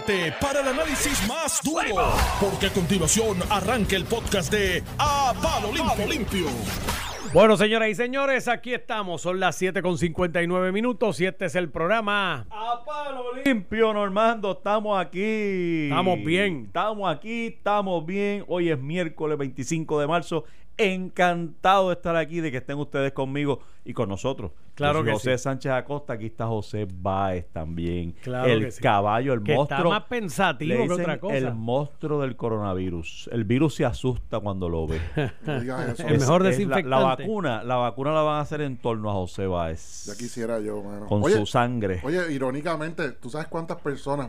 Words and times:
prepárate 0.00 0.32
para 0.40 0.60
el 0.60 0.68
análisis 0.68 1.26
más 1.26 1.60
duro, 1.62 2.12
porque 2.40 2.66
a 2.66 2.72
continuación 2.72 3.38
arranca 3.50 3.96
el 3.96 4.04
podcast 4.04 4.52
de 4.52 4.82
A 4.98 5.34
Palo 5.42 5.72
Limpio. 5.72 6.06
Limpio. 6.06 6.46
Bueno, 7.32 7.56
señoras 7.56 7.88
y 7.90 7.94
señores, 7.94 8.48
aquí 8.48 8.72
estamos. 8.72 9.20
Son 9.20 9.38
las 9.38 9.56
7 9.56 9.82
con 9.82 9.98
59 9.98 10.72
minutos 10.72 11.20
y 11.20 11.26
este 11.26 11.46
es 11.46 11.54
el 11.56 11.70
programa. 11.70 12.46
A 12.50 12.84
palo 12.84 13.34
limpio, 13.44 13.92
Normando, 13.92 14.52
estamos 14.52 14.98
aquí. 14.98 15.88
Estamos 15.88 16.18
bien. 16.24 16.64
Estamos 16.66 17.14
aquí, 17.14 17.46
estamos 17.48 18.06
bien. 18.06 18.44
Hoy 18.48 18.70
es 18.70 18.78
miércoles 18.78 19.36
25 19.36 20.00
de 20.00 20.06
marzo. 20.06 20.44
Encantado 20.78 21.88
de 21.88 21.94
estar 21.94 22.16
aquí, 22.16 22.40
de 22.40 22.50
que 22.50 22.58
estén 22.58 22.78
ustedes 22.78 23.12
conmigo 23.12 23.60
y 23.84 23.92
con 23.92 24.08
nosotros. 24.08 24.52
Claro 24.74 25.02
que 25.02 25.10
José 25.10 25.36
sí. 25.36 25.42
Sánchez 25.42 25.72
Acosta, 25.72 26.12
aquí 26.12 26.26
está 26.26 26.46
José 26.46 26.86
Báez 26.92 27.46
también. 27.52 28.12
Claro 28.22 28.46
el 28.48 28.66
que 28.66 28.70
sí. 28.70 28.80
caballo, 28.80 29.32
el 29.32 29.42
Que 29.42 29.54
monstruo. 29.56 29.78
está 29.78 29.88
más 29.88 30.04
pensativo 30.04 30.74
le 30.82 30.86
que 30.86 30.92
otra 30.92 31.18
cosa. 31.18 31.36
El 31.36 31.54
monstruo 31.54 32.20
del 32.22 32.36
coronavirus. 32.36 33.28
El 33.32 33.44
virus 33.44 33.74
se 33.74 33.84
asusta 33.84 34.38
cuando 34.38 34.68
lo 34.68 34.86
ve. 34.86 35.00
Eso. 35.42 36.06
El 36.06 36.20
mejor 36.20 36.42
la- 36.42 36.48
desinfectante. 36.50 36.88
La, 36.88 36.98
vacuna, 37.00 37.62
la 37.64 37.76
vacuna 37.76 38.12
la 38.12 38.22
van 38.22 38.36
a 38.36 38.40
hacer 38.40 38.60
en 38.60 38.76
torno 38.76 39.10
a 39.10 39.14
José 39.14 39.46
Báez. 39.46 40.04
Ya 40.06 40.14
quisiera 40.16 40.60
yo, 40.60 40.82
mano. 40.82 41.06
Con 41.06 41.24
oye, 41.24 41.34
su 41.36 41.46
sangre. 41.46 42.00
oye, 42.04 42.32
irónicamente, 42.32 43.10
¿tú 43.12 43.30
sabes 43.30 43.48
cuántas 43.48 43.78
personas 43.78 44.28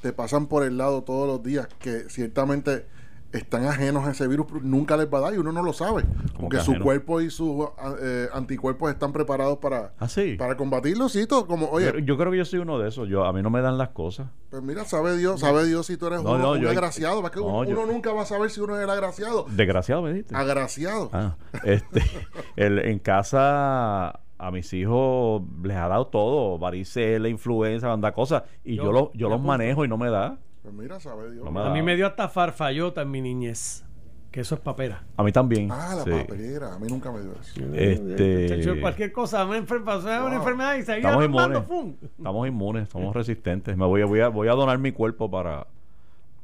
te 0.00 0.14
pasan 0.14 0.46
por 0.46 0.64
el 0.64 0.78
lado 0.78 1.02
todos 1.02 1.26
los 1.26 1.42
días 1.42 1.68
que 1.78 2.08
ciertamente 2.08 2.86
están 3.32 3.64
ajenos 3.66 4.06
a 4.06 4.10
ese 4.10 4.26
virus, 4.26 4.46
pero 4.48 4.60
nunca 4.62 4.96
les 4.96 5.06
va 5.12 5.18
a 5.18 5.20
dar 5.22 5.34
y 5.34 5.38
uno 5.38 5.52
no 5.52 5.62
lo 5.62 5.72
sabe? 5.72 6.04
Porque 6.38 6.56
que 6.58 6.62
su 6.64 6.78
cuerpo 6.80 7.20
y 7.20 7.30
sus 7.30 7.66
eh, 8.02 8.28
anticuerpos 8.32 8.90
están 8.90 9.12
preparados 9.12 9.58
para, 9.58 9.92
¿Ah, 9.98 10.08
sí? 10.08 10.34
para 10.36 10.56
combatirlo, 10.56 11.08
sí, 11.08 11.26
todo, 11.26 11.46
como, 11.46 11.68
oye, 11.70 11.92
yo, 11.94 11.98
yo 12.00 12.16
creo 12.18 12.32
que 12.32 12.38
yo 12.38 12.44
soy 12.44 12.58
uno 12.60 12.78
de 12.78 12.88
esos. 12.88 13.08
Yo, 13.08 13.24
a 13.24 13.32
mí 13.32 13.42
no 13.42 13.50
me 13.50 13.60
dan 13.60 13.78
las 13.78 13.90
cosas. 13.90 14.28
pues 14.50 14.62
mira, 14.62 14.84
sabe 14.84 15.16
Dios, 15.16 15.40
sabe 15.40 15.64
Dios 15.66 15.86
si 15.86 15.96
tú 15.96 16.06
eres 16.08 16.22
No, 16.22 16.30
uno, 16.32 16.38
no, 16.42 16.50
un 16.52 16.60
yo- 16.60 16.70
agraciado, 16.70 17.22
¿para 17.22 17.32
que 17.34 17.40
no, 17.40 17.46
uno, 17.60 17.64
yo- 17.70 17.86
nunca 17.86 18.12
va 18.12 18.22
a 18.22 18.26
saber 18.26 18.50
si 18.50 18.60
uno 18.60 18.76
es 18.76 18.82
el 18.82 18.90
agraciado. 18.90 19.46
Desgraciado 19.50 20.02
me 20.02 20.10
dijiste. 20.12 20.34
Agraciado. 20.34 21.10
Ah, 21.12 21.36
este, 21.64 22.02
el- 22.56 22.78
en 22.80 22.98
casa 22.98 24.20
a 24.42 24.50
mis 24.50 24.72
hijos 24.72 25.42
les 25.62 25.76
ha 25.76 25.86
dado 25.86 26.06
todo, 26.06 26.58
varicela, 26.58 27.28
influenza, 27.28 27.88
banda 27.88 28.12
cosas, 28.12 28.42
y 28.64 28.76
Yo- 28.76 28.84
yo, 28.84 28.92
lo- 28.92 29.12
yo 29.14 29.28
los 29.28 29.34
apunto. 29.36 29.48
manejo 29.48 29.84
y 29.84 29.88
no 29.88 29.98
me 29.98 30.10
da. 30.10 30.38
Pues 30.62 30.74
mira, 30.74 31.00
sabe 31.00 31.32
Dios. 31.32 31.44
No 31.44 31.50
me 31.50 31.60
A 31.60 31.70
mí 31.70 31.82
me 31.82 31.96
dio 31.96 32.06
hasta 32.06 32.28
farfallota 32.28 33.02
en 33.02 33.10
mi 33.10 33.20
niñez. 33.20 33.84
Que 34.30 34.42
eso 34.42 34.54
es 34.54 34.60
papera. 34.60 35.02
A 35.16 35.24
mí 35.24 35.32
también. 35.32 35.68
Ah, 35.72 35.94
la 35.96 36.04
sí. 36.04 36.10
papelera, 36.10 36.74
a 36.74 36.78
mí 36.78 36.86
nunca 36.88 37.10
me 37.10 37.20
dio 37.20 37.32
eso. 37.40 37.60
Este- 37.74 38.48
Chacho, 38.62 38.80
cualquier 38.80 39.10
cosa, 39.10 39.44
una 39.44 39.56
enfermedad, 39.56 40.04
una 40.04 40.20
Wow. 40.28 40.32
enfermedad 40.38 40.74
y 40.76 40.82
seguía 40.82 41.08
Estamos 41.10 41.24
armando, 41.24 41.58
inmunes. 41.58 41.68
¡fum! 41.68 41.96
Estamos 42.16 42.48
inmunes, 42.48 42.88
somos 42.90 43.12
resistentes. 43.14 43.76
Me 43.76 43.84
voy, 43.86 44.02
a- 44.02 44.06
voy, 44.06 44.20
a, 44.20 44.28
voy 44.28 44.46
a 44.48 44.52
donar 44.52 44.78
mi 44.78 44.92
cuerpo 44.92 45.30
para 45.30 45.66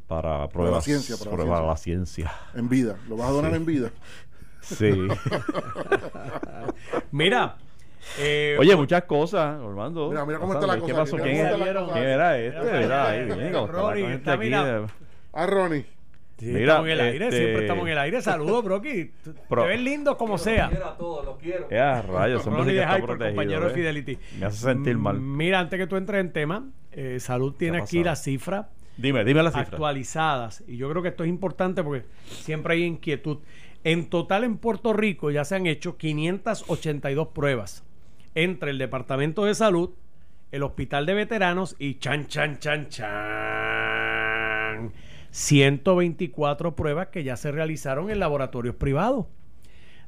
para 0.09 0.49
pruebas, 0.49 0.85
ciencia, 0.85 1.17
para 1.17 1.31
la 1.33 1.37
prueba- 1.37 1.67
la 1.67 1.77
ciencia. 1.77 2.33
En 2.55 2.69
vida, 2.69 2.97
lo 3.09 3.17
vas 3.17 3.29
a 3.29 3.33
donar 3.33 3.51
Sí. 3.53 3.57
en 3.57 3.67
vida. 3.67 3.91
Sí. 4.63 4.91
Mira. 7.13 7.57
Eh, 8.19 8.57
Oye, 8.59 8.75
muchas 8.77 9.03
cosas, 9.05 9.61
Armando. 9.61 10.09
Mira, 10.11 10.25
mira 10.25 10.39
cómo 10.39 10.55
está 10.55 10.67
la 10.67 10.75
¿Qué 10.77 10.81
cosa, 10.81 10.95
pasó? 10.95 11.17
mira 11.17 11.27
¿Quién, 11.29 11.47
era- 11.47 11.81
la 11.81 11.93
quién 11.93 12.05
era 12.05 12.39
este? 12.39 12.61
Mira, 12.61 13.09
ahí, 13.09 13.23
mira, 13.25 13.35
bien, 13.37 13.49
mira, 13.53 14.15
está 14.15 14.31
la 14.31 14.33
aquí 14.37 14.45
mira. 14.45 14.65
de- 14.81 14.87
Ah, 15.33 15.47
Ronnie. 15.47 15.85
sí, 16.39 16.47
Mira, 16.47 16.61
estamos 16.61 16.87
en 16.87 16.93
el 16.93 17.01
aire, 17.01 17.25
este- 17.27 17.37
siempre 17.39 17.63
estamos 17.63 17.85
en 17.87 17.93
el 17.93 17.99
aire. 17.99 18.23
Saludos, 18.23 18.65
Brocky. 18.65 19.05
Te 19.23 19.31
Pro- 19.49 19.65
ves 19.67 19.81
lindo 19.81 20.17
como 20.17 20.39
sea. 20.39 20.71
Eh, 21.71 21.79
a 21.79 22.03
rayos, 22.03 22.47
hombre, 22.47 22.61
Ronnie 22.63 22.65
sí 22.65 22.71
que 22.71 22.73
de 22.75 22.81
está 22.83 22.95
Hyper, 22.97 23.05
protegido, 23.07 23.29
compañero 23.37 23.65
de 23.67 23.71
¿eh? 23.71 23.75
Fidelity. 23.75 24.19
Me 24.39 24.47
hace 24.47 24.59
sentir 24.59 24.97
mal. 24.99 25.17
Mm, 25.21 25.37
Mira, 25.37 25.61
antes 25.61 25.79
que 25.79 25.87
tú 25.87 25.97
entres 25.97 26.21
en 26.21 26.33
tema, 26.33 26.65
eh, 26.93 27.19
Salud 27.21 27.55
tiene 27.55 27.79
aquí 27.79 28.03
las 28.03 28.23
cifras 28.23 28.67
Dime, 28.97 29.25
dime 29.25 29.43
la 29.43 29.51
cifra. 29.51 29.63
actualizadas. 29.65 30.65
Y 30.67 30.77
yo 30.79 30.89
creo 30.91 31.03
que 31.03 31.09
esto 31.09 31.25
es 31.25 31.29
importante 31.29 31.83
porque 31.83 32.05
siempre 32.29 32.75
hay 32.75 32.85
inquietud. 32.85 33.39
En 33.85 34.09
total 34.09 34.43
en 34.45 34.57
Puerto 34.57 34.93
Rico 34.95 35.31
ya 35.31 35.45
se 35.45 35.55
han 35.55 35.67
hecho 35.67 35.97
582 35.97 37.29
pruebas 37.29 37.85
entre 38.37 38.71
el 38.71 38.79
Departamento 38.79 39.47
de 39.47 39.55
Salud, 39.55 39.91
el 40.53 40.63
Hospital 40.63 41.07
de 41.07 41.15
Veteranos 41.15 41.75
y 41.79 41.99
chan, 41.99 42.29
chan, 42.29 42.59
chan, 42.59 42.89
chan. 42.91 44.93
124 45.31 46.77
pruebas 46.77 47.09
que 47.09 47.25
ya 47.25 47.37
se 47.37 47.51
realizaron 47.51 48.11
en 48.11 48.21
laboratorios 48.21 48.77
privados. 48.77 49.25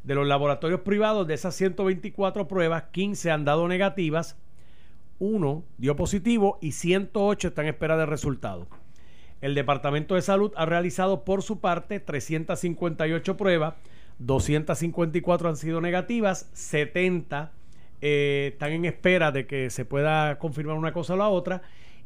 De 0.05 0.15
los 0.15 0.27
laboratorios 0.27 0.83
privados, 0.83 1.27
de 1.27 1.34
esas 1.34 1.55
124 1.55 2.47
pruebas, 2.47 2.84
15 2.93 3.31
han 3.31 3.47
dado 3.47 3.67
negativas, 3.67 4.37
uno 5.19 5.65
dio 5.78 5.97
positivo 5.97 6.59
y 6.61 6.72
108 6.72 7.49
están 7.49 7.65
en 7.65 7.71
espera 7.71 7.97
de 7.97 8.05
resultados. 8.05 8.69
El 9.41 9.55
Departamento 9.55 10.17
de 10.17 10.22
Salud 10.22 10.53
ha 10.56 10.67
realizado 10.67 11.25
por 11.25 11.43
su 11.43 11.61
parte 11.61 11.99
358 11.99 13.38
pruebas, 13.38 13.75
254 14.19 15.49
han 15.49 15.56
sido 15.56 15.81
negativas, 15.81 16.50
70 16.53 17.53
eh, 18.01 18.51
están 18.53 18.73
en 18.73 18.85
espera 18.85 19.33
de 19.33 19.47
que 19.47 19.71
se 19.71 19.85
pueda 19.85 20.39
confirmar 20.39 20.77
una 20.77 20.93
cosa 20.93 21.15
o 21.15 21.17
la 21.17 21.29
otra 21.29 21.63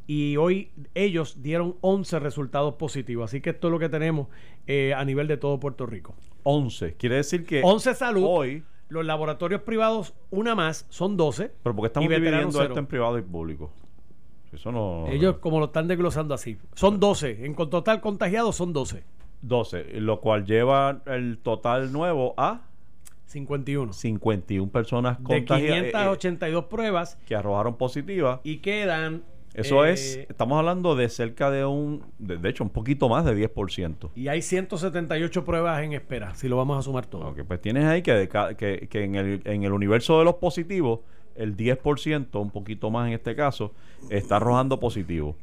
y 0.07 0.37
hoy 0.37 0.71
ellos 0.95 1.41
dieron 1.41 1.75
11 1.81 2.19
resultados 2.19 2.75
positivos. 2.75 3.29
Así 3.29 3.41
que 3.41 3.51
esto 3.51 3.67
es 3.67 3.71
lo 3.71 3.79
que 3.79 3.89
tenemos 3.89 4.27
eh, 4.67 4.93
a 4.95 5.03
nivel 5.05 5.27
de 5.27 5.37
todo 5.37 5.59
Puerto 5.59 5.85
Rico. 5.85 6.15
11. 6.43 6.95
Quiere 6.95 7.17
decir 7.17 7.45
que 7.45 7.61
11 7.63 7.95
salud, 7.95 8.25
hoy, 8.27 8.63
los 8.89 9.05
laboratorios 9.05 9.61
privados, 9.61 10.13
una 10.29 10.55
más, 10.55 10.85
son 10.89 11.15
12. 11.15 11.51
pero 11.63 11.75
porque 11.75 11.87
estamos 11.87 12.09
dividiendo 12.09 12.51
cero. 12.51 12.65
esto 12.65 12.79
en 12.79 12.85
privado 12.85 13.17
y 13.17 13.21
público. 13.21 13.71
Eso 14.51 14.71
no. 14.71 15.07
Ellos 15.07 15.37
como 15.37 15.59
lo 15.59 15.65
están 15.65 15.87
desglosando 15.87 16.33
así. 16.33 16.57
Son 16.75 16.99
12. 16.99 17.45
En 17.45 17.55
total 17.55 18.01
contagiados 18.01 18.55
son 18.55 18.73
12. 18.73 19.03
12, 19.41 19.99
lo 19.99 20.21
cual 20.21 20.45
lleva 20.45 21.01
el 21.05 21.39
total 21.39 21.91
nuevo 21.91 22.33
a 22.37 22.61
51. 23.33 23.93
51 23.93 24.71
personas 24.71 25.17
De 25.17 25.23
contagiadas 25.23 25.83
eh, 25.83 25.91
582 25.91 26.65
pruebas 26.65 27.17
que 27.25 27.35
arrojaron 27.35 27.75
positivas. 27.75 28.39
y 28.43 28.57
quedan... 28.57 29.23
Eso 29.53 29.85
eh, 29.85 29.91
es, 29.91 30.17
estamos 30.29 30.57
hablando 30.57 30.95
de 30.95 31.07
cerca 31.09 31.51
de 31.51 31.63
un, 31.63 32.03
de, 32.17 32.37
de 32.37 32.49
hecho, 32.49 32.63
un 32.63 32.71
poquito 32.71 33.07
más 33.07 33.23
de 33.23 33.49
10%. 33.53 34.09
Y 34.15 34.27
hay 34.27 34.41
178 34.41 35.45
pruebas 35.45 35.83
en 35.83 35.93
espera, 35.93 36.33
si 36.33 36.47
lo 36.47 36.57
vamos 36.57 36.79
a 36.79 36.81
sumar 36.81 37.05
todo. 37.05 37.29
Ok, 37.29 37.41
pues 37.47 37.61
tienes 37.61 37.85
ahí 37.85 38.01
que, 38.01 38.13
de 38.13 38.29
que, 38.57 38.87
que 38.89 39.03
en, 39.03 39.13
el, 39.13 39.41
en 39.45 39.63
el 39.63 39.71
universo 39.71 40.17
de 40.17 40.25
los 40.25 40.35
positivos, 40.35 41.01
el 41.35 41.55
10%, 41.55 42.41
un 42.41 42.49
poquito 42.49 42.89
más 42.89 43.07
en 43.07 43.13
este 43.13 43.35
caso, 43.35 43.73
está 44.09 44.37
arrojando 44.37 44.79
positivo. 44.79 45.35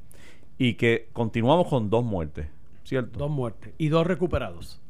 Y 0.59 0.75
que 0.75 1.09
continuamos 1.13 1.69
con 1.69 1.89
dos 1.89 2.05
muertes, 2.05 2.49
¿cierto? 2.83 3.17
Dos 3.17 3.31
muertes 3.31 3.73
y 3.79 3.91
dos 3.91 4.09
recuperados. 4.09 4.81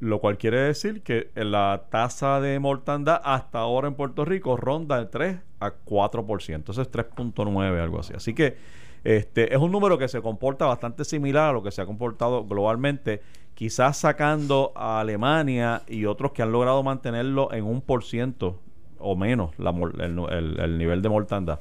Lo 0.00 0.18
cual 0.20 0.36
quiere 0.36 0.58
decir 0.60 1.02
que 1.02 1.30
la 1.34 1.84
tasa 1.90 2.40
de 2.40 2.58
mortandad 2.58 3.20
hasta 3.24 3.60
ahora 3.60 3.88
en 3.88 3.94
Puerto 3.94 4.24
Rico 4.24 4.56
ronda 4.56 4.98
de 4.98 5.06
3 5.06 5.38
a 5.60 5.72
4%. 5.84 6.70
Eso 6.70 6.82
es 6.82 6.90
3.9, 6.90 7.80
algo 7.80 8.00
así. 8.00 8.12
Así 8.14 8.34
que 8.34 8.56
este 9.04 9.54
es 9.54 9.60
un 9.60 9.70
número 9.72 9.96
que 9.96 10.08
se 10.08 10.20
comporta 10.20 10.66
bastante 10.66 11.04
similar 11.04 11.50
a 11.50 11.52
lo 11.52 11.62
que 11.62 11.70
se 11.70 11.80
ha 11.80 11.86
comportado 11.86 12.44
globalmente, 12.44 13.22
quizás 13.54 13.96
sacando 13.98 14.72
a 14.74 15.00
Alemania 15.00 15.82
y 15.86 16.04
otros 16.06 16.32
que 16.32 16.42
han 16.42 16.52
logrado 16.52 16.82
mantenerlo 16.82 17.52
en 17.52 17.64
un 17.64 17.80
por 17.80 18.02
ciento 18.04 18.60
o 18.98 19.14
menos 19.16 19.58
la 19.58 19.70
el, 19.70 20.18
el- 20.30 20.60
el 20.60 20.78
nivel 20.78 21.02
de 21.02 21.08
mortandad. 21.08 21.60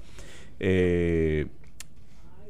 Eh, 0.60 1.48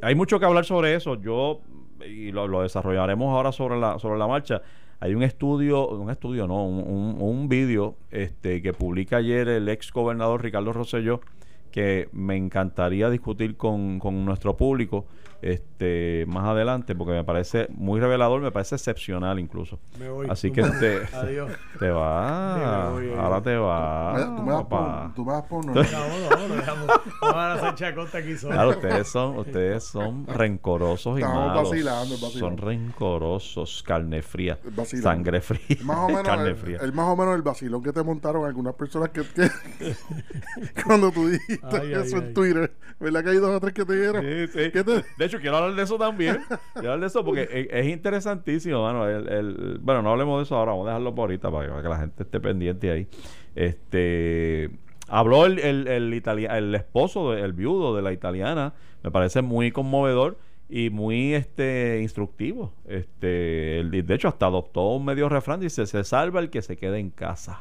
hay 0.02 0.16
mucho 0.16 0.40
que 0.40 0.46
hablar 0.46 0.66
sobre 0.66 0.96
eso. 0.96 1.16
Yo, 1.22 1.62
y 2.08 2.32
lo, 2.32 2.48
lo 2.48 2.62
desarrollaremos 2.62 3.34
ahora 3.36 3.52
sobre 3.52 3.80
la, 3.80 4.00
sobre 4.00 4.18
la 4.20 4.28
marcha. 4.28 4.62
Hay 5.04 5.16
un 5.16 5.24
estudio, 5.24 5.90
un 5.90 6.10
estudio 6.10 6.48
no, 6.48 6.66
un, 6.66 6.80
un, 6.80 7.22
un 7.22 7.50
vídeo 7.50 7.98
este, 8.10 8.62
que 8.62 8.72
publica 8.72 9.18
ayer 9.18 9.50
el 9.50 9.68
ex 9.68 9.92
gobernador 9.92 10.42
Ricardo 10.42 10.72
Rosselló 10.72 11.20
que 11.72 12.08
me 12.14 12.38
encantaría 12.38 13.10
discutir 13.10 13.58
con, 13.58 14.00
con 14.00 14.24
nuestro 14.24 14.56
público 14.56 15.06
este 15.44 16.26
más 16.28 16.46
adelante 16.46 16.96
porque 16.96 17.14
me 17.14 17.24
parece 17.24 17.68
muy 17.72 18.00
revelador, 18.00 18.42
me 18.42 18.52
parece 18.52 18.76
excepcional 18.76 19.40
incluso. 19.40 19.80
Me 20.00 20.10
voy. 20.10 20.28
Así 20.30 20.52
que 20.52 20.62
te, 20.64 21.02
Adiós. 21.16 21.52
te 21.80 21.90
va, 21.90 22.56
Sí, 22.94 23.02
me 23.02 23.08
voy, 23.10 23.20
ahora 23.20 23.42
te 23.42 23.56
va, 23.58 24.36
tú 24.36 24.42
me 24.44 24.52
das 24.52 24.62
papá. 24.64 25.04
por, 25.04 25.14
tú 25.16 25.26
me 25.26 25.34
das 25.34 25.44
por 25.44 25.66
no. 25.66 25.74
Vámonos, 25.74 26.56
dejamos. 26.58 26.88
Vamos 27.22 27.82
a 27.82 28.18
aquí 28.18 28.38
sola. 28.38 28.54
Claro, 28.56 28.70
ustedes 28.72 29.08
son, 29.08 29.38
ustedes 29.38 29.84
son 29.84 30.28
rencorosos 30.28 31.20
y 31.20 31.22
Estamos 31.22 31.48
malos. 31.48 31.70
vacilando, 31.70 32.14
vacilando. 32.16 32.40
Son 32.40 32.58
rencorosos, 32.58 33.84
carne 33.86 34.22
fría, 34.22 34.60
Vacilando. 34.76 35.10
sangre 35.10 35.42
fría, 35.42 35.78
Más 35.84 35.98
o 35.98 36.08
menos, 36.08 36.24
carne 36.24 36.50
el, 36.50 36.56
fría. 36.56 36.78
el 36.82 36.94
más 36.94 37.08
o 37.08 37.16
menos 37.16 37.36
el 37.36 37.42
vacilón 37.42 37.84
que 37.84 37.92
te 37.92 38.04
montaron 38.04 38.46
algunas 38.46 38.74
personas 38.76 39.10
que, 39.10 39.22
que- 39.24 39.50
cuando 40.86 41.12
tú 41.12 41.28
dijiste 41.28 41.60
Ay, 41.72 41.94
ay, 41.94 42.02
eso 42.02 42.18
ay. 42.18 42.22
en 42.24 42.34
Twitter, 42.34 42.74
¿verdad 43.00 43.24
que 43.24 43.30
hay 43.32 43.38
dos 43.38 43.50
o 43.52 43.60
tres 43.60 43.74
que 43.74 43.86
te 43.86 43.96
dieron? 44.00 44.22
Sí, 44.24 44.48
sí. 44.48 44.72
¿Qué 44.72 44.84
te- 44.84 45.06
De 45.18 45.26
hecho, 45.26 45.33
quiero 45.40 45.58
hablar 45.58 45.76
de 45.76 45.84
eso 45.84 45.98
también. 45.98 46.40
Quiero 46.74 46.94
hablar 46.94 47.00
de 47.02 47.08
eso 47.08 47.24
porque 47.26 47.44
es, 47.44 47.68
es 47.70 47.88
interesantísimo, 47.94 48.84
mano. 48.84 49.08
El, 49.08 49.28
el- 49.28 49.78
bueno, 49.82 50.02
no 50.02 50.12
hablemos 50.12 50.40
de 50.40 50.44
eso 50.44 50.56
ahora, 50.56 50.72
vamos 50.72 50.86
a 50.88 50.90
dejarlo 50.92 51.14
por 51.16 51.24
ahorita 51.30 51.52
para 51.52 51.66
que, 51.66 51.70
para 51.72 51.84
que 51.84 51.90
la 51.90 51.98
gente 52.00 52.24
esté 52.24 52.40
pendiente 52.40 52.92
ahí. 52.92 53.08
Este 53.56 54.70
habló 55.08 55.46
el, 55.46 55.60
el, 55.60 55.88
el, 55.88 56.14
italia- 56.14 56.58
el 56.58 56.74
esposo, 56.76 57.32
de- 57.32 57.42
el 57.42 57.54
viudo 57.54 57.96
de 57.96 58.02
la 58.02 58.14
italiana, 58.14 58.74
me 59.04 59.12
parece 59.12 59.42
muy 59.42 59.72
conmovedor. 59.72 60.38
y 60.70 60.90
muy 60.90 61.34
este 61.36 62.00
instructivo. 62.02 62.74
Este, 62.88 63.28
de 63.84 64.14
hecho, 64.16 64.28
hasta 64.28 64.48
adoptó 64.48 64.88
un 64.96 65.06
medio 65.06 65.30
refrán, 65.30 65.60
dice, 65.60 65.86
se 65.86 66.04
salva 66.04 66.40
el 66.40 66.50
que 66.50 66.62
se 66.62 66.78
quede 66.78 66.98
en 67.00 67.10
casa. 67.12 67.60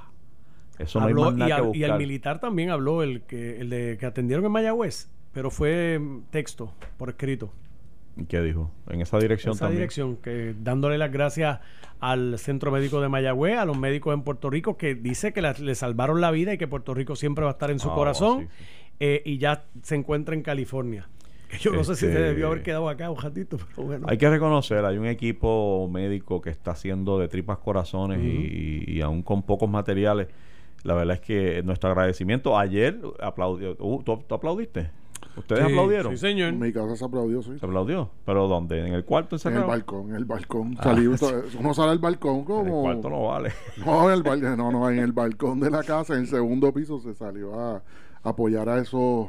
Eso 0.78 0.98
no 1.00 1.06
hay 1.06 1.12
Habló- 1.12 1.24
más 1.24 1.34
y, 1.34 1.36
nada 1.36 1.46
que 1.48 1.52
al- 1.52 1.76
y 1.76 1.82
el 1.82 1.90
buscar. 1.90 1.98
militar 1.98 2.40
también 2.40 2.70
habló, 2.70 3.02
el 3.02 3.22
que, 3.22 3.60
el 3.60 3.68
de 3.70 3.98
que 3.98 4.06
atendieron 4.06 4.46
en 4.46 4.52
Mayagüez, 4.52 5.10
pero 5.32 5.50
fue 5.50 5.98
mm, 5.98 6.22
texto, 6.30 6.72
por 6.96 7.08
escrito. 7.10 7.50
¿Y 8.16 8.24
¿Qué 8.26 8.40
dijo? 8.42 8.70
En 8.90 9.00
esa 9.00 9.18
dirección 9.18 9.54
esa 9.54 9.64
también. 9.66 9.78
dirección, 9.80 10.16
que 10.16 10.54
dándole 10.62 10.98
las 10.98 11.10
gracias 11.10 11.60
al 12.00 12.38
Centro 12.38 12.70
Médico 12.70 13.00
de 13.00 13.08
Mayagüez, 13.08 13.56
a 13.58 13.64
los 13.64 13.78
médicos 13.78 14.12
en 14.12 14.22
Puerto 14.22 14.50
Rico, 14.50 14.76
que 14.76 14.94
dice 14.94 15.32
que 15.32 15.40
la- 15.40 15.52
le 15.54 15.74
salvaron 15.74 16.20
la 16.20 16.30
vida 16.30 16.52
y 16.52 16.58
que 16.58 16.68
Puerto 16.68 16.92
Rico 16.94 17.16
siempre 17.16 17.44
va 17.44 17.50
a 17.50 17.54
estar 17.54 17.70
en 17.70 17.78
su 17.78 17.90
Ah, 17.90 17.94
corazón, 17.94 18.40
sí, 18.40 18.46
sí. 18.58 18.64
eh, 19.00 19.22
y 19.24 19.38
ya 19.38 19.64
se 19.82 19.94
encuentra 19.94 20.34
en 20.34 20.42
California. 20.42 21.08
Yo 21.60 21.70
no 21.72 21.84
sé 21.84 21.94
si 21.94 22.00
se 22.02 22.08
Este- 22.08 22.22
debió 22.22 22.46
haber 22.48 22.62
quedado 22.62 22.88
acá 22.88 23.10
un 23.10 23.20
ratito, 23.20 23.58
pero 23.74 23.86
bueno. 23.86 24.06
Hay 24.08 24.16
que 24.18 24.28
reconocer, 24.28 24.84
hay 24.86 24.96
un 24.98 25.06
equipo 25.06 25.86
médico 25.92 26.40
que 26.40 26.48
está 26.50 26.70
haciendo 26.72 27.18
de 27.18 27.28
tripas 27.28 27.58
corazones 27.58 28.20
y, 28.22 28.84
y 28.90 29.00
aún 29.02 29.22
con 29.22 29.42
pocos 29.42 29.68
materiales. 29.70 30.28
La 30.82 30.94
verdad 30.94 31.14
es 31.16 31.20
que 31.20 31.62
nuestro 31.62 31.90
agradecimiento. 31.90 32.58
Ayer 32.58 32.98
aplaudió. 33.20 33.76
uh, 33.78 34.02
¿tú, 34.02 34.22
tú 34.26 34.34
aplaudiste? 34.34 34.90
¿Ustedes 35.36 35.64
Sí, 35.66 35.72
aplaudieron? 35.72 36.12
Sí, 36.12 36.18
señor. 36.18 36.48
En 36.50 36.58
mi 36.58 36.72
casa 36.72 36.94
se 36.96 37.04
aplaudió, 37.04 37.42
sí. 37.42 37.58
¿Se 37.58 37.64
aplaudió? 37.66 38.10
¿Pero 38.26 38.48
dónde? 38.48 38.86
¿En 38.86 38.92
el 38.94 39.04
cuarto 39.04 39.36
En 39.36 39.40
el 39.40 39.46
encerrado? 39.46 39.66
balcón, 39.68 40.10
en 40.10 40.16
el 40.16 40.24
balcón. 40.26 40.74
Ah, 40.78 40.82
Salí, 40.84 41.06
sí. 41.16 41.26
uno 41.58 41.72
sale 41.74 41.90
al 41.92 41.98
balcón 41.98 42.34
En 42.34 42.40
el 42.40 42.44
como... 42.46 42.82
cuarto 42.82 43.08
no 43.10 43.22
vale. 43.28 43.52
No, 43.86 44.08
en 44.10 44.14
el, 44.16 44.22
bal- 44.22 44.56
no, 44.56 44.70
no, 44.70 44.90
en 44.90 44.98
el 44.98 45.12
balcón 45.12 45.60
de 45.60 45.70
la 45.70 45.82
casa, 45.82 46.14
en 46.14 46.20
el 46.20 46.26
segundo 46.28 46.72
piso, 46.72 47.00
se 47.00 47.14
salió 47.14 47.58
a 47.58 47.82
apoyar 48.22 48.68
a 48.68 48.78
esos, 48.78 49.28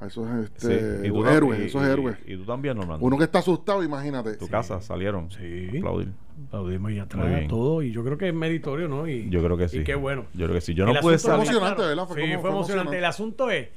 a 0.00 0.06
esos 0.06 0.28
Sí, 0.56 0.70
este, 0.72 1.06
y 1.08 1.10
tú 1.10 1.24
héroes, 1.26 1.60
y- 1.60 1.62
esos 1.64 1.82
y- 1.82 1.86
héroes. 1.86 2.16
Y, 2.26 2.36
tú 2.36 2.44
también, 2.44 2.76
Normando. 2.76 3.04
Uno 3.06 3.16
que 3.16 3.24
está 3.24 3.38
asustado, 3.38 3.82
imagínate. 3.82 4.36
tu 4.36 4.46
casa 4.48 4.80
salieron. 4.80 5.30
Sí. 5.30 5.68
a 5.74 5.78
Aplaudir. 5.78 6.12
Aplaudimos 6.48 6.90
y 6.90 6.94
Muy 6.94 7.00
atrás 7.02 7.28
bien. 7.28 7.48
todo, 7.48 7.80
y 7.82 7.92
yo 7.92 8.04
creo 8.04 8.18
que 8.18 8.28
es 8.28 8.34
meritorio, 8.34 8.88
¿no? 8.88 9.06
Y, 9.08 9.30
Yo 9.30 9.42
creo 9.42 9.56
que 9.56 9.68
sí. 9.68 9.78
Y 9.78 9.84
qué 9.84 9.94
bueno. 9.94 10.24
Yo 10.34 10.44
creo 10.46 10.54
que 10.54 10.60
sí. 10.60 10.74
Yo 10.74 10.84
El 10.84 10.94
no 10.94 11.00
pude 11.00 11.14
asunto 11.14 11.36
salir. 11.36 11.44
es 11.44 11.50
Emocionante, 11.56 11.82
¿verdad? 11.82 12.06
Fue 12.08 12.16
sí, 12.16 12.20
como- 12.22 12.32
fue 12.34 12.40
fue 12.42 12.50
emocionante. 12.50 12.60
emocionante. 12.72 12.98
El 12.98 13.04
asunto 13.04 13.50
es, 13.50 13.68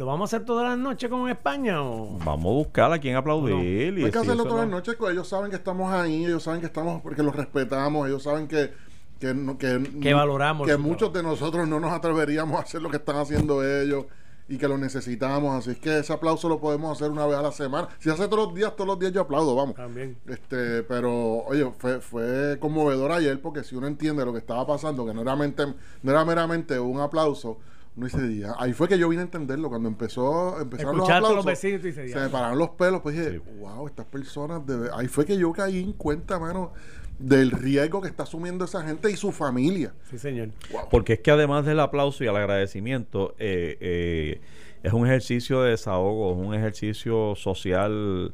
¿lo 0.00 0.06
vamos 0.06 0.32
a 0.32 0.36
hacer 0.36 0.46
todas 0.46 0.66
las 0.66 0.78
noches 0.78 1.10
como 1.10 1.26
en 1.28 1.32
España 1.32 1.82
o...? 1.82 2.16
Vamos 2.24 2.46
a 2.46 2.54
buscar 2.54 2.90
a 2.92 2.98
quien 2.98 3.16
aplaudir. 3.16 3.54
No, 3.92 4.00
y 4.00 4.04
Hay 4.04 4.10
que 4.10 4.18
hacerlo 4.18 4.44
todas 4.44 4.60
las 4.60 4.68
no- 4.70 4.76
noches, 4.76 4.96
pues 4.98 5.12
ellos 5.12 5.28
saben 5.28 5.50
que 5.50 5.56
estamos 5.56 5.92
ahí, 5.92 6.24
ellos 6.24 6.42
saben 6.42 6.60
que 6.60 6.66
estamos, 6.66 7.02
porque 7.02 7.22
los 7.22 7.36
respetamos, 7.36 8.08
ellos 8.08 8.22
saben 8.22 8.48
que 8.48 8.72
que, 9.20 9.34
que, 9.58 10.00
Que 10.00 10.14
valoramos 10.14 10.66
que 10.66 10.78
muchos 10.78 11.12
de 11.12 11.22
nosotros 11.22 11.68
no 11.68 11.78
nos 11.78 11.92
atreveríamos 11.92 12.58
a 12.58 12.62
hacer 12.62 12.80
lo 12.80 12.88
que 12.88 12.96
están 12.96 13.16
haciendo 13.16 13.62
ellos 13.62 14.06
y 14.48 14.56
que 14.56 14.66
lo 14.66 14.78
necesitamos, 14.78 15.54
así 15.58 15.72
es 15.72 15.78
que 15.78 15.98
ese 15.98 16.12
aplauso 16.14 16.48
lo 16.48 16.58
podemos 16.58 16.90
hacer 16.96 17.10
una 17.12 17.26
vez 17.26 17.36
a 17.36 17.42
la 17.42 17.52
semana. 17.52 17.88
Si 17.98 18.08
hace 18.08 18.26
todos 18.28 18.46
los 18.46 18.54
días, 18.54 18.74
todos 18.74 18.88
los 18.88 18.98
días 18.98 19.12
yo 19.12 19.20
aplaudo, 19.20 19.54
vamos. 19.54 19.74
También. 19.76 20.16
Este, 20.26 20.82
pero 20.84 21.12
oye, 21.44 21.70
fue, 21.78 22.00
fue 22.00 22.56
conmovedor 22.58 23.12
ayer 23.12 23.38
porque 23.42 23.62
si 23.62 23.76
uno 23.76 23.86
entiende 23.86 24.24
lo 24.24 24.32
que 24.32 24.38
estaba 24.38 24.66
pasando, 24.66 25.04
que 25.04 25.12
no 25.12 25.20
era, 25.20 25.36
mente- 25.36 25.66
no 26.02 26.10
era 26.10 26.24
meramente 26.24 26.80
un 26.80 26.98
aplauso, 27.00 27.58
uno 27.96 28.06
dice, 28.06 28.36
"Ya". 28.36 28.54
ahí 28.58 28.72
fue 28.72 28.88
que 28.88 28.98
yo 28.98 29.08
vine 29.08 29.22
a 29.22 29.24
entenderlo 29.24 29.68
cuando 29.68 29.88
empezó, 29.88 30.60
empezaron 30.60 30.96
los 30.96 31.08
aplausos. 31.10 31.36
los 31.36 31.44
vecinos 31.44 31.84
y 31.84 31.92
se 31.92 32.08
"Ya". 32.08 32.20
me 32.20 32.28
pararon 32.28 32.58
los 32.58 32.70
pelos, 32.70 33.00
pues 33.02 33.16
dije, 33.16 33.32
Sí. 33.32 33.42
wow, 33.58 33.86
estas 33.86 34.06
personas, 34.06 34.64
de 34.66 34.76
ver-". 34.76 34.90
ahí 34.94 35.08
fue 35.08 35.24
que 35.26 35.36
yo 35.36 35.52
caí 35.52 35.82
en 35.82 35.92
cuenta, 35.92 36.38
mano, 36.38 36.72
del 37.18 37.50
riesgo 37.50 38.00
que 38.00 38.08
está 38.08 38.22
asumiendo 38.22 38.64
esa 38.64 38.82
gente 38.82 39.10
y 39.10 39.16
su 39.16 39.30
familia. 39.32 39.92
Sí, 40.08 40.18
señor. 40.18 40.50
Porque 40.90 41.14
es 41.14 41.20
que 41.20 41.30
además 41.30 41.66
del 41.66 41.80
aplauso 41.80 42.24
y 42.24 42.28
el 42.28 42.36
agradecimiento, 42.36 43.34
eh, 43.38 43.76
eh, 43.80 44.40
es 44.82 44.92
un 44.94 45.06
ejercicio 45.06 45.60
de 45.62 45.70
desahogo, 45.72 46.32
es 46.32 46.38
un 46.48 46.54
ejercicio 46.54 47.34
social. 47.36 48.32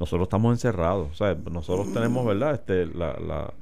Nosotros 0.00 0.26
estamos 0.26 0.52
encerrados, 0.52 1.12
o 1.12 1.14
sea, 1.14 1.36
nosotros 1.48 1.92
tenemos, 1.92 2.26
¿verdad? 2.26 2.54
Este, 2.54 2.86
la, 2.86 3.16
la, 3.20 3.54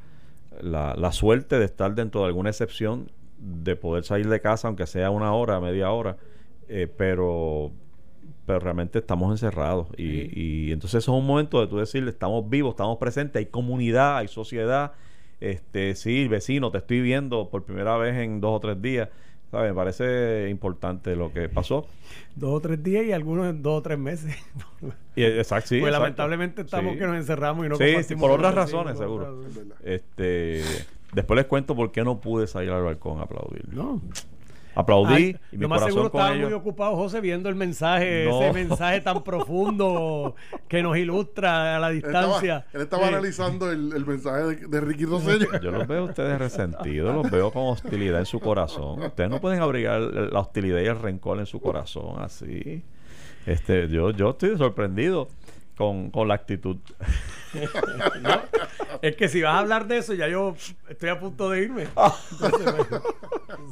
la, 0.63 0.95
la 0.97 1.13
suerte 1.13 1.59
de 1.59 1.67
estar 1.67 1.95
dentro 1.95 2.23
de 2.23 2.29
alguna 2.29 2.49
excepción, 2.49 3.11
de 3.43 3.77
poder 3.77 4.05
salir 4.05 4.29
de 4.29 4.41
casa, 4.41 4.69
aunque 4.69 4.87
sea 4.87 5.11
una 5.11 5.33
hora, 5.35 5.61
media 5.61 5.91
hora, 5.91 6.17
eh, 6.69 6.89
pero 6.97 7.73
pero 8.47 8.59
realmente 8.59 8.99
estamos 8.99 9.31
encerrados 9.31 9.87
y, 9.97 10.29
y 10.69 10.73
entonces 10.73 11.05
eso 11.05 11.13
es 11.13 11.21
un 11.21 11.27
momento 11.27 11.61
de 11.61 11.69
tú 11.69 11.79
decirle 11.79 12.11
estamos 12.11 12.49
vivos, 12.51 12.73
estamos 12.73 12.99
presentes, 12.99 13.37
hay 13.39 13.47
comunidad, 13.47 14.17
hay 14.19 14.27
sociedad, 14.27 14.93
este 15.41 15.95
sí, 15.95 16.27
vecino, 16.27 16.71
te 16.73 16.79
estoy 16.79 17.01
viendo 17.01 17.49
por 17.51 17.65
primera 17.65 17.97
vez 17.97 18.17
en 18.17 18.41
dos 18.41 18.57
o 18.57 18.61
tres 18.61 18.83
días, 18.83 19.09
¿sabes? 19.53 19.71
Me 19.71 19.77
parece 19.77 20.49
importante 20.51 21.15
lo 21.15 21.33
que 21.33 21.49
pasó. 21.49 21.87
Dos 22.35 22.51
o 22.55 22.61
tres 22.61 22.83
días 22.83 23.05
y 23.05 23.13
algunos 23.13 23.47
en 23.49 23.63
dos 23.63 23.79
o 23.79 23.83
tres 23.83 23.99
meses. 23.99 24.37
Y, 25.15 25.25
exacto, 25.25 25.69
sí, 25.69 25.79
pues 25.79 25.91
exacto. 25.91 26.03
lamentablemente 26.05 26.63
estamos 26.63 26.95
Sí. 26.95 26.99
que 26.99 27.07
nos 27.07 27.17
encerramos 27.17 27.67
y 27.67 27.69
no 27.69 27.77
Sí, 27.77 28.03
sí, 28.03 28.17
por 28.17 28.31
otras 28.31 28.55
razones, 28.55 28.97
seguro. 28.97 29.43
Este, 29.85 30.63
después 31.13 31.37
les 31.37 31.47
cuento 31.47 31.75
por 31.77 31.93
qué 31.93 32.03
no 32.05 32.21
pude 32.21 32.47
salir 32.47 32.71
al 32.71 32.83
balcón 32.83 33.21
a 33.21 33.23
aplaudir. 33.23 33.69
No. 33.73 34.01
Aplaudí 34.75 35.13
Ay, 35.15 35.37
y 35.53 35.57
mi 35.57 35.63
lo 35.65 35.69
más 35.69 35.81
corazón 35.81 35.93
seguro 35.93 36.07
estaba 36.07 36.35
ellos. 36.35 36.49
muy 36.49 36.55
ocupado 36.59 36.97
José 36.97 37.21
viendo 37.21 37.51
el 37.51 37.55
mensaje, 37.55 38.25
No. 38.27 38.41
ese 38.43 38.53
mensaje 38.55 39.03
tan 39.03 39.23
profundo 39.23 40.35
que 40.67 40.83
nos 40.83 40.97
ilustra 40.97 41.77
a 41.77 41.79
la 41.79 41.91
Él 41.91 41.99
estaba, 41.99 42.21
distancia. 42.25 42.65
él 42.73 42.81
estaba 42.81 43.03
Sí. 43.03 43.09
analizando 43.11 43.71
el, 43.71 43.93
el 43.93 44.07
mensaje 44.07 44.43
de, 44.45 44.57
de 44.69 44.81
Ricky 44.81 45.05
Rosselló. 45.05 45.61
Yo 45.61 45.71
los 45.73 45.87
veo 45.87 46.01
a 46.01 46.05
ustedes 46.05 46.39
resentidos, 46.39 47.15
los 47.15 47.31
veo 47.31 47.51
con 47.53 47.65
hostilidad 47.67 48.21
en 48.21 48.25
su 48.25 48.41
corazón. 48.41 49.03
Ustedes 49.03 49.29
no 49.29 49.43
pueden 49.43 49.61
abrigar 49.61 50.01
la 50.01 50.41
hostilidad 50.41 50.81
y 50.81 50.87
el 50.87 50.99
rencor 50.99 51.39
en 51.39 51.45
su 51.45 51.61
corazón 51.61 52.23
así. 52.23 52.83
Este, 53.45 53.89
yo, 53.89 54.11
yo 54.13 54.31
estoy 54.31 54.57
sorprendido 54.57 55.29
con, 55.77 56.11
con 56.11 56.29
la 56.29 56.35
actitud. 56.35 56.79
No, 58.23 58.41
es 59.03 59.15
que 59.15 59.29
si 59.29 59.43
vas 59.43 59.55
a 59.55 59.59
hablar 59.59 59.87
de 59.87 59.99
eso, 59.99 60.15
ya 60.15 60.27
yo 60.27 60.57
estoy 60.89 61.11
a 61.11 61.21
punto 61.21 61.51
de 61.51 61.65
irme. 61.65 61.83
Entonces, 61.83 62.65
bueno, 62.65 63.03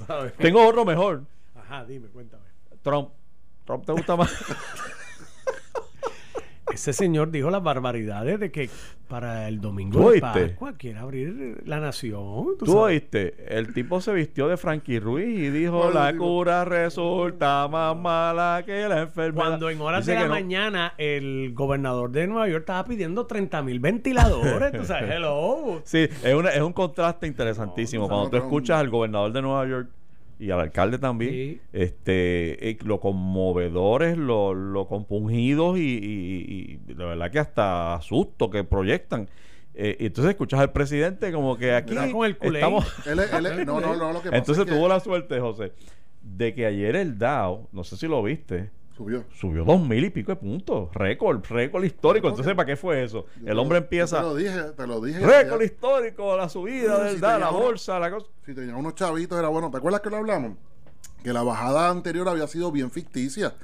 ¿sabes? 0.07 0.35
Tengo 0.35 0.69
otro 0.69 0.85
mejor. 0.85 1.23
Ajá, 1.55 1.87
dime, 1.87 2.09
cuéntame. 2.09 2.45
Trump. 2.83 3.09
Trump 3.65 3.87
te 3.87 3.93
gusta 3.93 4.17
más. 4.17 4.31
Ese 6.73 6.93
señor 6.93 7.31
dijo 7.31 7.51
las 7.51 7.63
barbaridades 7.63 8.39
de 8.41 8.51
que 8.51 8.71
para 9.09 9.49
el 9.49 9.61
domingo 9.61 10.01
¿Tú 10.01 10.11
de? 10.11 10.21
Pascua 10.21 10.75
quiere 10.79 10.99
abrir 11.01 11.63
la 11.67 11.81
nación. 11.81 12.47
¿tú 12.65 12.79
oíste, 12.79 13.35
el 13.49 13.75
tipo 13.75 14.01
se 14.01 14.13
vistió 14.13 14.47
de 14.47 14.57
Frankie 14.57 15.01
Ruiz 15.01 15.27
y 15.37 15.51
dijo 15.51 15.91
la 15.91 16.13
digo- 16.13 16.25
cura 16.25 16.65
resulta 16.65 17.67
más 17.69 17.97
mala 17.97 18.63
que 18.65 18.89
la 18.89 19.01
enfermedad. 19.03 19.47
Cuando 19.49 19.69
en 19.69 19.81
horas 19.81 20.07
Dice 20.07 20.13
de 20.13 20.19
la 20.21 20.27
no. 20.27 20.31
mañana 20.35 20.95
el 20.97 21.53
gobernador 21.55 22.11
de 22.13 22.27
Nueva 22.29 22.49
York 22.49 22.61
estaba 22.61 22.85
pidiendo 22.85 23.27
30 23.27 23.63
mil 23.63 23.81
ventiladores, 23.81 24.71
tú 24.73 24.85
sabes, 24.85 25.11
hello. 25.17 25.83
Sí, 25.85 26.09
es, 26.23 26.35
una- 26.35 26.51
es 26.51 26.63
un 26.63 26.73
contraste 26.73 27.27
interesantísimo. 27.27 28.05
No, 28.05 28.09
Cuando 28.09 28.31
tú 28.31 28.37
escuchas 28.37 28.79
al 28.79 28.91
gobernador 28.91 29.33
de 29.33 29.43
Nueva 29.43 29.67
York 29.67 29.89
y 30.41 30.51
al 30.51 30.61
alcalde 30.61 30.99
también, 30.99 31.33
Sí. 31.33 31.61
este, 31.73 32.71
eh, 32.71 32.79
lo 32.85 32.99
conmovedores, 33.01 34.17
lo, 34.17 34.55
lo 34.55 34.87
compungidos 34.89 35.79
y, 35.79 35.83
y- 35.83 36.81
y 36.89 36.95
de 36.95 37.05
verdad 37.05 37.31
que 37.31 37.39
hasta 37.39 37.95
asusto 37.95 38.51
que 38.51 38.65
proyectan. 38.65 39.29
Eh, 39.75 39.97
y 40.01 40.07
entonces 40.07 40.31
escuchas 40.33 40.61
al 40.61 40.73
presidente 40.73 41.31
como 41.33 41.57
que 41.57 41.73
aquí 41.75 41.91
Mira, 41.91 42.11
con 42.11 42.25
el 42.27 42.37
culé. 42.37 42.59
estamos... 42.59 42.87
Él 43.07 43.21
él 43.21 43.67
no, 43.67 43.81
no, 43.81 43.95
no, 43.97 44.13
lo 44.13 44.23
que 44.23 44.31
pasa 44.31 44.37
Entonces 44.39 44.65
es 44.65 44.71
que 44.71 44.77
tuvo 44.77 44.89
la 44.89 44.99
suerte, 45.01 45.39
José, 45.41 45.73
de 46.23 46.55
que 46.55 46.67
ayer 46.67 46.97
el 46.97 47.19
Dow, 47.19 47.69
no 47.73 47.85
sé 47.85 47.97
si 47.97 48.07
lo 48.09 48.23
viste, 48.23 48.71
subió. 49.05 49.25
subió 49.33 49.65
dos 49.65 49.81
mil 49.81 50.05
y 50.05 50.11
pico 50.11 50.33
de 50.33 50.37
puntos. 50.37 50.91
Récord, 50.95 51.43
récord 51.49 51.85
histórico. 51.85 52.29
Entonces, 52.29 52.55
¿para 52.55 52.67
qué 52.67 52.77
fue 52.77 53.03
eso? 53.03 53.27
El 53.45 53.59
hombre 53.59 53.79
lo- 53.79 53.85
empieza... 53.85 54.19
Te 54.19 54.23
lo 54.23 54.35
dije, 54.35 54.63
te 54.77 54.87
lo 54.87 55.01
dije. 55.01 55.21
Récord 55.21 55.61
ya. 55.61 55.65
histórico, 55.67 56.37
la 56.37 56.49
subida 56.49 57.03
del 57.05 57.15
tenía 57.21 57.39
la 57.39 57.51
uno- 57.51 57.61
bolsa, 57.61 57.99
la 57.99 58.11
cosa. 58.11 58.27
Si 58.45 58.55
tenía 58.55 58.77
unos 58.77 58.95
chavitos 58.95 59.39
era 59.39 59.49
bueno. 59.49 59.71
¿Te 59.71 59.79
acuerdas 59.79 60.01
que 60.03 60.11
lo 60.11 60.17
hablamos? 60.19 60.53
Que 61.25 61.33
la 61.33 61.43
bajada 61.43 61.89
anterior 61.91 62.29
había 62.29 62.47
sido 62.47 62.71
bien 62.71 62.91
ficticia. 62.91 63.55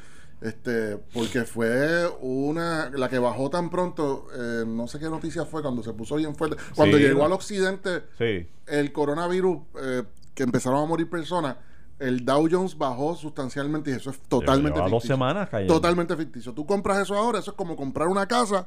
Este, 0.41 0.99
porque 1.15 1.45
fue 1.45 2.07
una, 2.21 2.91
la 2.91 3.09
que 3.09 3.19
bajó 3.19 3.49
tan 3.49 3.71
pronto, 3.71 4.27
eh, 4.35 4.65
no 4.67 4.87
sé 4.87 4.99
qué 4.99 5.07
noticia 5.07 5.47
fue, 5.47 5.63
cuando 5.63 5.83
se 5.83 5.93
puso 5.95 6.17
bien 6.17 6.35
fuerte. 6.37 6.57
Cuando 6.75 6.99
Sí. 6.99 7.03
llegó 7.05 7.25
al 7.25 7.33
occidente, 7.33 8.03
Sí. 8.19 8.47
el 8.67 8.93
coronavirus, 8.93 9.59
eh, 9.83 10.03
que 10.35 10.43
empezaron 10.43 10.83
a 10.83 10.87
morir 10.87 11.09
personas, 11.09 11.57
el 11.99 12.25
Dow 12.25 12.49
Jones 12.51 12.77
bajó 12.77 13.17
sustancialmente 13.17 13.91
y 13.91 13.95
eso 13.95 14.11
es 14.11 14.19
totalmente 14.21 14.77
Llevaba 14.77 14.91
dos 14.91 15.03
ficticio. 15.03 15.17
semanas 15.17 15.49
cayendo. 15.49 15.75
Totalmente 15.75 16.17
ficticio. 16.17 16.53
Tú 16.53 16.67
compras 16.67 16.99
eso 16.99 17.15
ahora, 17.17 17.39
eso 17.39 17.51
es 17.53 17.57
como 17.57 17.77
comprar 17.77 18.09
una 18.09 18.27
casa 18.27 18.67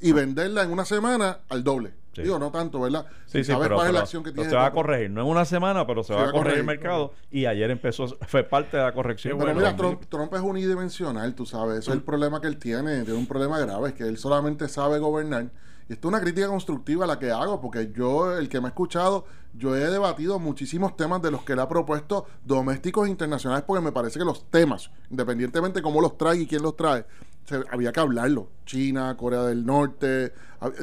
y 0.00 0.12
venderla 0.12 0.62
en 0.62 0.72
una 0.72 0.84
semana 0.84 1.38
al 1.48 1.62
doble. 1.62 1.94
Sí. 2.14 2.22
Digo, 2.22 2.38
no 2.38 2.50
tanto, 2.50 2.80
¿verdad? 2.80 3.06
Sí, 3.24 3.38
sí, 3.38 3.44
sabes 3.44 3.62
pero, 3.64 3.76
cuál 3.76 3.88
es 3.88 3.94
la 3.94 4.00
acción 4.00 4.22
que 4.22 4.32
tiene. 4.32 4.50
se 4.50 4.54
va 4.54 4.66
a 4.66 4.72
corregir. 4.72 5.10
No 5.10 5.22
en 5.22 5.28
una 5.28 5.46
semana, 5.46 5.86
pero 5.86 6.02
se, 6.02 6.08
Se 6.08 6.14
va, 6.14 6.24
va 6.24 6.28
a 6.28 6.32
corregir 6.32 6.58
el 6.58 6.66
mercado. 6.66 7.14
Y 7.30 7.46
ayer 7.46 7.70
empezó, 7.70 8.06
fue 8.26 8.44
parte 8.44 8.76
de 8.76 8.82
la 8.82 8.92
corrección. 8.92 9.38
Pero 9.38 9.54
bueno, 9.54 9.74
mira, 9.76 9.96
Trump 10.10 10.34
es 10.34 10.40
unidimensional, 10.40 11.34
tú 11.34 11.46
sabes. 11.46 11.78
Ese 11.78 11.90
es 11.90 11.96
el 11.96 12.02
problema 12.02 12.40
que 12.40 12.48
él 12.48 12.58
tiene. 12.58 13.04
Tiene 13.04 13.18
un 13.18 13.26
problema 13.26 13.58
grave, 13.60 13.88
es 13.90 13.94
que 13.94 14.04
él 14.04 14.18
solamente 14.18 14.68
sabe 14.68 14.98
gobernar. 14.98 15.46
Y 15.88 15.92
esto 15.94 16.08
es 16.08 16.14
una 16.14 16.20
crítica 16.20 16.46
constructiva 16.48 17.06
la 17.06 17.18
que 17.18 17.30
hago, 17.30 17.60
porque 17.60 17.90
yo, 17.94 18.36
el 18.38 18.48
que 18.48 18.60
me 18.60 18.66
ha 18.66 18.68
escuchado, 18.68 19.24
yo 19.54 19.74
he 19.76 19.90
debatido 19.90 20.38
muchísimos 20.38 20.96
temas 20.96 21.20
de 21.22 21.30
los 21.30 21.42
que 21.44 21.52
él 21.54 21.58
ha 21.60 21.68
propuesto 21.68 22.26
domésticos 22.44 23.06
e 23.08 23.10
internacionales, 23.10 23.64
porque 23.66 23.82
me 23.84 23.92
parece 23.92 24.18
que 24.18 24.24
los 24.24 24.48
temas, 24.50 24.90
independientemente 25.10 25.80
de 25.80 25.82
cómo 25.82 26.00
los 26.00 26.16
trae 26.16 26.38
y 26.38 26.46
quién 26.46 26.62
los 26.62 26.76
trae, 26.76 27.04
se- 27.44 27.64
había 27.70 27.92
que 27.92 28.00
hablarlo. 28.00 28.48
China, 28.64 29.16
Corea 29.16 29.42
del 29.42 29.66
Norte, 29.66 30.32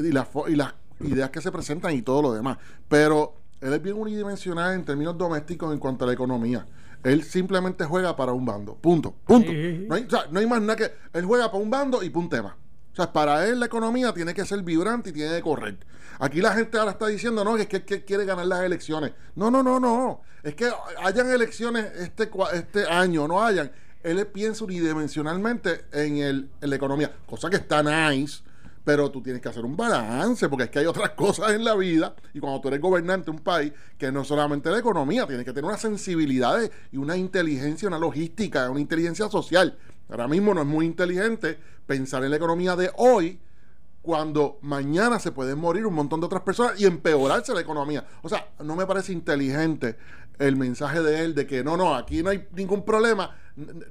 y 0.02 0.12
las, 0.12 0.28
fo- 0.32 0.48
y 0.50 0.56
las 0.56 0.74
ideas 1.00 1.30
que 1.30 1.40
se 1.40 1.50
presentan 1.50 1.94
y 1.94 2.02
todo 2.02 2.20
lo 2.22 2.32
demás. 2.32 2.58
Pero 2.88 3.34
él 3.60 3.72
es 3.72 3.82
bien 3.82 3.96
unidimensional 3.96 4.74
en 4.74 4.84
términos 4.84 5.16
domésticos 5.16 5.72
en 5.72 5.78
cuanto 5.78 6.04
a 6.04 6.08
la 6.08 6.12
economía. 6.12 6.66
Él 7.02 7.22
simplemente 7.24 7.86
juega 7.86 8.14
para 8.14 8.32
un 8.32 8.44
bando. 8.44 8.74
Punto. 8.74 9.14
Punto. 9.24 9.50
No, 9.88 9.94
hay, 9.94 10.04
o 10.04 10.10
sea, 10.10 10.26
no 10.30 10.38
hay 10.38 10.46
más 10.46 10.60
nada 10.60 10.76
que. 10.76 10.92
Él 11.14 11.24
juega 11.24 11.50
para 11.50 11.62
un 11.64 11.70
bando 11.70 12.02
y 12.02 12.10
para 12.10 12.20
un 12.22 12.28
tema. 12.28 12.56
O 12.92 12.96
sea, 12.96 13.12
para 13.12 13.46
él 13.46 13.60
la 13.60 13.66
economía 13.66 14.12
tiene 14.12 14.34
que 14.34 14.44
ser 14.44 14.62
vibrante 14.62 15.10
y 15.10 15.12
tiene 15.12 15.36
que 15.36 15.42
correr. 15.42 15.78
Aquí 16.18 16.40
la 16.40 16.52
gente 16.52 16.78
ahora 16.78 16.92
está 16.92 17.06
diciendo, 17.06 17.44
no, 17.44 17.56
es 17.56 17.66
que, 17.66 17.82
quiere 18.04 18.24
ganar 18.24 18.46
las 18.46 18.62
elecciones. 18.62 19.12
No, 19.36 19.50
no, 19.50 19.62
no, 19.62 19.80
no. 19.80 20.20
Es 20.42 20.54
que 20.54 20.70
hayan 21.02 21.30
elecciones 21.30 21.86
este, 21.96 22.30
este 22.52 22.86
año, 22.86 23.26
no 23.26 23.42
hayan. 23.42 23.70
Él 24.02 24.26
piensa 24.26 24.64
unidimensionalmente 24.64 25.86
en, 25.92 26.18
el, 26.18 26.50
en 26.60 26.70
la 26.70 26.76
economía, 26.76 27.12
cosa 27.26 27.48
que 27.48 27.56
está 27.56 27.82
nice, 27.82 28.42
pero 28.84 29.10
tú 29.10 29.22
tienes 29.22 29.40
que 29.42 29.48
hacer 29.48 29.64
un 29.64 29.76
balance, 29.76 30.48
porque 30.48 30.64
es 30.64 30.70
que 30.70 30.80
hay 30.80 30.86
otras 30.86 31.10
cosas 31.16 31.52
en 31.52 31.64
la 31.64 31.74
vida, 31.74 32.14
y 32.34 32.40
cuando 32.40 32.60
tú 32.60 32.68
eres 32.68 32.80
gobernante 32.80 33.26
de 33.26 33.30
un 33.30 33.42
país, 33.42 33.72
que 33.96 34.10
no 34.10 34.24
solamente 34.24 34.70
la 34.70 34.78
economía, 34.78 35.26
tienes 35.26 35.44
que 35.44 35.52
tener 35.52 35.66
una 35.66 35.78
sensibilidad 35.78 36.58
y 36.90 36.96
una 36.96 37.16
inteligencia, 37.16 37.88
una 37.88 37.98
logística, 37.98 38.68
una 38.70 38.80
inteligencia 38.80 39.28
social. 39.28 39.78
Ahora 40.08 40.26
mismo 40.26 40.52
no 40.54 40.62
es 40.62 40.66
muy 40.66 40.86
inteligente 40.86 41.58
pensar 41.90 42.22
en 42.22 42.30
la 42.30 42.36
economía 42.36 42.76
de 42.76 42.88
hoy, 42.98 43.40
cuando 44.00 44.60
mañana 44.62 45.18
se 45.18 45.32
pueden 45.32 45.58
morir 45.58 45.84
un 45.86 45.94
montón 45.94 46.20
de 46.20 46.26
otras 46.26 46.42
personas 46.42 46.80
y 46.80 46.86
empeorarse 46.86 47.52
la 47.52 47.62
economía. 47.62 48.06
O 48.22 48.28
sea, 48.28 48.46
no 48.60 48.76
me 48.76 48.86
parece 48.86 49.12
inteligente 49.12 49.96
el 50.38 50.54
mensaje 50.54 51.02
de 51.02 51.24
él 51.24 51.34
de 51.34 51.48
que 51.48 51.64
no, 51.64 51.76
no, 51.76 51.96
aquí 51.96 52.22
no 52.22 52.30
hay 52.30 52.46
ningún 52.52 52.84
problema, 52.84 53.36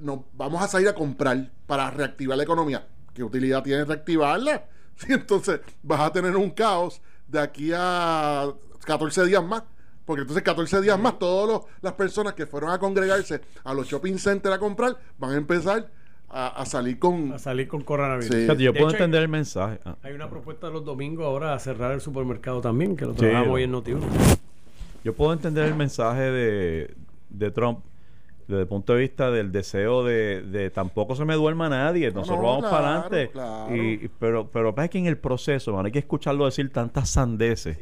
no, 0.00 0.24
vamos 0.32 0.62
a 0.62 0.68
salir 0.68 0.88
a 0.88 0.94
comprar 0.94 1.50
para 1.66 1.90
reactivar 1.90 2.38
la 2.38 2.44
economía. 2.44 2.88
¿Qué 3.12 3.22
utilidad 3.22 3.62
tiene 3.62 3.84
reactivarla? 3.84 4.64
Sí, 4.96 5.14
entonces 5.14 5.60
vas 5.82 6.00
a 6.00 6.12
tener 6.12 6.36
un 6.36 6.50
caos 6.50 7.00
de 7.26 7.40
aquí 7.40 7.70
a 7.74 8.52
14 8.84 9.24
días 9.24 9.42
más. 9.42 9.62
Porque 10.04 10.22
entonces 10.22 10.42
14 10.42 10.80
días 10.82 10.98
más, 10.98 11.18
todas 11.18 11.62
las 11.80 11.94
personas 11.94 12.34
que 12.34 12.46
fueron 12.46 12.70
a 12.70 12.78
congregarse 12.78 13.40
a 13.64 13.72
los 13.72 13.86
shopping 13.86 14.18
centers 14.18 14.54
a 14.54 14.58
comprar 14.58 14.98
van 15.18 15.32
a 15.32 15.36
empezar 15.36 15.90
a, 16.30 16.48
a 16.48 16.64
salir 16.66 16.98
con... 16.98 17.32
A 17.32 17.38
salir 17.38 17.66
con 17.68 17.82
coronavirus. 17.82 18.34
Sí. 18.34 18.46
Yo 18.46 18.54
De 18.54 18.72
puedo 18.72 18.88
hecho, 18.88 18.96
entender 18.96 19.22
el 19.22 19.28
mensaje. 19.28 19.78
Ah. 19.84 19.96
Hay 20.02 20.12
una 20.12 20.28
propuesta 20.30 20.68
de 20.68 20.72
los 20.72 20.84
domingos 20.84 21.26
ahora 21.26 21.54
a 21.54 21.58
cerrar 21.58 21.92
el 21.92 22.00
supermercado 22.00 22.60
también, 22.60 22.96
que 22.96 23.04
lo 23.04 23.14
trabajamos 23.14 23.50
hoy 23.50 23.64
en 23.64 23.72
Notiuno. 23.72 24.06
Yo 25.04 25.14
puedo 25.14 25.32
entender 25.32 25.64
el 25.66 25.74
mensaje 25.74 26.20
de, 26.22 26.94
de 27.30 27.50
Trump 27.50 27.80
desde 28.46 28.62
el 28.62 28.68
punto 28.68 28.94
de 28.94 29.00
vista 29.00 29.30
del 29.30 29.52
deseo 29.52 30.04
de, 30.04 30.42
de 30.42 30.70
tampoco 30.70 31.14
se 31.14 31.24
me 31.24 31.34
duerma 31.34 31.68
nadie, 31.68 32.10
nosotros 32.10 32.40
no, 32.40 32.46
vamos 32.48 32.60
claro, 32.68 32.76
para 32.76 33.00
adelante. 33.00 33.30
claro. 33.32 33.76
Y, 33.76 33.80
y- 34.04 34.10
pero, 34.18 34.48
pero 34.48 34.74
pasa 34.74 34.88
que 34.88 34.98
en 34.98 35.06
el 35.06 35.16
proceso, 35.16 35.72
mano, 35.72 35.86
hay 35.86 35.92
que 35.92 36.00
escucharlo 36.00 36.44
decir 36.46 36.70
tantas 36.72 37.08
sandeces. 37.10 37.78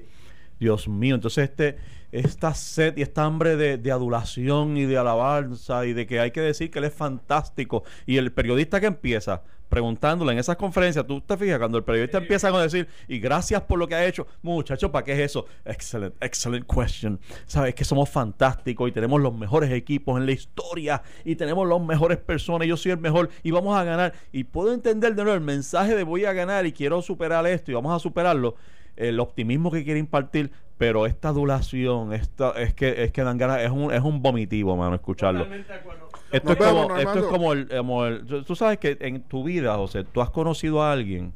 Dios 0.58 0.88
mío, 0.88 1.14
entonces 1.14 1.50
este, 1.50 1.76
esta 2.12 2.54
sed 2.54 2.96
y 2.96 3.02
esta 3.02 3.24
hambre 3.24 3.56
de, 3.56 3.78
de 3.78 3.92
adulación 3.92 4.76
y 4.76 4.86
de 4.86 4.98
alabanza 4.98 5.86
y 5.86 5.92
de 5.92 6.06
que 6.06 6.20
hay 6.20 6.30
que 6.30 6.40
decir 6.40 6.70
que 6.70 6.78
él 6.78 6.86
es 6.86 6.94
fantástico. 6.94 7.84
Y 8.06 8.16
el 8.16 8.32
periodista 8.32 8.80
que 8.80 8.86
empieza 8.86 9.42
preguntándole 9.68 10.32
en 10.32 10.38
esas 10.38 10.56
conferencias, 10.56 11.06
tú 11.06 11.20
te 11.20 11.36
fijas, 11.36 11.58
cuando 11.58 11.78
el 11.78 11.84
periodista 11.84 12.18
empieza 12.18 12.48
a 12.48 12.62
decir, 12.62 12.88
y 13.06 13.18
gracias 13.18 13.62
por 13.62 13.78
lo 13.78 13.86
que 13.86 13.94
ha 13.94 14.06
hecho, 14.06 14.26
muchacho, 14.42 14.90
¿para 14.90 15.04
qué 15.04 15.12
es 15.12 15.18
eso? 15.30 15.46
Excellent, 15.64 16.14
excellent 16.22 16.66
question. 16.66 17.20
Sabes 17.46 17.74
que 17.74 17.84
somos 17.84 18.08
fantásticos 18.08 18.88
y 18.88 18.92
tenemos 18.92 19.20
los 19.20 19.34
mejores 19.34 19.70
equipos 19.70 20.18
en 20.18 20.26
la 20.26 20.32
historia 20.32 21.02
y 21.24 21.36
tenemos 21.36 21.68
las 21.68 21.80
mejores 21.80 22.18
personas, 22.18 22.66
yo 22.66 22.76
soy 22.76 22.92
el 22.92 22.98
mejor 22.98 23.28
y 23.42 23.50
vamos 23.50 23.76
a 23.76 23.84
ganar. 23.84 24.14
Y 24.32 24.44
puedo 24.44 24.72
entender 24.72 25.14
de 25.14 25.22
nuevo 25.22 25.36
el 25.36 25.44
mensaje 25.44 25.94
de 25.94 26.02
voy 26.02 26.24
a 26.24 26.32
ganar 26.32 26.66
y 26.66 26.72
quiero 26.72 27.02
superar 27.02 27.46
esto 27.46 27.70
y 27.70 27.74
vamos 27.74 27.94
a 27.94 27.98
superarlo 27.98 28.56
el 28.98 29.20
optimismo 29.20 29.70
que 29.70 29.84
quiere 29.84 30.00
impartir, 30.00 30.50
pero 30.76 31.06
esta 31.06 31.28
adulación, 31.30 32.12
esta, 32.12 32.50
es 32.52 32.74
que 32.74 33.02
es 33.04 33.10
que 33.12 33.22
dan 33.24 33.36
ganas, 33.38 33.60
es 33.62 33.70
un, 33.70 33.92
es 33.92 34.00
un 34.02 34.22
vomitivo, 34.22 34.76
mano, 34.76 34.94
escucharlo. 34.94 35.44
Esto 36.30 36.52
es, 36.52 36.58
como, 36.58 36.96
esto 36.98 37.18
es 37.18 37.24
como 37.30 37.52
el, 37.52 37.68
como 37.68 38.04
el- 38.06 38.44
tú- 38.44 38.54
sabes 38.54 38.78
que 38.78 38.96
en 39.00 39.22
tu 39.22 39.42
vida, 39.44 39.74
José, 39.76 40.04
tú 40.04 40.20
has 40.20 40.30
conocido 40.30 40.82
a 40.82 40.92
alguien. 40.92 41.32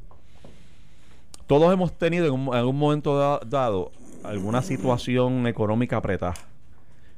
Todos 1.47 1.73
hemos 1.73 1.91
tenido 1.97 2.25
en, 2.27 2.31
un- 2.33 2.47
en 2.49 2.53
algún 2.55 2.77
momento 2.77 3.17
da- 3.17 3.39
dado 3.45 3.91
alguna 4.23 4.61
situación 4.61 5.45
económica 5.47 5.97
apretada, 5.97 6.35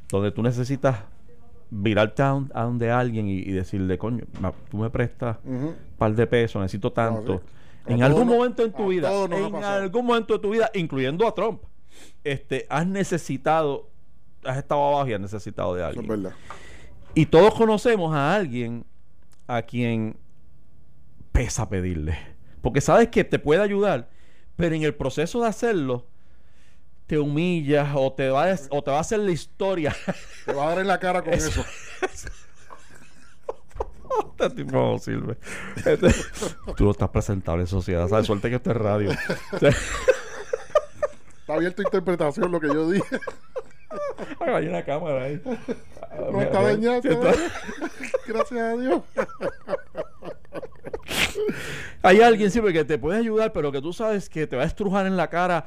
donde 0.09 0.31
tú 0.31 0.41
necesitas 0.41 0.97
virarte 1.69 2.23
a, 2.23 2.33
un- 2.33 2.49
a 2.53 2.63
donde 2.63 2.89
alguien 2.91 3.27
y, 3.27 3.33
y 3.39 3.51
decirle, 3.51 3.97
coño, 3.97 4.23
ma- 4.39 4.53
tú 4.69 4.77
me 4.77 4.89
prestas 4.89 5.37
un 5.45 5.75
par 5.97 6.13
de 6.15 6.25
pesos, 6.27 6.61
necesito 6.61 6.91
tanto. 6.91 7.33
sí. 7.39 7.51
En 7.87 8.01
A 8.01 8.07
algún 8.07 8.27
momento 8.27 8.63
en 8.63 8.71
tu 8.73 8.87
vida, 8.87 9.11
en 9.25 9.63
algún 9.63 10.05
momento 10.05 10.33
de 10.33 10.39
tu 10.39 10.49
vida, 10.51 10.71
incluyendo 10.73 11.27
a 11.27 11.35
Trump, 11.35 11.61
este, 12.23 12.65
has 12.69 12.87
necesitado, 12.87 13.89
has 14.43 14.57
estado 14.57 14.83
abajo 14.83 15.07
y 15.09 15.13
has 15.13 15.21
necesitado 15.21 15.75
de 15.75 15.81
Eso 15.81 15.87
alguien. 15.87 16.03
es 16.05 16.09
verdad. 16.09 16.35
Y 17.13 17.27
todos 17.27 17.53
conocemos 17.53 18.13
a 18.13 18.35
alguien 18.35 18.85
a 19.47 19.61
quien 19.61 20.17
pesa 21.31 21.69
pedirle. 21.69 22.17
Porque 22.61 22.81
sabes 22.81 23.09
que 23.09 23.23
te 23.23 23.37
puede 23.39 23.61
ayudar, 23.61 24.09
pero 24.55 24.75
en 24.75 24.83
el 24.83 24.95
proceso 24.95 25.41
de 25.41 25.47
hacerlo, 25.47 26.07
te 27.05 27.19
humillas 27.19 27.89
o 27.93 28.11
te 28.11 28.29
va 28.29 28.51
a, 28.51 28.59
o 28.71 28.83
te 28.83 28.89
va 28.89 28.97
a 28.97 29.01
hacer 29.01 29.19
la 29.19 29.31
historia. 29.31 29.95
Te 30.45 30.53
va 30.53 30.65
a 30.65 30.69
dar 30.69 30.79
en 30.79 30.87
la 30.87 30.99
cara 30.99 31.21
con 31.23 31.33
eso. 31.35 31.63
este 34.31 34.49
tipo 34.51 34.71
no 34.71 34.97
sirve. 34.99 35.37
Este- 35.77 36.13
tú 36.75 36.85
no 36.85 36.91
estás 36.91 37.09
presentable 37.09 37.63
en 37.63 37.67
sociedad. 37.67 38.07
¿Sabes? 38.07 38.27
Suerte 38.27 38.49
que 38.49 38.55
esto 38.55 38.71
es 38.71 38.77
radio. 38.77 39.11
Está 39.11 39.73
abierta 41.53 41.83
interpretación 41.83 42.51
lo 42.51 42.59
que 42.59 42.67
yo 42.67 42.89
dije. 42.89 43.19
hay 44.39 44.67
una 44.67 44.83
cámara 44.83 45.23
ahí. 45.25 45.41
No 46.31 46.41
está 46.41 46.61
dañado. 46.61 47.01
Gracias 48.27 48.59
a 48.59 48.75
Dios. 48.77 49.01
Hay 52.01 52.21
alguien 52.21 52.51
siempre 52.51 52.71
que 52.71 52.85
te 52.85 52.99
puede 52.99 53.17
ayudar, 53.17 53.51
pero 53.51 53.71
que 53.71 53.81
tú 53.81 53.91
sabes 53.91 54.29
que 54.29 54.45
te 54.45 54.55
va 54.55 54.63
a 54.63 54.65
estrujar 54.65 55.07
en 55.07 55.17
la 55.17 55.27
cara, 55.27 55.65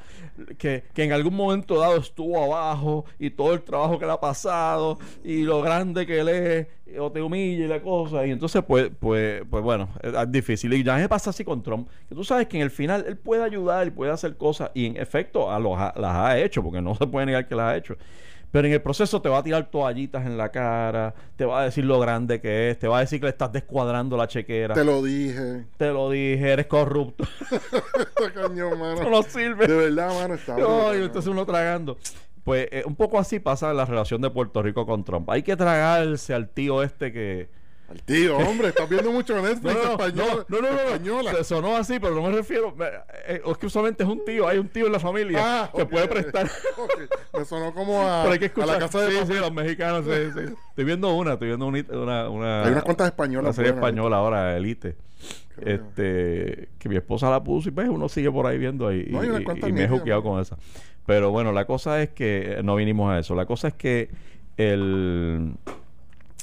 que, 0.57 0.85
que 0.95 1.02
en 1.02 1.12
algún 1.12 1.35
momento 1.35 1.80
dado 1.80 1.97
estuvo 1.97 2.42
abajo 2.42 3.04
y 3.18 3.30
todo 3.30 3.54
el 3.54 3.62
trabajo 3.62 3.99
que 3.99 4.07
le 4.07 4.12
ha 4.12 4.21
pasado 4.21 4.99
y 5.25 5.42
lo 5.42 5.61
grande 5.62 6.07
que 6.07 6.21
él 6.21 6.28
es, 6.28 6.66
o 6.99 7.11
te 7.11 7.21
humilla 7.21 7.64
y 7.64 7.68
la 7.68 7.83
cosa. 7.83 8.26
Y 8.26 8.30
entonces, 8.30 8.62
pues, 8.66 8.90
pues, 8.99 9.42
pues 9.50 9.64
bueno, 9.64 9.88
es, 10.00 10.30
difícil. 10.30 10.73
Y 10.75 10.85
ya 10.85 10.97
me 10.97 11.09
pasa 11.09 11.30
así 11.30 11.45
con 11.45 11.62
Trump, 11.62 11.88
que 12.09 12.14
tú 12.14 12.23
sabes 12.25 12.47
que 12.47 12.57
en 12.57 12.62
el 12.62 12.71
final 12.71 13.04
él 13.07 13.16
puede 13.16 13.42
ayudar 13.42 13.87
y 13.87 13.90
puede 13.90 14.12
hacer 14.12 14.37
cosas, 14.37 14.71
y 14.75 14.87
en 14.87 14.97
efecto 14.97 15.50
a 15.50 15.59
los 15.59 15.76
las 15.76 16.14
ha 16.14 16.38
hecho, 16.38 16.62
porque 16.62 16.80
no 16.80 16.95
se 16.95 17.07
puede 17.07 17.26
negar 17.26 17.49
que 17.49 17.54
las 17.54 17.73
ha 17.73 17.76
hecho. 17.76 17.97
Pero 18.50 18.67
en 18.67 18.73
el 18.73 18.81
proceso 18.81 19.21
te 19.21 19.28
va 19.28 19.38
a 19.38 19.43
tirar 19.43 19.71
toallitas 19.71 20.25
en 20.25 20.38
la 20.38 20.50
cara, 20.50 21.14
te 21.37 21.45
va 21.45 21.61
a 21.61 21.64
decir 21.64 21.85
lo 21.85 22.00
grande 22.00 22.40
que 22.40 22.71
es, 22.71 22.78
te 22.78 22.88
va 22.88 22.99
a 22.99 23.00
decir 23.00 23.21
que 23.21 23.26
le 23.26 23.31
estás 23.31 23.52
descuadrando 23.52 24.17
la 24.17 24.26
chequera. 24.26 24.75
Te 24.75 24.85
lo 24.85 25.02
dije. 25.02 25.67
Te 25.76 25.93
lo 25.93 26.11
dije, 26.11 26.50
eres 26.50 26.67
corrupto. 26.67 27.25
Este 27.99 28.33
cañón, 28.33 28.71
no 28.71 28.76
mano. 28.95 29.11
no 29.11 29.23
sirve. 29.23 29.67
De 29.67 29.75
verdad, 29.75 30.14
mano, 30.14 30.35
está 30.35 30.55
brutal, 30.55 31.02
entonces 31.02 31.31
uno 31.31 31.45
tragando. 31.45 31.99
Pues 32.45 32.69
eh, 32.71 32.83
un 32.87 32.97
poco 32.97 33.19
así 33.19 33.40
pasa 33.40 33.73
la 33.75 33.85
relación 33.85 34.23
de 34.23 34.31
Puerto 34.31 34.62
Rico 34.62 34.87
con 34.87 35.05
Trump. 35.05 35.28
Hay 35.28 35.43
que 35.43 35.55
tragarse 35.57 36.33
al 36.33 36.49
tío 36.49 36.83
este 36.83 37.12
que... 37.12 37.50
El 37.90 38.02
tío, 38.02 38.37
hombre, 38.37 38.68
estás 38.68 38.87
viendo 38.88 39.11
mucho 39.11 39.35
Netflix 39.40 39.75
español. 39.90 40.47
no, 40.49 40.61
no, 40.61 40.68
no, 40.68 40.73
no, 40.75 40.80
española. 40.80 41.33
Se 41.35 41.45
sonó 41.45 41.75
así, 41.76 41.99
pero 41.99 42.14
no 42.14 42.23
me 42.23 42.33
refiero. 42.33 42.75
eh, 43.26 43.40
es 43.47 43.57
que 43.59 43.66
usualmente 43.66 44.02
es 44.02 44.09
un 44.09 44.25
tío, 44.26 44.47
hay 44.47 44.59
un 44.59 44.68
tío 44.68 44.87
en 44.87 44.92
la 44.92 45.00
familia 45.00 45.38
Ah, 45.64 45.71
que 45.75 45.87
puede 45.87 46.07
prestar. 46.07 46.50
Ok. 46.76 47.38
Me 47.38 47.45
sonó 47.47 47.73
como 47.73 48.02
a, 48.07 48.23
pero 48.23 48.33
hay 48.35 48.38
que 48.38 48.45
a 48.45 48.49
escuchar. 48.49 48.68
la 48.68 48.78
casa 48.78 49.00
de 49.00 49.12
sí, 49.12 49.18
sí, 49.26 49.33
los 49.35 49.52
mexicanos, 49.52 50.04
sí, 50.04 50.11
sí. 50.35 50.54
Estoy 50.71 50.85
viendo 50.85 51.14
una, 51.14 51.33
estoy 51.35 51.49
viendo 51.49 51.66
una, 51.66 52.28
una, 52.28 52.64
Hay 52.64 52.73
unas 52.73 52.85
cuantas 52.85 53.07
españolas 53.09 53.45
Una 53.45 53.52
serie 53.54 53.71
española 53.73 54.16
ahora, 54.18 54.57
Elite. 54.57 54.97
Este, 55.61 56.68
que 56.78 56.88
mi 56.88 56.97
esposa 56.97 57.30
la 57.30 57.42
puso 57.42 57.68
y 57.68 57.73
pues 57.73 57.88
uno 57.88 58.09
sigue 58.09 58.30
por 58.30 58.47
ahí 58.47 58.59
viendo 58.59 58.87
ahí. 58.87 59.07
No, 59.11 59.25
y, 59.25 59.28
y- 59.28 59.68
y 59.68 59.73
me 59.73 59.85
he 59.85 59.88
juqueado 59.88 60.23
¿no? 60.23 60.30
con 60.30 60.40
esa. 60.40 60.57
Pero 61.07 61.30
bueno, 61.30 61.52
la 61.52 61.64
cosa 61.66 62.02
es 62.02 62.11
que 62.11 62.61
no 62.62 62.76
vinimos 62.76 63.11
a 63.11 63.18
eso. 63.18 63.35
La 63.35 63.47
cosa 63.47 63.68
es 63.68 63.75
que 63.75 64.11
el, 64.57 65.54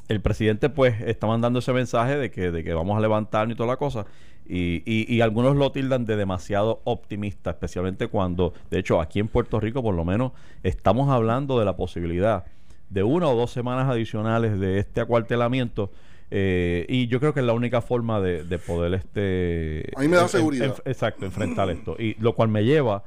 el 0.07 0.21
presidente 0.21 0.69
pues 0.69 1.01
está 1.01 1.27
mandando 1.27 1.59
ese 1.59 1.73
mensaje 1.73 2.17
de 2.17 2.29
que, 2.31 2.51
de 2.51 2.63
que 2.63 2.73
vamos 2.73 2.97
a 2.97 3.01
levantarnos 3.01 3.53
y 3.53 3.57
toda 3.57 3.67
la 3.69 3.77
cosa. 3.77 4.05
Y, 4.47 4.83
y, 4.85 5.11
y 5.11 5.21
algunos 5.21 5.55
lo 5.55 5.71
tildan 5.71 6.05
de 6.05 6.15
demasiado 6.15 6.81
optimista, 6.83 7.49
especialmente 7.51 8.07
cuando, 8.07 8.53
de 8.69 8.77
hecho, 8.79 9.01
aquí 9.01 9.19
en 9.19 9.27
Puerto 9.27 9.59
Rico 9.59 9.81
por 9.81 9.95
lo 9.95 10.05
menos 10.05 10.33
estamos 10.61 11.09
hablando 11.09 11.57
de 11.57 11.65
la 11.65 11.75
posibilidad 11.75 12.45
de 12.91 13.01
una 13.01 13.27
o 13.27 13.35
dos 13.35 13.49
semanas 13.49 13.89
adicionales 13.89 14.59
de 14.59 14.77
este 14.77 15.01
acuartelamiento. 15.01 15.89
eh, 16.29 16.85
y 16.89 17.07
yo 17.07 17.19
creo 17.19 17.33
que 17.33 17.39
es 17.39 17.45
la 17.45 17.53
única 17.53 17.81
forma 17.81 18.21
de, 18.21 18.43
de 18.43 18.59
poder 18.59 18.93
este 18.93 19.89
A 19.95 20.01
mí 20.01 20.07
me 20.07 20.15
da 20.17 20.23
en- 20.23 20.29
seguridad. 20.29 20.65
en- 20.85 20.91
exacto 20.91 21.25
enfrentar 21.25 21.69
esto 21.71 21.95
y 21.99 22.15
lo 22.19 22.33
cual 22.33 22.49
me 22.49 22.63
lleva 22.63 23.03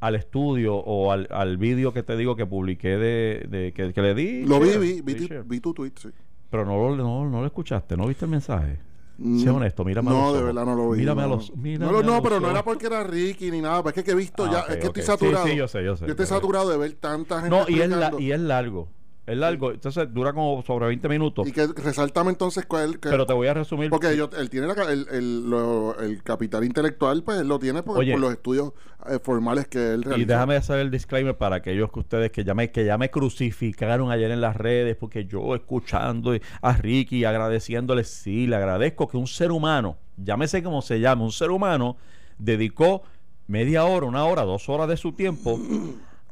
al 0.00 0.14
estudio 0.14 0.74
o 0.76 1.12
al, 1.12 1.28
al 1.30 1.56
vídeo 1.58 1.92
que 1.92 2.02
te 2.02 2.16
digo 2.16 2.34
que 2.36 2.46
publiqué 2.46 2.96
de, 2.96 3.46
de- 3.48 3.72
que, 3.72 3.92
que 3.92 4.02
le 4.02 4.14
di 4.14 4.44
Lo 4.46 4.58
vi, 4.58 4.68
share, 4.70 4.78
vi, 4.80 5.00
vi, 5.02 5.14
tu- 5.28 5.44
vi 5.44 5.60
tu 5.60 5.74
tweet, 5.74 5.92
sí. 5.96 6.08
pero 6.50 6.64
no 6.64 6.76
lo, 6.76 6.96
no, 6.96 7.28
no 7.28 7.40
lo 7.40 7.46
escuchaste 7.46 7.96
no 7.96 8.06
viste 8.06 8.24
el 8.24 8.30
mensaje 8.30 8.78
Mm, 9.22 9.38
sé 9.40 9.50
honesto 9.50 9.84
mírame 9.84 10.08
a 10.08 10.12
No, 10.14 10.18
los 10.20 10.32
de 10.32 10.38
ojos. 10.38 10.46
verdad 10.46 10.64
no 10.64 10.74
lo 10.74 10.90
vi. 10.92 10.98
mírame 11.00 11.20
no. 11.20 11.26
a 11.26 11.30
los 11.36 11.50
No, 11.50 11.56
mírame 11.62 11.92
no, 11.92 11.98
a 11.98 12.02
no, 12.02 12.12
los 12.14 12.20
pero 12.22 12.40
no 12.40 12.50
era 12.50 12.64
porque 12.64 12.86
era 12.86 13.04
Ricky 13.04 13.50
ni 13.50 13.60
nada. 13.60 13.82
Es 13.94 14.02
que, 14.02 14.10
he 14.12 14.14
visto 14.14 14.44
Ah, 14.46 14.50
ya. 14.66 14.72
es 14.72 14.78
que 14.78 14.86
estoy 14.86 15.02
Sí, 15.02 15.06
saturado. 15.06 15.46
sí, 15.46 15.56
yo 15.56 15.68
sé, 15.68 15.84
yo 15.84 15.94
sé, 15.94 16.06
Yo 16.06 16.12
estoy 16.12 16.24
saturado 16.24 16.70
de 16.70 16.78
ver 16.78 16.94
tanta 16.94 17.42
gente. 17.42 17.50
no 17.50 17.66
y 17.68 17.80
es, 17.82 17.90
la- 17.90 17.96
explicando. 18.06 18.18
y 18.20 18.32
es 18.32 18.40
largo 18.40 18.88
es 19.30 19.38
largo 19.38 19.70
entonces 19.72 20.12
dura 20.12 20.32
como 20.32 20.62
sobre 20.66 20.86
20 20.86 21.08
minutos 21.08 21.46
Y 21.48 21.52
que 21.52 21.66
resaltame 21.68 22.30
entonces 22.30 22.66
cuál. 22.66 22.98
que- 23.00 23.08
pero 23.10 23.26
te 23.26 23.32
voy 23.32 23.48
a 23.48 23.54
resumir 23.54 23.90
Porque 23.90 24.16
yo, 24.16 24.28
él 24.38 24.50
tiene 24.50 24.66
la 24.66 24.74
el, 24.90 25.06
el, 25.10 25.48
lo- 25.48 25.98
el 25.98 26.22
capital 26.22 26.64
intelectual, 26.64 27.22
pues 27.22 27.40
él 27.40 27.48
lo 27.48 27.58
tiene 27.58 27.82
por, 27.82 27.98
Oye. 27.98 28.12
por 28.12 28.20
los 28.20 28.32
estudios 28.32 28.72
eh, 29.08 29.18
formales 29.22 29.66
que 29.68 29.78
él 29.94 30.02
realiza. 30.02 30.20
Y 30.22 30.24
déjame 30.26 30.56
hacer 30.56 30.78
el 30.80 30.90
disclaimer 30.90 31.36
para 31.36 31.56
aquellos 31.56 31.90
que 31.90 32.00
ustedes 32.00 32.30
que 32.32 32.44
ya 32.44 32.54
me, 32.54 32.70
que 32.70 32.84
ya 32.84 32.98
me 32.98 33.10
crucificaron 33.10 34.10
ayer 34.10 34.30
en 34.30 34.40
las 34.40 34.56
redes 34.56 34.96
porque 34.96 35.24
yo 35.24 35.54
escuchando 35.54 36.34
a 36.60 36.72
Ricky 36.74 37.24
agradeciéndole, 37.24 38.04
sí, 38.04 38.46
le 38.46 38.56
agradezco 38.56 39.08
que 39.08 39.16
un 39.16 39.26
ser 39.26 39.52
humano, 39.52 39.96
llámese 40.16 40.62
como 40.62 40.82
se 40.82 41.00
llame, 41.00 41.22
un 41.22 41.32
ser 41.32 41.50
humano 41.50 41.96
dedicó 42.38 43.02
media 43.46 43.84
hora, 43.84 44.06
una 44.06 44.24
hora, 44.24 44.42
dos 44.42 44.68
horas 44.68 44.88
de 44.88 44.96
su 44.96 45.12
tiempo 45.12 45.58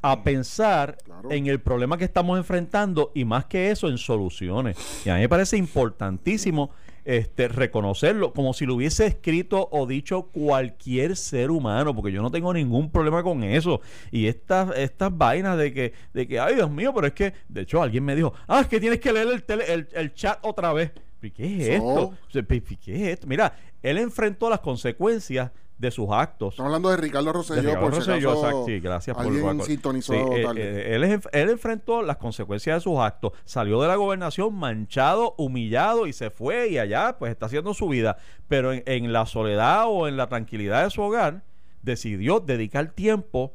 a 0.02 0.22
pensar 0.22 0.98
Claro. 1.04 1.30
en 1.30 1.46
el 1.46 1.60
problema 1.60 1.96
que 1.98 2.04
estamos 2.04 2.38
enfrentando 2.38 3.10
y 3.14 3.24
más 3.24 3.44
que 3.46 3.70
eso 3.70 3.88
en 3.88 3.98
soluciones. 3.98 4.76
Y 5.04 5.08
a 5.10 5.14
mí 5.14 5.20
me 5.20 5.28
parece 5.28 5.56
importantísimo 5.56 6.70
este, 7.04 7.48
reconocerlo 7.48 8.34
como 8.34 8.52
si 8.52 8.66
lo 8.66 8.74
hubiese 8.74 9.06
escrito 9.06 9.68
o 9.72 9.86
dicho 9.86 10.24
cualquier 10.24 11.16
ser 11.16 11.50
humano, 11.50 11.94
porque 11.94 12.12
yo 12.12 12.20
no 12.20 12.30
tengo 12.30 12.52
ningún 12.52 12.90
problema 12.90 13.22
con 13.22 13.42
eso. 13.44 13.80
Y 14.10 14.26
estas, 14.26 14.76
estas 14.76 15.16
vainas 15.16 15.56
de 15.56 15.72
que, 15.72 15.92
de 16.12 16.28
que, 16.28 16.38
ay 16.38 16.56
Dios 16.56 16.70
mío, 16.70 16.92
pero 16.94 17.06
es 17.06 17.14
que, 17.14 17.32
de 17.48 17.62
hecho 17.62 17.82
alguien 17.82 18.04
me 18.04 18.14
dijo, 18.14 18.34
ah, 18.46 18.60
es 18.60 18.66
que 18.66 18.78
tienes 18.78 19.00
que 19.00 19.12
leer 19.12 19.28
el, 19.28 19.46
tele- 19.46 19.64
el, 19.72 19.88
el 19.94 20.12
chat 20.14 20.38
otra 20.42 20.72
vez. 20.74 20.92
¿Y 21.22 21.30
¿Qué 21.30 21.44
es 21.60 21.66
So- 21.66 21.72
esto? 21.72 22.02
O 22.08 22.30
sea, 22.30 22.42
¿qué 22.42 22.60
qué 22.62 22.94
es 22.94 23.02
esto? 23.14 23.26
Mira, 23.26 23.54
él 23.82 23.96
enfrentó 23.98 24.50
las 24.50 24.60
consecuencias 24.60 25.50
de 25.78 25.90
sus 25.92 26.08
actos. 26.10 26.54
Estamos 26.54 26.70
hablando 26.70 26.90
de 26.90 26.96
Ricardo 26.96 27.26
De 27.26 27.32
Rosselló, 27.32 27.60
Ricardo 27.62 27.80
por 27.80 27.92
si 27.94 27.98
Rosselló, 28.10 28.30
acaso 28.32 28.66
sí, 28.66 28.80
gracias 28.80 29.16
por 29.16 29.26
alguien 29.26 29.56
por- 29.58 29.66
sintonizó 29.66 30.12
Sí, 30.12 30.18
eh, 30.18 30.46
eh, 30.56 30.94
él, 30.96 31.04
enf- 31.04 31.28
él 31.32 31.50
enfrentó 31.50 32.02
las 32.02 32.16
consecuencias 32.16 32.76
de 32.78 32.80
sus 32.80 32.98
actos, 32.98 33.32
salió 33.44 33.80
de 33.80 33.86
la 33.88 33.94
gobernación 33.94 34.54
manchado, 34.56 35.34
humillado 35.38 36.06
y 36.08 36.12
se 36.12 36.30
fue 36.30 36.68
y 36.70 36.78
allá 36.78 37.16
pues 37.18 37.30
está 37.30 37.46
haciendo 37.46 37.74
su 37.74 37.88
vida, 37.88 38.18
pero 38.48 38.72
en, 38.72 38.82
en 38.86 39.12
la 39.12 39.24
soledad 39.26 39.84
o 39.86 40.08
en 40.08 40.16
la 40.16 40.28
tranquilidad 40.28 40.82
de 40.82 40.90
su 40.90 41.00
hogar 41.00 41.42
decidió 41.82 42.40
dedicar 42.40 42.88
tiempo 42.90 43.52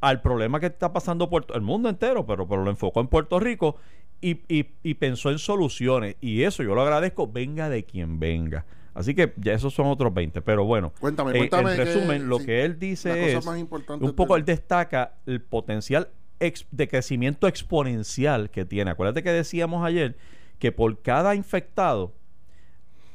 al 0.00 0.22
problema 0.22 0.58
que 0.58 0.66
está 0.66 0.92
pasando 0.92 1.28
Puerto, 1.28 1.54
el 1.54 1.60
mundo 1.60 1.88
entero, 1.90 2.24
pero, 2.26 2.48
pero 2.48 2.64
lo 2.64 2.70
enfocó 2.70 3.00
en 3.00 3.08
Puerto 3.08 3.38
Rico 3.38 3.76
y, 4.22 4.40
y- 4.48 4.70
y 4.82 4.94
pensó 4.94 5.30
en 5.30 5.38
soluciones 5.38 6.16
y 6.20 6.44
eso 6.44 6.62
yo 6.62 6.74
lo 6.74 6.80
agradezco, 6.82 7.30
venga 7.30 7.68
de 7.68 7.84
quien 7.84 8.18
venga. 8.18 8.64
Así 8.94 9.14
que 9.14 9.32
ya 9.36 9.54
esos 9.54 9.72
son 9.72 9.86
otros 9.86 10.12
20, 10.12 10.42
pero 10.42 10.64
bueno. 10.64 10.92
Cuéntame, 11.00 11.32
eh, 11.32 11.38
cuéntame 11.38 11.70
En 11.72 11.76
que- 11.78 11.84
resumen, 11.84 12.28
lo 12.28 12.38
sí, 12.38 12.46
que 12.46 12.64
él 12.64 12.78
dice 12.78 13.32
es 13.36 13.46
un 13.46 14.12
poco 14.14 14.36
él 14.36 14.44
destaca 14.44 15.14
el 15.26 15.40
potencial 15.40 16.08
ex- 16.40 16.66
de 16.70 16.88
crecimiento 16.88 17.46
exponencial 17.48 18.50
que 18.50 18.64
tiene. 18.64 18.90
Acuérdate 18.90 19.22
que 19.22 19.30
decíamos 19.32 19.84
ayer 19.84 20.16
que 20.58 20.72
por 20.72 21.00
cada 21.00 21.34
infectado 21.34 22.12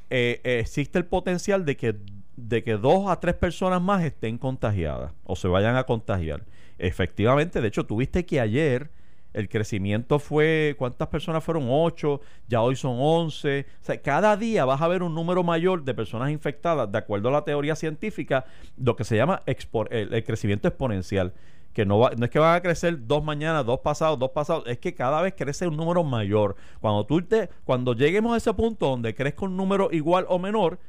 eh, 0.10 0.40
existe 0.44 0.98
el 0.98 1.06
potencial 1.06 1.66
de 1.66 1.76
que, 1.78 1.96
de 2.38 2.64
que 2.64 2.74
dos 2.78 3.10
a 3.10 3.20
tres 3.20 3.36
personas 3.36 3.82
más 3.82 4.04
estén 4.04 4.38
contagiadas 4.38 5.12
o 5.26 5.36
se 5.36 5.48
vayan 5.48 5.76
a 5.76 5.84
contagiar. 5.84 6.46
Efectivamente, 6.80 7.62
de 7.62 7.68
hecho, 7.68 7.86
tuviste 7.86 8.26
que 8.26 8.40
ayer 8.40 8.90
el 9.38 9.50
crecimiento 9.50 10.20
fue, 10.20 10.76
¿cuántas 10.78 11.08
personas 11.08 11.44
fueron? 11.44 11.68
Ocho, 11.70 12.22
ya 12.48 12.62
hoy 12.62 12.76
son 12.76 12.96
once. 13.00 13.66
O 13.82 13.86
sea, 13.86 14.02
cada 14.02 14.36
día 14.36 14.66
vas 14.66 14.82
a 14.82 14.88
ver 14.88 15.04
un 15.04 15.14
número 15.14 15.44
mayor 15.44 15.84
de 15.84 15.94
personas 15.94 16.32
infectadas, 16.32 16.92
de 16.92 16.98
acuerdo 16.98 17.30
a 17.30 17.32
la 17.34 17.44
teoría 17.44 17.76
científica, 17.76 18.46
lo 18.78 18.96
que 18.96 19.04
se 19.04 19.16
llama 19.16 19.44
el, 19.46 20.14
el 20.14 20.24
crecimiento 20.24 20.68
exponencial. 20.68 21.34
Que 21.74 21.86
no, 21.86 22.00
va- 22.00 22.12
no 22.18 22.26
es 22.26 22.32
que 22.32 22.40
van 22.40 22.56
a 22.56 22.62
crecer 22.62 23.06
dos 23.06 23.24
mañanas, 23.24 23.64
dos 23.64 23.80
pasados, 23.82 24.18
dos 24.18 24.32
pasados, 24.32 24.64
es 24.66 24.80
que 24.80 24.96
cada 24.96 25.22
vez 25.22 25.36
crece 25.38 25.68
un 25.68 25.78
número 25.78 26.04
mayor. 26.04 26.56
Cuando 26.80 27.06
tú 27.06 27.22
te, 27.22 27.50
cuando 27.66 27.94
lleguemos 27.94 28.34
a 28.34 28.38
ese 28.38 28.52
punto 28.54 28.88
donde 28.88 29.14
crezca 29.14 29.46
un 29.46 29.56
número 29.56 29.90
igual 29.92 30.26
o 30.28 30.40
menor, 30.40 30.80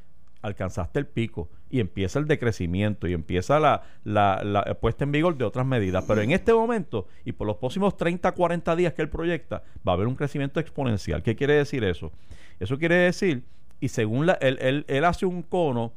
alcanzaste 0.41 0.99
el 0.99 1.05
pico 1.07 1.49
y 1.69 1.79
empieza 1.79 2.19
el 2.19 2.25
decrecimiento 2.27 3.07
y 3.07 3.13
empieza 3.13 3.59
la, 3.59 3.83
la, 4.03 4.41
la 4.43 4.63
puesta 4.79 5.03
en 5.03 5.11
vigor 5.11 5.37
de 5.37 5.45
otras 5.45 5.65
medidas. 5.65 6.05
Pero 6.07 6.21
en 6.21 6.31
este 6.31 6.53
momento 6.53 7.07
y 7.25 7.31
por 7.33 7.45
los 7.47 7.57
próximos 7.57 7.97
30, 7.97 8.31
40 8.31 8.75
días 8.75 8.93
que 8.93 9.01
él 9.01 9.09
proyecta, 9.09 9.63
va 9.87 9.91
a 9.91 9.95
haber 9.95 10.07
un 10.07 10.15
crecimiento 10.15 10.59
exponencial. 10.59 11.21
¿Qué 11.23 11.35
quiere 11.35 11.53
decir 11.55 11.83
eso? 11.83 12.11
Eso 12.59 12.77
quiere 12.77 12.95
decir, 12.95 13.43
y 13.79 13.89
según 13.89 14.25
la, 14.25 14.33
él, 14.33 14.57
él- 14.61 14.85
él 14.87 15.05
hace 15.05 15.25
un 15.25 15.43
cono 15.43 15.93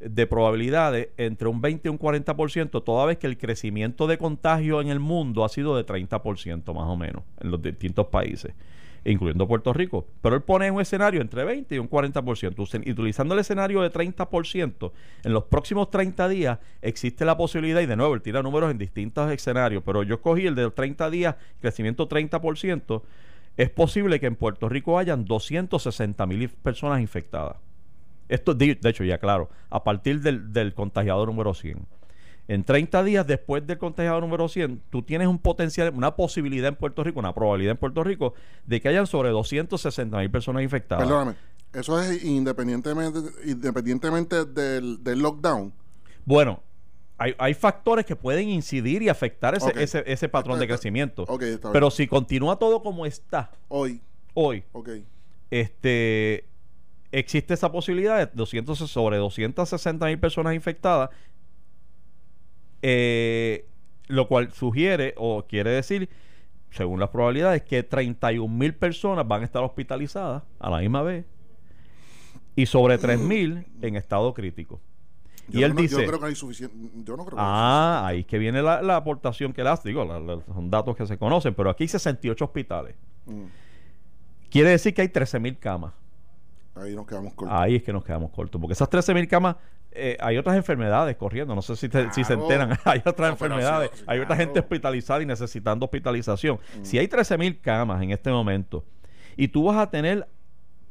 de 0.00 0.26
probabilidades 0.28 1.08
entre 1.16 1.48
un 1.48 1.60
20 1.60 1.88
y 1.88 1.90
un 1.90 1.98
40%, 1.98 2.84
toda 2.84 3.04
vez 3.04 3.18
que 3.18 3.26
el 3.26 3.36
crecimiento 3.36 4.06
de 4.06 4.16
contagio 4.16 4.80
en 4.80 4.88
el 4.88 5.00
mundo 5.00 5.44
ha 5.44 5.48
sido 5.48 5.76
de 5.76 5.84
30% 5.84 6.72
más 6.72 6.84
o 6.88 6.96
menos 6.96 7.24
en 7.40 7.50
los 7.50 7.60
distintos 7.60 8.06
países, 8.06 8.54
incluyendo 9.04 9.46
Puerto 9.46 9.72
Rico. 9.72 10.06
Pero 10.20 10.36
él 10.36 10.42
pone 10.42 10.70
un 10.70 10.80
escenario 10.80 11.20
entre 11.20 11.44
20 11.44 11.74
y 11.74 11.78
un 11.78 11.88
40%. 11.88 12.62
Usen- 12.62 12.82
y 12.86 12.92
utilizando 12.92 13.34
el 13.34 13.40
escenario 13.40 13.82
de 13.82 13.90
30%, 13.90 14.92
en 15.24 15.32
los 15.32 15.44
próximos 15.44 15.90
30 15.90 16.28
días 16.28 16.58
existe 16.82 17.24
la 17.24 17.36
posibilidad, 17.36 17.80
y 17.80 17.86
de 17.86 17.96
nuevo, 17.96 18.14
él 18.14 18.22
tira 18.22 18.42
números 18.42 18.70
en 18.70 18.78
distintos 18.78 19.30
escenarios, 19.30 19.82
pero 19.84 20.02
yo 20.02 20.16
escogí 20.16 20.46
el 20.46 20.54
de 20.54 20.62
los 20.62 20.74
30 20.74 21.10
días, 21.10 21.36
crecimiento 21.60 22.08
30%, 22.08 23.02
es 23.56 23.70
posible 23.70 24.20
que 24.20 24.26
en 24.26 24.36
Puerto 24.36 24.68
Rico 24.68 24.98
hayan 24.98 25.24
260 25.24 26.26
mil 26.26 26.48
personas 26.48 27.00
infectadas. 27.00 27.56
Esto, 28.28 28.54
de, 28.54 28.78
hecho, 28.84 29.04
ya 29.04 29.18
claro, 29.18 29.48
a 29.70 29.82
partir 29.84 30.20
del, 30.20 30.52
del 30.52 30.74
contagiado 30.74 31.24
número 31.26 31.54
100. 31.54 31.97
En 32.48 32.64
30 32.64 33.04
días 33.04 33.26
después 33.26 33.66
del 33.66 33.76
contagiado 33.76 34.20
número 34.22 34.48
100, 34.48 34.80
tú 34.88 35.02
tienes 35.02 35.28
un 35.28 35.38
potencial, 35.38 35.92
una 35.94 36.16
posibilidad 36.16 36.68
en 36.68 36.76
Puerto 36.76 37.04
Rico, 37.04 37.20
una 37.20 37.34
probabilidad 37.34 37.72
en 37.72 37.76
Puerto 37.76 38.02
Rico 38.02 38.32
de 38.64 38.80
que 38.80 38.88
hayan 38.88 39.06
sobre 39.06 39.28
260 39.28 40.16
mil 40.16 40.30
personas 40.30 40.62
infectadas. 40.62 41.04
Perdóname. 41.06 41.36
Eso 41.74 42.00
es 42.00 42.24
independientemente, 42.24 43.18
independientemente 43.44 44.46
del, 44.46 45.04
del 45.04 45.18
lockdown. 45.18 45.74
Bueno, 46.24 46.62
hay, 47.18 47.34
hay 47.36 47.52
factores 47.52 48.06
que 48.06 48.16
pueden 48.16 48.48
incidir 48.48 49.02
y 49.02 49.10
afectar 49.10 49.54
ese, 49.54 49.70
ese, 49.76 50.02
ese 50.06 50.28
patrón 50.30 50.58
de 50.58 50.64
Está- 50.64 50.74
crecimiento. 50.74 51.24
Ok, 51.28 51.42
está 51.42 51.68
bien. 51.68 51.72
Pero 51.74 51.90
si 51.90 52.06
continúa 52.06 52.58
todo 52.58 52.82
como 52.82 53.04
está 53.04 53.50
Hoy, 53.68 54.00
hoy, 54.32 54.64
este 55.50 56.46
existe 57.10 57.54
esa 57.54 57.70
posibilidad 57.72 58.18
de 58.18 58.30
200, 58.34 58.78
sobre 58.78 59.16
260 59.18 60.06
mil 60.06 60.18
personas 60.18 60.54
infectadas, 60.54 61.10
eh, 62.82 63.66
lo 64.08 64.28
cual 64.28 64.52
sugiere 64.52 65.14
o 65.16 65.44
quiere 65.46 65.70
decir, 65.70 66.08
según 66.70 67.00
las 67.00 67.08
probabilidades, 67.10 67.62
que 67.62 67.82
31 67.82 68.52
mil 68.54 68.74
personas 68.74 69.26
van 69.26 69.42
a 69.42 69.44
estar 69.44 69.62
hospitalizadas 69.62 70.42
a 70.58 70.70
la 70.70 70.78
misma 70.78 71.02
vez 71.02 71.24
y 72.56 72.66
sobre 72.66 72.98
3 72.98 73.20
mil 73.20 73.66
en 73.82 73.96
estado 73.96 74.32
crítico. 74.34 74.80
Yo 75.48 75.60
y 75.60 75.62
él 75.62 75.74
no- 75.74 75.80
dice, 75.80 75.96
Yo 76.02 76.06
creo 76.06 76.20
que 76.20 76.26
hay 76.26 76.34
suficiente. 76.34 76.76
Yo 77.04 77.16
no 77.16 77.24
creo 77.24 77.36
que 77.36 77.40
hay 77.42 77.46
ah, 77.48 78.02
ahí 78.06 78.20
es 78.20 78.26
que 78.26 78.38
viene 78.38 78.60
la, 78.62 78.82
la 78.82 78.96
aportación 78.96 79.52
que 79.54 79.62
hace, 79.62 79.88
digo, 79.88 80.04
la- 80.04 80.20
la- 80.20 80.42
son 80.52 80.70
datos 80.70 80.94
que 80.96 81.06
se 81.06 81.16
conocen, 81.16 81.54
pero 81.54 81.70
aquí 81.70 81.84
hay 81.84 81.88
68 81.88 82.44
hospitales. 82.44 82.94
suficiente. 83.26 83.48
Quiere 84.50 84.70
decir 84.70 84.92
que 84.94 85.02
hay 85.02 85.08
13 85.08 85.38
mil 85.40 85.58
camas. 85.58 85.92
Ahí 86.82 86.94
nos 86.94 87.06
quedamos 87.06 87.34
cortos. 87.34 87.58
Ahí 87.58 87.76
es 87.76 87.82
que 87.82 87.92
nos 87.92 88.04
quedamos 88.04 88.30
cortos. 88.30 88.60
Porque 88.60 88.72
esas 88.72 88.88
13 88.88 89.14
mil 89.14 89.26
camas, 89.28 89.56
eh, 89.92 90.16
hay 90.20 90.36
otras 90.36 90.56
enfermedades 90.56 91.16
corriendo. 91.16 91.54
No 91.54 91.62
sé 91.62 91.76
si, 91.76 91.88
te- 91.88 92.10
si 92.12 92.24
se 92.24 92.34
enteran. 92.34 92.78
hay 92.84 93.00
otras 93.04 93.28
No, 93.28 93.34
enfermedades. 93.34 93.90
sí, 93.94 94.04
hay 94.06 94.20
otra 94.20 94.36
gente 94.36 94.60
hospitalizada 94.60 95.22
y 95.22 95.26
necesitando 95.26 95.84
hospitalización. 95.86 96.56
Mm. 96.80 96.84
Si 96.84 96.98
hay 96.98 97.08
13 97.08 97.38
mil 97.38 97.58
camas 97.60 98.02
en 98.02 98.10
este 98.12 98.30
momento 98.30 98.84
y 99.36 99.48
tú 99.48 99.64
vas 99.64 99.76
a 99.76 99.90
tener 99.90 100.26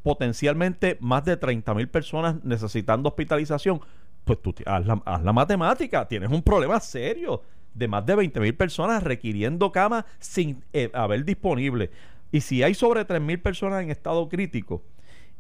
potencialmente 0.04 0.98
más 1.02 1.26
de 1.26 1.38
30 1.38 1.74
mil 1.74 1.90
personas 1.90 2.36
necesitando 2.44 3.10
hospitalización, 3.10 3.82
pues 4.24 4.42
tú 4.42 4.54
haz 4.66 4.86
la, 4.86 5.02
haz 5.06 5.24
la 5.24 5.34
matemática. 5.34 6.08
Tienes 6.08 6.30
un 6.32 6.42
problema 6.42 6.80
serio 6.80 7.42
de 7.74 7.88
más 7.88 8.06
de 8.06 8.16
20 8.16 8.40
mil 8.40 8.56
personas 8.56 9.04
requiriendo 9.04 9.72
camas 9.72 10.06
sin 10.20 10.64
eh, 10.74 10.90
haber 10.94 11.24
disponible. 11.26 11.92
Y 12.32 12.42
si 12.42 12.64
hay 12.64 12.74
sobre 12.74 13.06
3 13.06 13.22
mil 13.22 13.40
personas 13.40 13.84
en 13.84 13.92
estado 13.92 14.28
crítico 14.28 14.82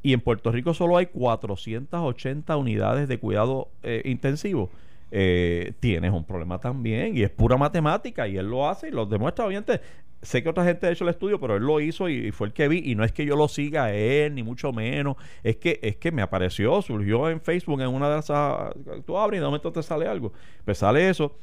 y 0.03 0.13
en 0.13 0.21
Puerto 0.21 0.51
Rico 0.51 0.73
solo 0.73 0.97
hay 0.97 1.07
480 1.07 2.55
unidades 2.57 3.07
de 3.07 3.19
cuidado 3.19 3.69
eh, 3.83 4.01
intensivo, 4.05 4.69
eh, 5.09 5.73
tienes 5.79 6.11
un 6.11 6.25
problema 6.25 6.59
también 6.59 7.15
y 7.15 7.23
es 7.23 7.29
pura 7.29 7.55
matemática 7.55 8.27
y 8.27 8.37
él 8.37 8.47
lo 8.47 8.67
hace 8.69 8.89
y 8.89 8.91
lo 8.91 9.05
demuestra 9.05 9.45
obviamente. 9.45 9.81
Sé 10.19 10.41
que 10.41 10.49
otra 10.49 10.65
gente 10.65 10.87
ha 10.87 10.91
hecho 10.91 11.03
el 11.03 11.11
estudio 11.11 11.39
pero 11.39 11.55
él 11.55 11.63
lo 11.63 11.79
hizo 11.79 12.09
y, 12.09 12.31
fue 12.31 12.47
el 12.47 12.53
que 12.53 12.67
vi 12.67 12.81
y 12.83 12.95
no 12.95 13.03
es 13.03 13.11
que 13.11 13.23
yo 13.23 13.35
lo 13.35 13.47
siga 13.47 13.85
a 13.85 13.93
él 13.93 14.33
ni 14.35 14.43
mucho 14.43 14.73
menos. 14.73 15.15
Es 15.43 15.57
que 15.57 15.79
es 15.81 15.97
que 15.97 16.11
me 16.11 16.21
apareció 16.21 16.81
surgió 16.81 17.29
en 17.29 17.39
Facebook 17.39 17.81
en 17.81 17.89
una 17.89 18.09
de 18.09 18.19
esas 18.19 18.73
tú 19.05 19.17
abres 19.17 19.37
y 19.37 19.41
de 19.41 19.45
momento 19.45 19.71
te 19.71 19.83
sale 19.83 20.07
algo. 20.07 20.33
Pues 20.65 20.79
sale 20.79 21.07
eso 21.09 21.37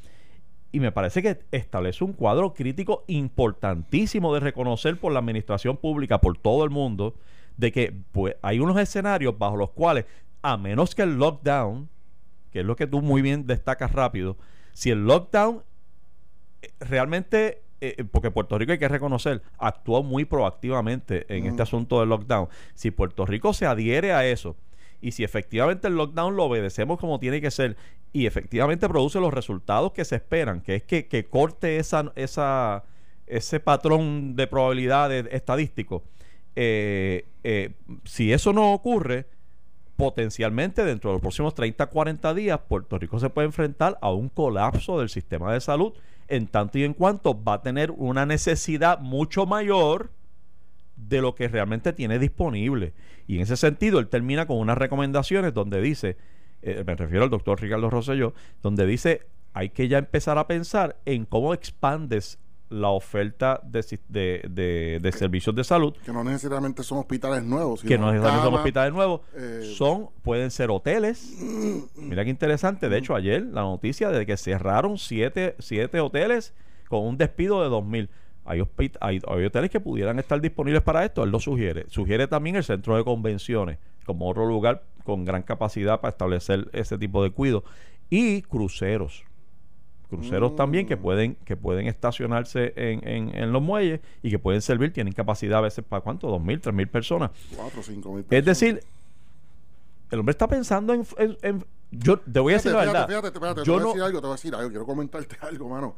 y 0.72 0.80
me 0.80 0.90
parece 0.90 1.22
que 1.22 1.38
establece 1.52 2.02
un 2.02 2.14
cuadro 2.14 2.52
crítico 2.52 3.04
importantísimo 3.06 4.34
de 4.34 4.40
reconocer 4.40 4.98
por 4.98 5.12
la 5.12 5.20
administración 5.20 5.76
pública 5.76 6.20
por 6.20 6.36
todo 6.36 6.64
el 6.64 6.70
mundo 6.70 7.14
de 7.56 7.72
que 7.72 7.94
pues, 8.12 8.36
hay 8.42 8.60
unos 8.60 8.78
escenarios 8.78 9.38
bajo 9.38 9.56
los 9.56 9.70
cuales 9.70 10.06
a 10.42 10.56
menos 10.56 10.94
que 10.94 11.02
el 11.02 11.16
lockdown 11.16 11.88
que 12.54 12.60
es 12.60 12.66
lo 12.66 12.76
que 12.76 12.86
tú 12.86 13.02
muy 13.02 13.20
bien 13.20 13.48
destacas 13.48 13.90
rápido, 13.90 14.36
si 14.74 14.90
el 14.90 15.04
lockdown 15.06 15.64
eh, 16.62 16.70
realmente, 16.78 17.62
eh, 17.80 17.96
eh, 17.98 18.04
porque 18.04 18.30
Puerto 18.30 18.56
Rico 18.56 18.70
hay 18.70 18.78
que 18.78 18.86
reconocer, 18.86 19.42
actuó 19.58 20.04
muy 20.04 20.24
proactivamente 20.24 21.26
en 21.36 21.46
este 21.46 21.62
asunto 21.62 21.98
del 21.98 22.10
lockdown, 22.10 22.46
si 22.74 22.92
Puerto 22.92 23.26
Rico 23.26 23.54
se 23.54 23.66
adhiere 23.66 24.12
a 24.12 24.24
eso, 24.24 24.54
y 25.00 25.10
si 25.10 25.24
efectivamente 25.24 25.88
el 25.88 25.96
lockdown 25.96 26.36
lo 26.36 26.44
obedecemos 26.44 27.00
como 27.00 27.18
tiene 27.18 27.40
que 27.40 27.50
ser 27.50 27.76
y 28.12 28.26
efectivamente 28.26 28.88
produce 28.88 29.18
los 29.18 29.34
resultados 29.34 29.90
que 29.90 30.04
se 30.04 30.14
esperan, 30.14 30.60
que 30.60 30.76
es 30.76 30.84
que, 30.84 31.26
corte 31.28 31.78
esa, 31.78 32.12
esa, 32.14 32.84
ese 33.26 33.58
patrón 33.58 34.36
de 34.36 34.46
probabilidades 34.46 35.26
estadístico, 35.32 36.04
si 36.54 38.32
eso 38.32 38.52
no 38.52 38.72
ocurre, 38.72 39.26
potencialmente 39.96 40.84
dentro 40.84 41.10
de 41.10 41.14
los 41.14 41.20
próximos 41.20 41.54
30, 41.54 41.86
40 41.86 42.34
días, 42.34 42.60
Puerto 42.68 42.98
Rico 42.98 43.18
se 43.18 43.30
puede 43.30 43.46
enfrentar 43.46 43.98
a 44.00 44.12
un 44.12 44.28
colapso 44.28 44.98
del 44.98 45.08
sistema 45.08 45.52
de 45.52 45.60
salud, 45.60 45.92
en 46.28 46.46
tanto 46.46 46.78
y 46.78 46.84
en 46.84 46.94
cuanto 46.94 47.42
va 47.42 47.54
a 47.54 47.62
tener 47.62 47.90
una 47.90 48.26
necesidad 48.26 48.98
mucho 48.98 49.46
mayor 49.46 50.10
de 50.96 51.20
lo 51.20 51.34
que 51.34 51.48
realmente 51.48 51.92
tiene 51.92 52.18
disponible. 52.18 52.92
Y 53.26 53.36
en 53.36 53.42
ese 53.42 53.56
sentido, 53.56 53.98
él 53.98 54.08
termina 54.08 54.46
con 54.46 54.58
unas 54.58 54.78
recomendaciones 54.78 55.52
donde 55.54 55.80
dice, 55.80 56.16
eh, 56.62 56.82
me 56.86 56.94
refiero 56.94 57.24
al 57.24 57.30
doctor 57.30 57.60
Ricardo 57.60 57.90
Rosselló, 57.90 58.32
donde 58.62 58.86
dice, 58.86 59.26
hay 59.52 59.70
que 59.70 59.88
ya 59.88 59.98
empezar 59.98 60.38
a 60.38 60.46
pensar 60.46 60.96
en 61.04 61.24
cómo 61.24 61.54
expandes 61.54 62.38
la 62.74 62.88
oferta 62.88 63.60
de, 63.62 64.98
de, 65.00 65.12
servicios 65.12 65.54
de 65.54 65.62
salud. 65.64 65.94
Que 66.04 66.12
no 66.12 66.24
necesariamente 66.24 66.82
son 66.82 66.98
hospitales 66.98 67.44
nuevos. 67.44 67.82
que 67.82 67.96
no 67.96 68.10
necesariamente 68.10 68.46
son 68.46 68.54
hospitales 68.54 68.92
nuevos. 68.92 69.20
Eh, 69.36 69.72
son, 69.76 70.08
pueden 70.22 70.50
ser 70.50 70.70
hoteles. 70.70 71.36
Mira 71.96 72.24
qué 72.24 72.30
interesante. 72.30 72.88
De 72.88 72.98
hecho, 72.98 73.14
ayer 73.14 73.42
la 73.42 73.62
noticia 73.62 74.10
de 74.10 74.26
que 74.26 74.36
cerraron 74.36 74.98
siete, 74.98 75.54
siete 75.60 76.00
hoteles 76.00 76.52
con 76.88 77.06
un 77.06 77.16
despido 77.16 77.62
de 77.62 77.68
2.000. 77.68 78.08
Hay, 78.44 78.62
hay, 79.00 79.20
hay 79.26 79.44
hoteles 79.44 79.70
que 79.70 79.80
pudieran 79.80 80.18
estar 80.18 80.40
disponibles 80.40 80.82
para 80.82 81.04
esto. 81.04 81.22
Él 81.22 81.30
lo 81.30 81.40
sugiere. 81.40 81.86
Sugiere 81.88 82.26
también 82.26 82.56
el 82.56 82.64
centro 82.64 82.96
de 82.96 83.04
convenciones 83.04 83.78
como 84.04 84.28
otro 84.28 84.46
lugar 84.46 84.82
con 85.04 85.24
gran 85.24 85.42
capacidad 85.42 86.00
para 86.00 86.10
establecer 86.10 86.68
ese 86.72 86.98
tipo 86.98 87.22
de 87.22 87.30
cuidado. 87.30 87.64
Y 88.10 88.42
cruceros 88.42 89.24
cruceros 90.16 90.56
también 90.56 90.86
que 90.86 90.96
pueden 90.96 91.36
que 91.44 91.56
pueden 91.56 91.86
estacionarse 91.86 92.72
en, 92.76 93.34
en, 93.34 93.52
los 93.52 93.62
muelles 93.62 94.00
y 94.22 94.30
que 94.30 94.38
pueden 94.38 94.62
servir, 94.62 94.92
tienen 94.92 95.12
capacidad 95.12 95.58
a 95.58 95.62
veces 95.62 95.84
para 95.84 96.02
cuánto, 96.02 96.28
dos 96.28 96.42
mil, 96.42 96.60
tres 96.60 96.74
mil 96.74 96.88
personas. 96.88 97.30
Cuatro, 97.54 97.82
cinco 97.82 98.12
mil 98.12 98.24
Es 98.30 98.44
decir, 98.44 98.82
el 100.10 100.18
hombre 100.18 100.32
está 100.32 100.48
pensando 100.48 100.94
en, 100.94 101.64
yo 101.90 102.18
te 102.18 102.40
voy 102.40 102.52
a 102.52 102.56
decir 102.56 102.72
la 102.72 102.78
verdad. 102.78 103.06
Fíjate, 103.06 103.32
fíjate, 103.32 103.64
yo 103.64 103.78
te 103.78 103.82
voy 103.82 103.82
a 103.82 103.86
decir 103.86 104.02
algo, 104.02 104.20
te 104.20 104.26
voy 104.26 104.32
a 104.32 104.36
decir 104.36 104.54
algo, 104.54 104.70
quiero 104.70 104.86
comentarte 104.86 105.36
algo, 105.46 105.68
mano. 105.68 105.96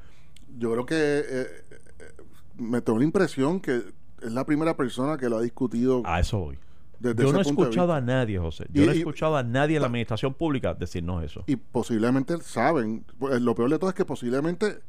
Yo 0.59 0.72
creo 0.72 0.87
que 0.87 0.94
eh, 0.94 1.24
eh, 1.29 2.12
me 2.57 2.81
tengo 2.81 2.98
la 2.98 3.05
impresión 3.05 3.61
que 3.61 3.83
es 4.22 4.33
la 4.33 4.44
primera 4.44 4.76
persona 4.76 5.16
que 5.18 5.29
lo 5.29 5.38
ha 5.38 5.42
discutido. 5.42 6.02
A 6.05 6.20
eso 6.20 6.38
voy 6.38 6.59
yo 7.00 7.32
no 7.32 7.38
he 7.38 7.42
escuchado 7.42 7.92
a 7.92 8.00
nadie, 8.00 8.38
José. 8.38 8.66
Yo 8.72 8.85
no 8.85 8.92
he 8.92 8.98
escuchado 8.98 9.37
a 9.37 9.42
nadie 9.42 9.76
en 9.76 9.82
la 9.82 9.87
administración 9.87 10.35
pública 10.35 10.74
decirnos 10.74 11.24
eso. 11.24 11.44
Y 11.46 11.56
posiblemente 11.56 12.40
saben. 12.42 13.04
Pues, 13.18 13.40
lo 13.40 13.54
peor 13.54 13.70
de 13.70 13.78
todo 13.78 13.90
es 13.90 13.96
que 13.96 14.04
posiblemente, 14.04 14.80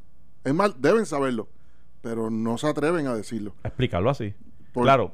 es 0.44 0.54
mal, 0.54 0.76
deben 0.80 1.06
saberlo, 1.06 1.48
pero 2.02 2.30
no 2.30 2.58
se 2.58 2.68
atreven 2.68 3.08
a 3.08 3.16
decirlo. 3.16 3.54
Explicarlo 3.64 4.10
así. 4.10 4.34
claro. 4.74 5.12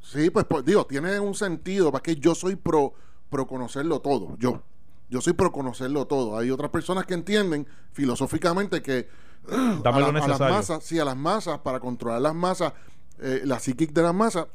Sí, 0.00 0.30
pues, 0.30 0.46
pues, 0.48 0.64
digo, 0.64 0.86
tiene 0.86 1.18
un 1.18 1.34
sentido, 1.34 1.90
para 1.90 2.02
que 2.02 2.14
yo 2.14 2.36
soy 2.36 2.54
pro, 2.54 2.94
pro 3.28 3.46
conocerlo 3.46 4.00
todo. 4.00 4.36
Yo. 4.38 4.62
Yo 5.08 5.20
soy 5.20 5.32
pro 5.32 5.52
conocerlo 5.52 6.06
todo. 6.06 6.38
Hay 6.38 6.50
otras 6.50 6.70
personas 6.70 7.06
que 7.06 7.14
entienden 7.14 7.66
filosóficamente 7.92 8.82
que 8.82 9.08
a, 9.84 10.00
las 10.00 10.40
masas, 10.40 10.84
sí, 10.84 10.98
a 10.98 11.04
las 11.04 11.16
masas, 11.16 11.58
para 11.60 11.80
controlar 11.80 12.20
las 12.20 12.34
masas, 12.34 12.72
eh, 13.20 13.42
la 13.44 13.58
psíquica 13.58 13.92
de 13.94 14.02
las 14.02 14.14
masas, 14.14 14.46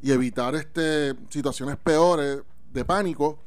y 0.00 0.12
evitar 0.12 0.54
este 0.54 1.14
situaciones 1.28 1.76
peores 1.76 2.42
de 2.72 2.84
pánico, 2.84 3.38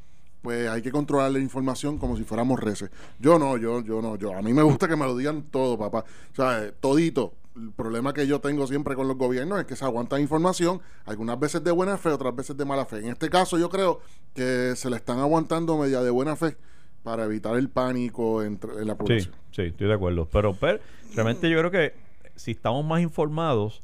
pues 0.42 0.68
hay 0.68 0.82
que 0.82 0.92
controlar 0.92 1.32
la 1.32 1.40
información 1.40 1.98
como 1.98 2.18
si 2.18 2.24
fuéramos 2.24 2.60
reces. 2.60 2.90
Yo 3.20 3.38
no, 3.38 3.58
yo, 3.58 3.82
yo 3.82 4.02
no, 4.02 4.16
yo. 4.16 4.36
A 4.36 4.42
mí 4.42 4.54
me 4.54 4.64
gusta 4.64 4.88
que 4.88 4.96
me 4.96 5.06
lo 5.06 5.16
digan 5.16 5.44
todo, 5.44 5.78
papá. 5.78 6.06
O 6.32 6.36
sea, 6.36 6.64
eh, 6.64 6.74
todito. 6.80 7.34
El 7.56 7.72
problema 7.72 8.14
que 8.14 8.26
yo 8.26 8.40
tengo 8.40 8.66
siempre 8.66 8.96
con 8.96 9.10
los 9.10 9.18
gobiernos 9.18 9.60
es 9.60 9.66
que 9.66 9.76
se 9.76 9.84
aguantan 9.84 10.22
información, 10.22 10.82
algunas 11.06 11.38
veces 11.38 11.62
de 11.62 11.72
buena 11.72 11.98
fe, 11.98 12.10
otras 12.10 12.34
veces 12.34 12.56
de 12.56 12.64
mala 12.64 12.86
fe. 12.86 13.00
En 13.00 13.10
este 13.10 13.30
caso 13.30 13.58
yo 13.58 13.70
creo 13.70 14.00
que 14.34 14.74
se 14.78 14.90
le 14.90 14.96
están 14.96 15.20
aguantando 15.20 15.78
media 15.78 16.02
de 16.02 16.10
buena 16.10 16.38
fe 16.38 16.56
para 17.04 17.26
evitar 17.26 17.58
el 17.58 17.70
pánico 17.70 18.42
entre, 18.42 18.72
en 18.74 18.88
la 18.88 18.96
población. 18.96 19.34
Sí, 19.52 19.64
sí, 19.64 19.68
estoy 19.68 19.88
de 19.88 19.94
acuerdo. 19.94 20.30
Pero, 20.32 20.54
pero 20.54 20.80
realmente 21.14 21.50
yo 21.50 21.60
creo 21.60 21.72
que 21.72 21.94
si 22.38 22.52
estamos 22.52 22.86
más 22.86 23.02
informados, 23.02 23.84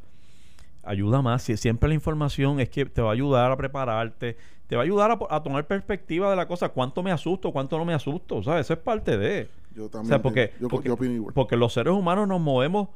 ayuda 0.88 1.22
más. 1.22 1.44
Si 1.44 1.58
siempre 1.58 1.90
la 1.90 1.96
información 1.96 2.60
es 2.60 2.70
que 2.70 2.86
te 2.86 3.02
va 3.02 3.10
a 3.10 3.14
ayudar 3.14 3.52
a 3.52 3.58
prepararte, 3.58 4.38
te 4.68 4.76
va 4.76 4.82
a 4.82 4.86
ayudar 4.86 5.18
a, 5.30 5.44
tomar 5.44 5.66
perspectiva 5.68 6.30
de 6.30 6.36
la 6.36 6.48
cosa. 6.48 6.70
¿Cuánto 6.70 7.04
me 7.04 7.12
asusto? 7.12 7.52
¿Cuánto 7.52 7.78
no 7.78 7.86
me 7.86 7.94
asusto? 7.94 8.38
O 8.38 8.44
sea, 8.44 8.60
eso 8.60 8.74
es 8.74 8.80
parte 8.80 9.18
de. 9.18 9.50
Yo 9.76 9.90
también. 9.90 10.22
porque, 10.22 10.52
porque, 11.34 11.56
los 11.56 11.74
seres 11.74 11.94
humanos 11.94 12.28
nos 12.28 12.42
movemos 12.42 12.90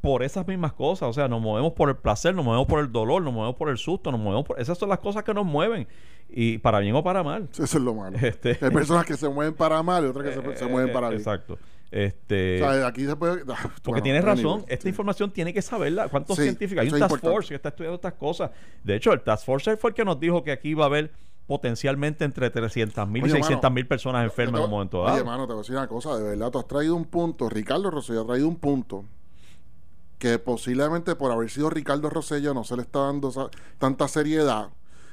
por 0.00 0.22
esas 0.22 0.46
mismas 0.46 0.72
cosas. 0.72 1.08
O 1.08 1.12
sea, 1.12 1.28
nos 1.28 1.42
movemos 1.42 1.72
por 1.72 1.88
el 1.88 1.96
placer, 1.96 2.34
nos 2.34 2.44
movemos 2.44 2.66
por 2.66 2.80
el 2.80 2.92
dolor, 2.92 3.22
nos 3.22 3.34
movemos 3.34 3.56
por 3.56 3.68
el 3.68 3.78
susto, 3.78 4.12
nos 4.12 4.20
movemos 4.20 4.46
por... 4.46 4.60
Esas 4.60 4.78
son 4.78 4.88
las 4.88 5.00
cosas 5.00 5.24
que 5.24 5.34
nos 5.34 5.44
mueven. 5.44 5.88
Y 6.28 6.58
para 6.58 6.78
bien 6.78 6.94
o 6.94 7.02
para 7.02 7.22
mal. 7.22 7.48
Eso 7.52 7.64
es 7.64 7.74
lo 7.74 7.94
malo. 7.94 8.16
Este 8.22 8.58
Hay 8.60 8.70
personas 8.70 9.04
que 9.04 9.16
se 9.16 9.28
mueven 9.28 9.54
para 9.54 9.82
mal 9.82 10.04
y 10.04 10.08
otras 10.08 10.24
que 10.24 10.32
se, 10.32 10.56
se 10.56 10.66
mueven 10.70 10.92
para 10.92 11.08
bien. 11.08 11.20
Exacto. 11.20 11.58
Este, 11.92 12.64
aquí 12.86 13.04
se 13.04 13.14
puede. 13.16 13.44
Porque 13.82 14.00
tienes 14.00 14.24
razón, 14.24 14.64
esta 14.66 14.88
información 14.88 15.30
tiene 15.30 15.52
que 15.52 15.60
saberla. 15.60 16.08
¿Cuántos 16.08 16.38
científicos? 16.38 16.82
Hay 16.82 16.88
un 16.90 16.98
Task 16.98 17.20
Force 17.20 17.50
que 17.50 17.54
está 17.56 17.68
estudiando 17.68 17.96
estas 17.96 18.14
cosas. 18.14 18.50
De 18.82 18.96
hecho, 18.96 19.12
el 19.12 19.20
Task 19.20 19.44
Force 19.44 19.76
fue 19.76 19.90
el 19.90 19.94
que 19.94 20.04
nos 20.04 20.18
dijo 20.18 20.42
que 20.42 20.52
aquí 20.52 20.70
iba 20.70 20.84
a 20.84 20.86
haber 20.86 21.12
potencialmente 21.46 22.24
entre 22.24 22.48
300 22.48 23.06
mil 23.08 23.26
y 23.26 23.30
600 23.30 23.70
mil 23.70 23.86
personas 23.86 24.24
enfermas 24.24 24.60
en 24.60 24.64
un 24.64 24.70
momento 24.70 25.02
dado. 25.02 25.12
Oye, 25.12 25.20
hermano, 25.20 25.46
te 25.46 25.52
voy 25.52 25.58
a 25.58 25.62
decir 25.62 25.76
una 25.76 25.86
cosa, 25.86 26.16
de 26.16 26.22
verdad, 26.22 26.50
tú 26.50 26.58
has 26.60 26.66
traído 26.66 26.96
un 26.96 27.04
punto, 27.04 27.50
Ricardo 27.50 27.90
Rosselló 27.90 28.22
ha 28.22 28.26
traído 28.26 28.48
un 28.48 28.56
punto 28.56 29.04
que 30.18 30.38
posiblemente 30.38 31.14
por 31.14 31.30
haber 31.30 31.50
sido 31.50 31.68
Ricardo 31.68 32.08
Rosselló 32.08 32.54
no 32.54 32.64
se 32.64 32.76
le 32.76 32.82
está 32.82 33.00
dando 33.00 33.50
tanta 33.78 34.08
seriedad 34.08 34.70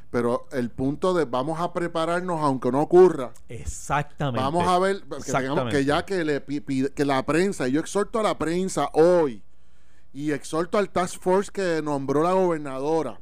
pero 0.09 0.47
el 0.51 0.71
punto 0.71 1.13
de 1.13 1.25
vamos 1.25 1.59
a 1.59 1.71
prepararnos 1.73 2.41
aunque 2.41 2.71
no 2.71 2.81
ocurra. 2.81 3.31
Exactamente. 3.47 4.41
Vamos 4.41 4.67
a 4.67 4.79
ver 4.79 5.03
que, 5.03 5.69
que 5.71 5.85
ya 5.85 6.05
que, 6.05 6.23
le, 6.23 6.43
que 6.43 7.05
la 7.05 7.25
prensa, 7.25 7.67
y 7.67 7.73
yo 7.73 7.79
exhorto 7.79 8.19
a 8.19 8.23
la 8.23 8.37
prensa 8.37 8.89
hoy, 8.93 9.43
y 10.11 10.31
exhorto 10.31 10.77
al 10.77 10.89
task 10.89 11.21
force 11.21 11.51
que 11.51 11.81
nombró 11.83 12.23
la 12.23 12.33
gobernadora, 12.33 13.19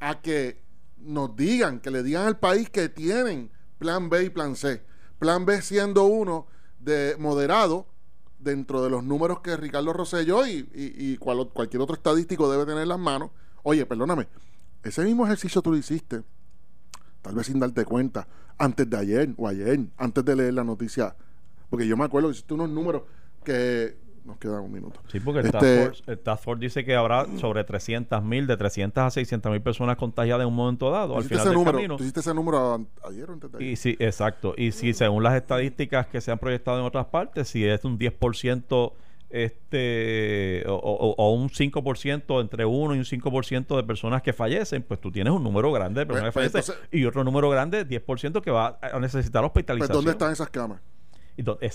a 0.00 0.20
que 0.20 0.62
nos 0.98 1.34
digan, 1.34 1.80
que 1.80 1.90
le 1.90 2.02
digan 2.02 2.26
al 2.26 2.38
país 2.38 2.68
que 2.68 2.88
tienen 2.88 3.50
plan 3.78 4.10
B 4.10 4.24
y 4.24 4.30
plan 4.30 4.56
C. 4.56 4.82
Plan 5.18 5.46
B 5.46 5.62
siendo 5.62 6.04
uno 6.04 6.46
de 6.78 7.16
moderado 7.18 7.86
dentro 8.38 8.82
de 8.82 8.90
los 8.90 9.02
números 9.02 9.40
que 9.40 9.56
Ricardo 9.56 9.92
Rosselló 9.92 10.46
y, 10.46 10.68
y, 10.74 11.16
cualquier 11.16 11.82
otro 11.82 11.96
estadístico 11.96 12.50
debe 12.50 12.66
tener 12.66 12.82
en 12.82 12.88
las 12.88 12.98
manos. 12.98 13.30
Oye, 13.62 13.84
perdóname, 13.84 14.28
ese 14.82 15.04
mismo 15.04 15.24
ejercicio 15.24 15.62
tú 15.62 15.70
lo 15.70 15.76
hiciste, 15.76 16.22
tal 17.22 17.34
vez 17.34 17.46
sin 17.46 17.58
darte 17.58 17.84
cuenta, 17.84 18.26
antes 18.58 18.88
de 18.88 18.96
ayer 18.96 19.30
o 19.36 19.48
ayer, 19.48 19.80
antes 19.96 20.24
de 20.24 20.36
leer 20.36 20.54
la 20.54 20.64
noticia. 20.64 21.14
Porque 21.70 21.86
yo 21.86 21.96
me 21.96 22.04
acuerdo 22.04 22.28
que 22.28 22.32
hiciste 22.32 22.54
unos 22.54 22.70
números 22.70 23.02
que 23.44 23.96
nos 24.24 24.36
quedan 24.38 24.60
un 24.62 24.72
minuto. 24.72 25.00
Sí, 25.10 25.20
porque 25.20 25.40
el, 25.40 25.46
este, 25.46 26.16
Task 26.16 26.44
Force, 26.44 26.60
dice 26.60 26.84
que 26.84 26.94
habrá 26.94 27.26
sobre 27.38 27.64
300 27.64 28.22
mil, 28.22 28.46
de 28.46 28.56
300 28.56 29.04
a 29.04 29.10
600 29.10 29.50
mil 29.52 29.62
personas 29.62 29.96
contagiadas 29.96 30.42
en 30.42 30.48
un 30.48 30.54
momento 30.54 30.90
dado. 30.90 31.16
Al 31.16 31.24
final 31.24 31.46
ese 31.46 31.54
número, 31.54 31.96
¿Tú 31.96 32.02
hiciste 32.02 32.20
ese 32.20 32.34
número 32.34 32.86
ayer 33.04 33.30
o 33.30 33.32
antes 33.32 33.50
de 33.50 33.58
ayer? 33.58 33.68
Y 33.70 33.76
sí, 33.76 33.96
exacto. 33.98 34.54
Y 34.56 34.72
si 34.72 34.92
según 34.92 35.22
las 35.22 35.34
estadísticas 35.34 36.06
que 36.06 36.20
se 36.20 36.30
han 36.30 36.38
proyectado 36.38 36.78
en 36.78 36.84
otras 36.84 37.06
partes, 37.06 37.48
si 37.48 37.64
es 37.64 37.84
un 37.84 37.98
10% 37.98 38.92
este 39.30 40.64
o, 40.66 40.74
o- 40.74 41.14
o 41.16 41.32
un 41.32 41.48
5%, 41.50 42.40
entre 42.40 42.64
1 42.64 42.94
y 42.94 42.98
un 42.98 43.04
5% 43.04 43.76
de 43.76 43.82
personas 43.84 44.22
que 44.22 44.32
fallecen, 44.32 44.82
pues 44.82 45.00
tú 45.00 45.10
tienes 45.10 45.32
un 45.32 45.42
número 45.42 45.70
grande 45.72 46.00
de 46.00 46.06
personas 46.06 46.32
Pues, 46.32 46.46
que 46.46 46.50
fallecen 46.58 46.74
entonces- 46.74 47.00
y 47.00 47.04
otro 47.04 47.24
número 47.24 47.50
grande, 47.50 47.84
10% 47.86 48.40
que 48.42 48.50
va 48.50 48.78
a 48.80 48.98
necesitar 49.00 49.42
Pues, 49.42 49.50
hospitalización. 49.50 49.96
¿Dónde 49.96 50.10
están 50.12 50.32
esas 50.32 50.50
camas? 50.50 50.80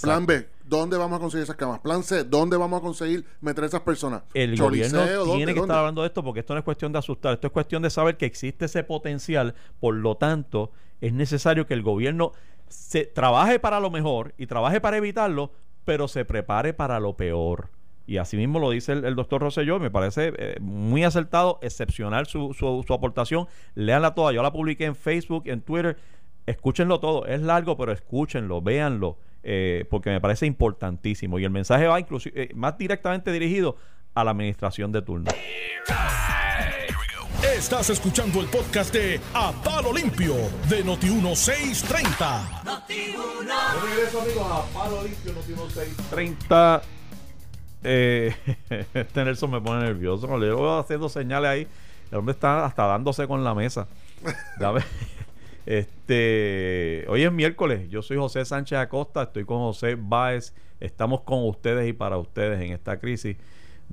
Plan 0.01 0.25
B, 0.25 0.45
¿dónde 0.65 0.97
vamos 0.97 1.15
a 1.17 1.19
conseguir 1.21 1.43
esas 1.43 1.55
camas? 1.55 1.79
Plan 1.79 2.03
C, 2.03 2.25
¿dónde 2.25 2.57
vamos 2.57 2.79
a 2.79 2.81
conseguir 2.81 3.23
meter 3.39 3.63
esas 3.63 3.79
personas? 3.79 4.23
El 4.33 4.57
Choliseo, 4.57 4.99
gobierno 4.99 5.15
¿dónde? 5.25 5.35
tiene 5.37 5.53
que 5.53 5.59
¿Dónde? 5.61 5.71
estar 5.71 5.77
hablando 5.79 6.01
de 6.01 6.07
esto 6.07 6.21
porque 6.21 6.41
esto 6.41 6.53
no 6.53 6.59
es 6.59 6.65
cuestión 6.65 6.91
de 6.91 6.99
asustar, 6.99 7.35
esto 7.35 7.47
es 7.47 7.53
cuestión 7.53 7.81
de 7.81 7.89
saber 7.89 8.17
que 8.17 8.25
existe 8.25 8.65
ese 8.65 8.83
potencial, 8.83 9.55
por 9.79 9.95
lo 9.95 10.15
tanto, 10.17 10.71
es 10.99 11.13
necesario 11.13 11.65
que 11.65 11.73
el 11.75 11.81
gobierno 11.81 12.33
se 12.67 13.05
trabaje 13.05 13.57
para 13.57 13.79
lo 13.79 13.89
mejor 13.89 14.33
y 14.37 14.47
trabaje 14.47 14.81
para 14.81 14.97
evitarlo, 14.97 15.51
pero 15.85 16.07
se 16.07 16.25
prepare 16.25 16.73
para 16.73 16.99
lo 16.99 17.15
peor. 17.15 17.69
Y 18.05 18.17
así 18.17 18.35
mismo 18.35 18.59
lo 18.59 18.69
dice 18.69 18.91
el, 18.91 19.15
doctor 19.15 19.41
Rosselló, 19.41 19.79
me 19.79 19.89
parece 19.89 20.33
eh, 20.37 20.57
muy 20.59 21.03
acertado, 21.03 21.59
excepcional 21.61 22.25
su, 22.27 22.53
su, 22.53 22.83
su 22.85 22.93
aportación. 22.93 23.47
Léanla 23.75 24.13
toda, 24.13 24.33
yo 24.33 24.43
la 24.43 24.51
publiqué 24.51 24.85
en 24.85 24.95
Facebook, 24.95 25.43
en 25.45 25.61
Twitter. 25.61 25.97
Escúchenlo 26.45 26.99
todo, 26.99 27.25
es 27.25 27.41
largo, 27.41 27.77
pero 27.77 27.93
escúchenlo, 27.93 28.61
véanlo, 28.61 29.17
eh, 29.43 29.85
porque 29.89 30.09
me 30.09 30.19
parece 30.19 30.45
importantísimo. 30.45 31.39
Y 31.39 31.45
el 31.45 31.51
mensaje 31.51 31.87
va 31.87 31.99
inclusive 31.99 32.43
eh, 32.43 32.49
más 32.53 32.77
directamente 32.77 33.31
dirigido 33.31 33.77
a 34.13 34.25
la 34.25 34.31
administración 34.31 34.91
de 34.91 35.01
turno. 35.01 35.31
Estás 37.57 37.89
escuchando 37.91 38.41
el 38.41 38.47
podcast 38.47 38.91
de 38.91 39.21
A 39.31 39.51
Palo 39.51 39.93
Limpio 39.93 40.33
de 40.67 40.83
Noti1630. 40.83 42.63
regreso, 42.87 44.21
amigos, 44.21 44.47
a 44.49 44.63
Palo 44.73 45.03
Limpio, 45.03 45.33
Noti 45.33 45.53
30. 46.09 46.81
Eh, 47.83 48.35
este 48.95 49.23
Nelson 49.23 49.51
me 49.51 49.61
pone 49.61 49.83
nervioso. 49.83 50.27
Cuando 50.27 50.47
yo 50.47 50.55
veo 50.55 50.79
haciendo 50.79 51.07
señales 51.09 51.49
ahí, 51.49 51.67
el 52.11 52.17
hombre 52.17 52.33
está 52.33 52.65
hasta 52.65 52.87
dándose 52.87 53.27
con 53.27 53.43
la 53.43 53.53
mesa. 53.53 53.87
Dame. 54.59 54.81
Este, 55.65 57.05
hoy 57.07 57.23
es 57.23 57.31
miércoles. 57.31 57.89
Yo 57.89 58.01
soy 58.01 58.17
José 58.17 58.43
Sánchez 58.43 58.79
Acosta. 58.79 59.23
Estoy 59.23 59.45
con 59.45 59.59
José 59.59 59.95
Báez. 59.97 60.53
Estamos 60.81 61.21
con 61.21 61.47
ustedes 61.47 61.87
y 61.87 61.93
para 61.93 62.17
ustedes 62.17 62.59
en 62.61 62.73
esta 62.73 62.99
crisis 62.99 63.37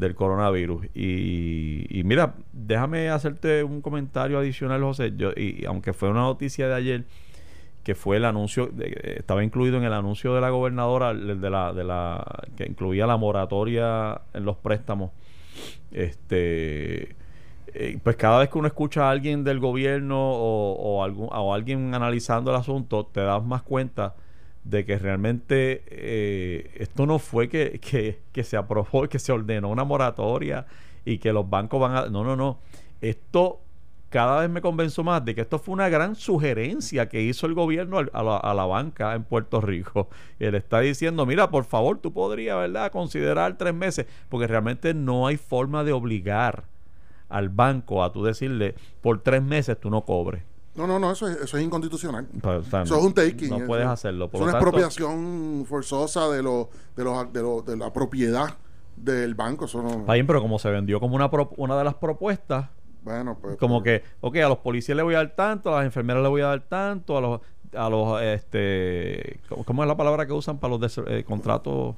del 0.01 0.15
coronavirus. 0.15 0.87
Y, 0.95 1.87
y 1.91 2.03
mira, 2.05 2.35
déjame 2.53 3.11
hacerte 3.11 3.63
un 3.63 3.81
comentario 3.83 4.39
adicional, 4.39 4.83
José. 4.83 5.13
Yo, 5.17 5.31
y 5.37 5.65
aunque 5.67 5.93
fue 5.93 6.09
una 6.11 6.23
noticia 6.23 6.67
de 6.67 6.75
ayer, 6.75 7.05
que 7.85 7.95
fue 7.95 8.17
el 8.17 8.25
anuncio, 8.25 8.67
de- 8.67 9.17
estaba 9.19 9.45
incluido 9.45 9.77
en 9.77 9.85
el 9.85 9.93
anuncio 9.93 10.35
de 10.35 10.41
la 10.41 10.51
gobernadora, 10.51 11.15
de 11.15 11.51
la, 11.51 11.73
de 11.73 11.85
la, 11.85 12.25
que 12.57 12.65
incluía 12.67 13.07
la 13.07 13.17
moratoria 13.17 14.21
en 14.35 14.45
los 14.45 14.57
préstamos. 14.57 15.13
Este, 15.93 17.17
eh, 17.73 17.99
pues 18.03 18.17
cada 18.17 18.41
vez 18.41 18.49
que 18.49 18.59
uno 18.59 18.67
escucha 18.67 19.09
a 19.09 19.11
alguien 19.11 19.45
del 19.45 19.61
gobierno 19.61 20.19
o, 20.19 20.73
o, 20.75 21.05
algún, 21.05 21.29
o 21.31 21.55
alguien 21.55 21.95
analizando 21.95 22.51
el 22.51 22.57
asunto, 22.57 23.07
te 23.07 23.21
das 23.21 23.43
más 23.45 23.63
cuenta 23.63 24.15
de 24.65 24.85
que 24.85 24.99
realmente 24.99 25.83
eh, 25.87 26.71
esto 26.77 27.07
no 27.07 27.19
fue 27.19 27.49
que, 27.49 27.81
que, 27.81 28.21
que 28.33 28.45
se 28.45 28.57
aprobó, 28.57 29.09
que 29.09 29.19
se 29.19 29.33
ordenó 29.33 29.69
una 29.71 29.85
moratoria 29.85 30.67
y 31.05 31.19
que 31.19 31.33
los 31.33 31.49
bancos 31.49 31.81
van 31.81 31.97
a... 31.97 32.07
No, 32.11 32.25
no, 32.25 32.37
no. 32.37 32.59
Esto 33.01 33.61
cada 34.11 34.41
vez 34.41 34.51
me 34.51 34.61
convenzo 34.61 35.05
más 35.05 35.25
de 35.25 35.35
que 35.37 35.41
esto 35.41 35.59
fue 35.61 35.73
una 35.73 35.89
gran 35.89 36.17
sugerencia 36.17 37.09
que 37.09 37.23
hizo 37.23 37.47
el 37.47 37.55
gobierno 37.55 37.99
al- 37.99 38.11
a 38.13 38.23
la, 38.25 38.37
a 38.37 38.55
la 38.55 38.65
banca 38.67 39.15
en 39.15 39.23
Puerto 39.25 39.61
Rico. 39.61 40.09
Él 40.41 40.55
está 40.57 40.81
diciendo, 40.81 41.25
mira, 41.27 41.51
por 41.51 41.65
favor, 41.65 41.99
tú 41.99 42.13
podrías, 42.13 42.57
¿verdad?, 42.57 42.91
considerar 42.93 43.57
tres 43.57 43.73
meses, 43.75 44.07
porque 44.29 44.47
realmente 44.49 44.95
no 44.95 45.27
hay 45.27 45.37
forma 45.37 45.85
de 45.85 45.93
obligar 45.93 46.65
al 47.29 47.49
banco 47.49 48.03
a 48.03 48.13
tú 48.13 48.25
decirle, 48.25 48.75
por 49.01 49.23
tres 49.23 49.43
meses 49.43 49.79
tú 49.81 49.89
no 49.91 50.05
cobres. 50.05 50.43
No, 50.75 50.87
no, 50.87 50.99
no, 50.99 51.11
eso 51.11 51.27
es, 51.29 51.37
eso 51.41 51.57
es 51.59 51.65
inconstitucional. 51.65 52.27
Pues, 52.41 52.67
o 52.67 52.71
sea, 52.71 52.83
Eso 52.83 52.97
es 52.99 53.05
un 53.05 53.13
taking. 53.13 53.51
No 53.51 53.57
eso- 53.57 53.67
puedes 53.67 53.87
hacerlo. 53.87 54.31
Por 54.31 54.41
es 54.41 54.43
una 54.45 54.53
tanto, 54.53 54.67
expropiación 54.69 55.65
forzosa 55.69 56.29
de, 56.29 56.43
lo, 56.43 56.71
de, 56.97 57.05
los, 57.05 57.33
de, 57.33 57.43
lo- 57.43 57.63
de 57.63 57.77
la 57.77 57.93
propiedad 57.93 58.57
del 58.97 59.35
banco. 59.35 59.65
Eso 59.65 59.83
no. 59.83 59.91
Está 59.91 60.13
bien, 60.15 60.27
pero 60.27 60.41
como 60.41 60.59
se 60.59 60.71
vendió 60.71 61.01
como 61.01 61.17
una, 61.17 61.31
pro- 61.31 61.53
una 61.57 61.77
de 61.77 61.85
las 61.85 61.95
propuestas, 61.95 62.69
Bueno, 63.03 63.37
pues. 63.41 63.57
como 63.57 63.83
pues, 63.83 64.01
que, 64.01 64.07
ok, 64.21 64.37
a 64.37 64.49
los 64.49 64.59
policías 64.59 64.95
le 64.97 65.03
voy 65.03 65.15
a 65.15 65.19
dar 65.19 65.35
tanto, 65.35 65.75
a 65.75 65.79
las 65.79 65.87
enfermeras 65.87 66.23
le 66.23 66.29
voy 66.29 66.43
a 66.43 66.47
dar 66.47 66.61
tanto, 66.69 67.17
a 67.19 67.21
los, 67.21 67.41
a 67.75 67.89
los, 67.91 68.23
este, 68.23 69.41
¿cómo- 69.49 69.65
¿cómo 69.65 69.83
es 69.83 69.89
la 69.89 69.97
palabra 69.97 70.25
que 70.27 70.33
usan 70.33 70.59
para 70.59 70.73
los 70.77 70.81
des- 70.81 71.01
eh, 71.07 71.25
contratos? 71.27 71.97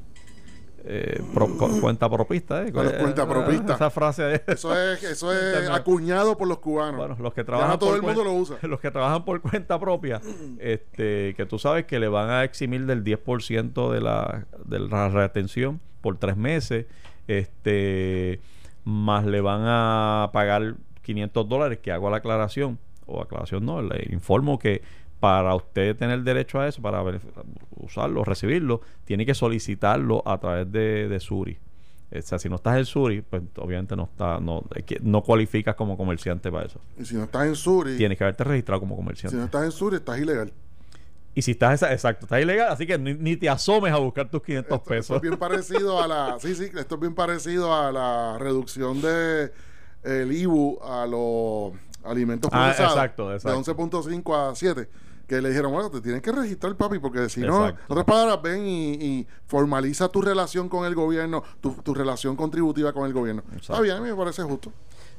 Eh, 0.84 1.22
pro- 1.32 1.48
cuenta 1.80 2.10
propista, 2.10 2.62
¿eh? 2.66 2.72
Cuentapropistas. 2.72 3.76
Esa 3.76 3.90
frase 3.90 4.34
es, 4.34 4.42
Eso 4.48 4.76
es, 4.76 5.02
eso 5.04 5.32
es 5.32 5.70
acuñado 5.70 6.36
por 6.36 6.48
los 6.48 6.58
cubanos. 6.58 6.96
Bueno, 6.96 7.16
los 7.20 7.32
que 7.32 7.44
trabajan 7.44 7.78
todo 7.78 7.90
por 7.90 7.96
el 7.98 8.02
mundo 8.02 8.22
cuen- 8.22 8.24
lo 8.24 8.32
usa. 8.34 8.56
Los 8.62 8.80
que 8.80 8.90
trabajan 8.90 9.24
por 9.24 9.40
cuenta 9.40 9.78
propia, 9.78 10.20
este, 10.58 11.34
que 11.36 11.46
tú 11.46 11.58
sabes 11.58 11.84
que 11.84 12.00
le 12.00 12.08
van 12.08 12.30
a 12.30 12.42
eximir 12.44 12.84
del 12.86 13.04
10% 13.04 13.92
de 13.92 14.00
la, 14.00 14.46
de 14.64 14.80
la 14.80 15.08
retención 15.08 15.80
por 16.00 16.18
tres 16.18 16.36
meses, 16.36 16.86
este, 17.28 18.40
más 18.84 19.24
le 19.24 19.40
van 19.40 19.62
a 19.64 20.30
pagar 20.32 20.74
500 21.02 21.48
dólares, 21.48 21.78
que 21.80 21.92
hago 21.92 22.10
la 22.10 22.18
aclaración, 22.18 22.78
o 23.06 23.20
aclaración 23.22 23.64
no, 23.64 23.82
le 23.82 24.08
informo 24.12 24.58
que 24.58 24.82
para 25.22 25.54
usted 25.54 25.94
tener 25.96 26.20
derecho 26.24 26.58
a 26.60 26.66
eso, 26.66 26.82
para 26.82 27.00
usarlo, 27.76 28.24
recibirlo, 28.24 28.80
tiene 29.04 29.24
que 29.24 29.34
solicitarlo 29.34 30.20
a 30.26 30.36
través 30.40 30.72
de, 30.72 31.06
de 31.08 31.20
Suri. 31.20 31.56
O 32.12 32.20
sea, 32.22 32.40
si 32.40 32.48
no 32.48 32.56
estás 32.56 32.76
en 32.76 32.84
Suri, 32.86 33.22
pues 33.22 33.40
obviamente 33.58 33.94
no 33.94 34.02
está, 34.10 34.40
no, 34.40 34.64
no 35.02 35.22
cualificas 35.22 35.76
como 35.76 35.96
comerciante 35.96 36.50
para 36.50 36.66
eso. 36.66 36.80
Y 36.98 37.04
si 37.04 37.14
no 37.14 37.22
estás 37.22 37.46
en 37.46 37.54
Suri, 37.54 37.96
Tienes 37.96 38.18
que 38.18 38.24
haberte 38.24 38.42
registrado 38.42 38.80
como 38.80 38.96
si 38.96 39.00
comerciante. 39.00 39.36
no 39.36 39.44
estás 39.44 39.64
en 39.64 39.70
Suri, 39.70 39.96
estás 39.96 40.18
ilegal. 40.18 40.52
Y 41.36 41.42
si 41.42 41.52
estás, 41.52 41.74
esa- 41.74 41.92
exacto, 41.92 42.26
estás 42.26 42.42
ilegal, 42.42 42.70
así 42.72 42.84
que 42.84 42.98
ni, 42.98 43.14
ni 43.14 43.36
te 43.36 43.48
asomes 43.48 43.92
a 43.92 43.98
buscar 43.98 44.28
tus 44.28 44.42
500 44.42 44.64
Esto, 44.64 44.74
esto 44.74 44.88
pesos. 44.90 45.16
es 45.18 45.22
bien 45.22 45.36
parecido 45.38 46.02
a 46.02 46.08
la. 46.08 46.36
Sí, 46.40 46.56
sí, 46.56 46.64
esto 46.76 46.96
es 46.96 47.00
bien 47.00 47.14
parecido 47.14 47.72
a 47.72 47.92
la 47.92 48.38
reducción 48.40 49.00
de 49.00 49.52
el 50.02 50.32
IBU 50.32 50.80
a 50.82 51.06
los 51.06 51.72
alimentos 52.04 52.50
Ah, 52.52 52.64
procesados. 52.74 52.92
exacto, 52.96 53.32
exacto. 53.32 53.74
De 54.02 54.18
11.5 54.18 54.50
a 54.50 54.54
7. 54.56 54.88
Que 55.32 55.40
le 55.40 55.48
dijeron, 55.48 55.72
bueno, 55.72 55.90
te 55.90 56.00
tienes 56.02 56.20
que 56.20 56.30
registrar, 56.30 56.74
papi, 56.76 56.98
porque 56.98 57.28
si 57.30 57.40
no, 57.40 57.66
Exacto. 57.68 57.84
otras 57.92 58.04
palabras, 58.04 58.42
ven 58.42 58.66
y, 58.66 58.92
y 58.92 59.26
formaliza 59.46 60.08
tu 60.08 60.20
relación 60.20 60.68
con 60.68 60.84
el 60.84 60.94
gobierno, 60.94 61.42
tu, 61.60 61.72
tu 61.82 61.94
relación 61.94 62.36
contributiva 62.36 62.92
con 62.92 63.06
el 63.06 63.14
gobierno. 63.14 63.42
Está 63.56 63.80
bien, 63.80 63.96
a 63.96 64.00
mí 64.00 64.10
me 64.10 64.14
parece 64.16 64.42
justo. 64.42 64.70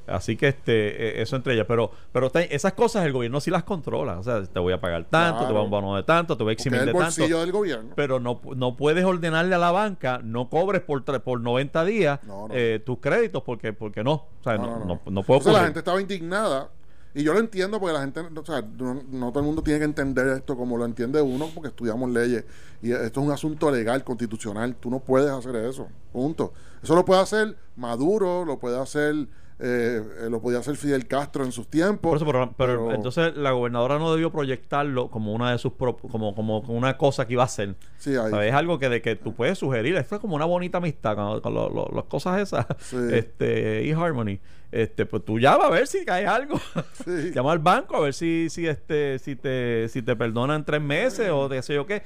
Así 0.05 0.35
que 0.35 0.49
este, 0.49 1.19
eh, 1.19 1.21
eso 1.21 1.37
entre 1.37 1.53
ellas. 1.53 1.65
Pero, 1.65 1.89
pero 2.11 2.29
esas 2.35 2.73
cosas 2.73 3.05
el 3.05 3.13
gobierno 3.13 3.39
sí 3.39 3.49
las 3.49 3.63
controla. 3.63 4.19
O 4.19 4.23
sea, 4.23 4.43
te 4.43 4.59
voy 4.59 4.73
a 4.73 4.81
pagar 4.81 5.05
tanto, 5.09 5.47
te 5.47 5.51
voy 5.53 5.61
a 5.61 5.63
un 5.63 5.71
bono 5.71 5.95
de 5.95 6.03
tanto, 6.03 6.35
te 6.37 6.43
voy 6.43 6.51
a 6.51 6.53
eximir 6.53 6.83
de 6.83 6.91
bolsillo 6.91 7.25
tanto. 7.27 7.39
del 7.39 7.51
gobierno. 7.53 7.89
Pero 7.95 8.19
no, 8.19 8.39
no 8.55 8.75
puedes 8.75 9.05
ordenarle 9.05 9.55
a 9.55 9.59
la 9.59 9.71
banca, 9.71 10.19
no 10.21 10.49
cobres 10.49 10.81
por, 10.81 11.03
por 11.23 11.39
90 11.39 11.85
días 11.85 12.19
No, 12.27 12.49
no. 12.49 12.53
eh, 12.53 12.81
tus 12.85 12.99
créditos 12.99 13.43
porque, 13.43 13.71
porque 13.73 14.03
no. 14.03 14.13
O 14.13 14.43
sea, 14.43 14.57
no, 14.57 14.77
No, 14.79 14.85
no, 14.85 15.23
puedo 15.23 15.39
Entonces, 15.39 15.45
la 15.45 15.51
ocurrir. 15.51 15.63
gente 15.67 15.79
estaba 15.79 16.01
indignada. 16.01 16.69
Y 17.15 17.23
yo 17.23 17.33
lo 17.33 17.39
entiendo 17.39 17.79
porque 17.79 17.93
la 17.93 18.01
gente, 18.01 18.21
o 18.21 18.45
sea, 18.45 18.61
no, 18.61 19.29
todo 19.29 19.39
el 19.39 19.45
mundo 19.45 19.61
tiene 19.61 19.79
que 19.79 19.85
entender 19.85 20.27
esto 20.29 20.57
como 20.57 20.77
lo 20.77 20.85
entiende 20.85 21.21
uno 21.21 21.49
porque 21.53 21.69
estudiamos 21.69 22.09
leyes. 22.09 22.43
Y 22.81 22.91
esto 22.91 23.21
es 23.21 23.25
un 23.27 23.31
asunto 23.31 23.69
legal, 23.69 24.03
constitucional. 24.03 24.75
Tú 24.75 24.89
no 24.89 24.99
puedes 24.99 25.29
hacer 25.29 25.55
eso. 25.57 25.87
Punto. 26.11 26.53
Eso 26.81 26.95
lo 26.95 27.05
puede 27.05 27.21
hacer 27.21 27.55
Maduro, 27.75 28.45
lo 28.45 28.59
puede 28.59 28.79
hacer, 28.79 29.27
eh, 29.59 30.01
lo 30.29 30.41
podía 30.41 30.59
hacer 30.59 30.75
Fidel 30.75 31.07
Castro 31.07 31.43
en 31.45 31.51
sus 31.51 31.67
tiempos. 31.67 31.99
Por 32.11 32.17
eso, 32.17 32.25
pero, 32.25 32.53
pero 32.57 32.85
pero- 32.85 32.95
entonces 32.95 33.35
la 33.37 33.51
gobernadora 33.51 33.99
no 33.99 34.11
debió 34.11 34.31
proyectarlo 34.31 35.09
como 35.09 35.33
una 35.33 35.51
de 35.51 35.57
sus 35.57 35.73
pro- 35.73 35.95
como, 35.97 36.33
como 36.35 36.59
una 36.67 36.97
cosa 36.97 37.25
que 37.27 37.33
iba 37.33 37.43
a 37.43 37.45
hacer. 37.45 37.75
Sí, 37.97 38.11
ahí. 38.15 38.31
¿Sabes? 38.31 38.49
Es 38.49 38.53
algo 38.55 38.79
que 38.79 38.89
de 38.89 39.01
que 39.01 39.15
tú 39.15 39.33
puedes 39.33 39.57
sugerir. 39.59 39.95
Esto 39.95 40.15
es 40.15 40.21
como 40.21 40.35
una 40.35 40.45
bonita 40.45 40.79
amistad 40.79 41.15
con, 41.15 41.39
con 41.41 41.53
lo- 41.53 41.69
lo- 41.69 41.89
las 41.93 42.05
cosas 42.05 42.41
esas. 42.41 42.65
Sí. 42.79 42.97
Este, 43.11 43.83
y 43.85 43.91
Harmony. 43.91 44.39
Este, 44.71 45.05
pues 45.05 45.23
tú 45.23 45.37
llama 45.39 45.65
a 45.65 45.69
ver 45.69 45.85
si 45.85 46.03
cae 46.03 46.25
algo. 46.25 46.59
Sí. 47.05 47.31
llama 47.35 47.51
al 47.51 47.59
banco 47.59 47.95
a 47.95 47.99
ver 48.01 48.13
si, 48.15 48.49
si 48.49 48.65
este, 48.67 49.19
si 49.19 49.35
te, 49.35 49.87
si 49.87 50.01
te 50.01 50.15
perdonan 50.15 50.65
tres 50.65 50.81
meses 50.81 51.29
o 51.29 51.47
de 51.47 51.57
qué 51.57 51.61
sé 51.61 51.75
yo 51.75 51.85
qué. 51.85 52.01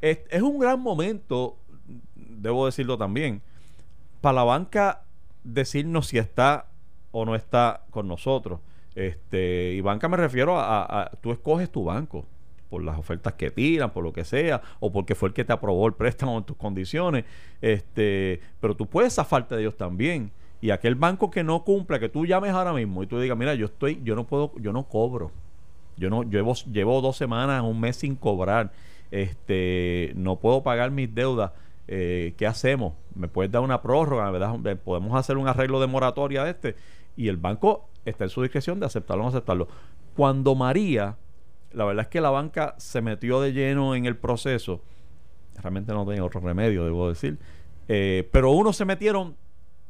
Es, 0.00 0.20
es 0.30 0.40
un 0.42 0.58
gran 0.58 0.80
momento, 0.80 1.56
debo 2.14 2.64
decirlo 2.66 2.96
también, 2.96 3.42
para 4.22 4.36
la 4.36 4.44
banca 4.44 5.02
decirnos 5.44 6.06
si 6.08 6.18
está 6.18 6.66
o 7.18 7.24
no 7.24 7.34
está 7.34 7.80
con 7.90 8.06
nosotros. 8.06 8.60
Este, 8.94 9.72
y 9.72 9.80
banca 9.80 10.06
me 10.06 10.18
refiero 10.18 10.58
a, 10.58 11.10
tú 11.22 11.32
escoges 11.32 11.70
tu 11.70 11.84
banco 11.84 12.26
por 12.68 12.82
las 12.82 12.98
ofertas 12.98 13.32
que 13.34 13.50
tiran, 13.50 13.90
por 13.90 14.04
lo 14.04 14.12
que 14.12 14.22
sea, 14.24 14.60
o 14.80 14.92
porque 14.92 15.14
fue 15.14 15.30
el 15.30 15.34
que 15.34 15.42
te 15.42 15.52
aprobó 15.52 15.86
el 15.86 15.94
préstamo 15.94 16.36
en 16.36 16.44
tus 16.44 16.58
condiciones. 16.58 17.24
Este, 17.62 18.40
pero 18.60 18.76
tú 18.76 18.86
puedes 18.86 19.14
zafarte 19.14 19.54
de 19.54 19.62
ellos 19.62 19.78
también. 19.78 20.30
Y 20.60 20.70
aquel 20.70 20.94
banco 20.94 21.30
que 21.30 21.42
no 21.42 21.64
cumpla, 21.64 21.98
que 21.98 22.10
tú 22.10 22.26
llames 22.26 22.50
ahora 22.52 22.74
mismo 22.74 23.02
y 23.02 23.06
tú 23.06 23.18
digas, 23.18 23.38
mira, 23.38 23.54
yo 23.54 23.64
estoy, 23.64 23.98
yo 24.04 24.14
no 24.14 24.26
puedo, 24.26 24.52
yo 24.58 24.74
no 24.74 24.84
cobro. 24.84 25.32
Yo 25.96 26.10
no, 26.10 26.22
llevo, 26.22 26.52
llevo 26.70 27.00
dos 27.00 27.16
semanas, 27.16 27.62
un 27.62 27.80
mes 27.80 27.96
sin 27.96 28.14
cobrar. 28.14 28.72
Este, 29.10 30.12
no 30.16 30.36
puedo 30.36 30.62
pagar 30.62 30.90
mis 30.90 31.14
deudas. 31.14 31.52
eh, 31.88 32.34
¿qué 32.36 32.46
hacemos? 32.46 32.92
¿Me 33.14 33.28
puedes 33.28 33.50
dar 33.50 33.62
una 33.62 33.80
prórroga? 33.80 34.30
¿verdad? 34.30 34.58
¿Podemos 34.84 35.14
hacer 35.16 35.38
un 35.38 35.48
arreglo 35.48 35.80
de 35.80 35.86
moratoria 35.86 36.44
de 36.44 36.50
este? 36.50 36.76
Y 37.16 37.28
el 37.28 37.36
banco 37.36 37.88
está 38.04 38.24
en 38.24 38.30
su 38.30 38.42
discreción 38.42 38.80
de 38.80 38.86
aceptarlo 38.86 39.22
o 39.22 39.26
no 39.26 39.30
aceptarlo. 39.30 39.68
Cuando 40.14 40.54
María, 40.54 41.16
la 41.72 41.84
verdad 41.84 42.04
es 42.04 42.08
que 42.08 42.20
la 42.20 42.30
banca 42.30 42.74
se 42.78 43.02
metió 43.02 43.40
de 43.40 43.52
lleno 43.52 43.94
en 43.94 44.06
el 44.06 44.16
proceso, 44.16 44.82
realmente 45.60 45.92
no 45.92 46.06
tenía 46.06 46.24
otro 46.24 46.40
remedio, 46.40 46.84
debo 46.84 47.08
decir, 47.08 47.38
eh, 47.88 48.28
pero 48.32 48.50
unos 48.50 48.76
se 48.76 48.84
metieron 48.84 49.36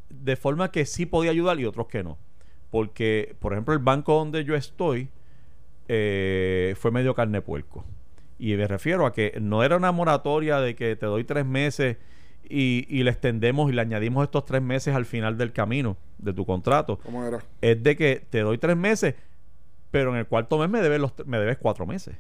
de 0.09 0.37
forma 0.37 0.71
que 0.71 0.87
sí 0.87 1.07
podía 1.07 1.31
ayudar 1.31 1.59
y 1.61 1.65
otros 1.65 1.87
que 1.89 2.03
no. 2.03 2.19
Porque, 2.71 3.37
por 3.41 3.53
ejemplo, 3.53 3.75
el 3.75 3.81
banco 3.81 4.15
donde 4.15 4.45
yo 4.45 4.55
estoy 4.55 5.09
eh, 5.89 6.75
fue 6.79 6.91
medio 6.91 7.15
carne 7.15 7.41
puerco. 7.41 7.85
Y 8.39 8.55
me 8.57 8.67
refiero 8.67 9.07
a 9.07 9.13
que 9.13 9.39
no 9.41 9.63
era 9.63 9.77
una 9.77 9.93
moratoria 9.93 10.61
de 10.61 10.75
que 10.75 10.97
te 10.97 11.07
doy 11.07 11.25
tres 11.25 11.47
meses 11.47 11.97
y, 12.49 12.87
y, 12.89 13.03
le 13.03 13.11
extendemos 13.11 13.71
y 13.71 13.75
le 13.75 13.81
añadimos 13.83 14.25
estos 14.25 14.45
tres 14.45 14.63
meses 14.63 14.95
al 14.95 15.05
final 15.07 15.37
del 15.39 15.53
camino 15.53 15.97
de 16.19 16.33
tu 16.33 16.45
contrato. 16.47 16.99
¿Cómo 17.05 17.25
era? 17.25 17.41
Es 17.61 17.83
de 17.83 17.97
que 17.97 18.25
te 18.31 18.41
doy 18.41 18.59
tres 18.59 18.77
meses, 18.77 19.15
pero 19.91 20.11
en 20.13 20.17
el 20.17 20.27
cuarto 20.27 20.59
mes 20.59 20.69
me 20.69 20.81
debes, 20.81 21.01
los, 21.01 21.13
me 21.27 21.39
debes 21.39 21.59
cuatro 21.59 21.87
meses. 21.87 22.17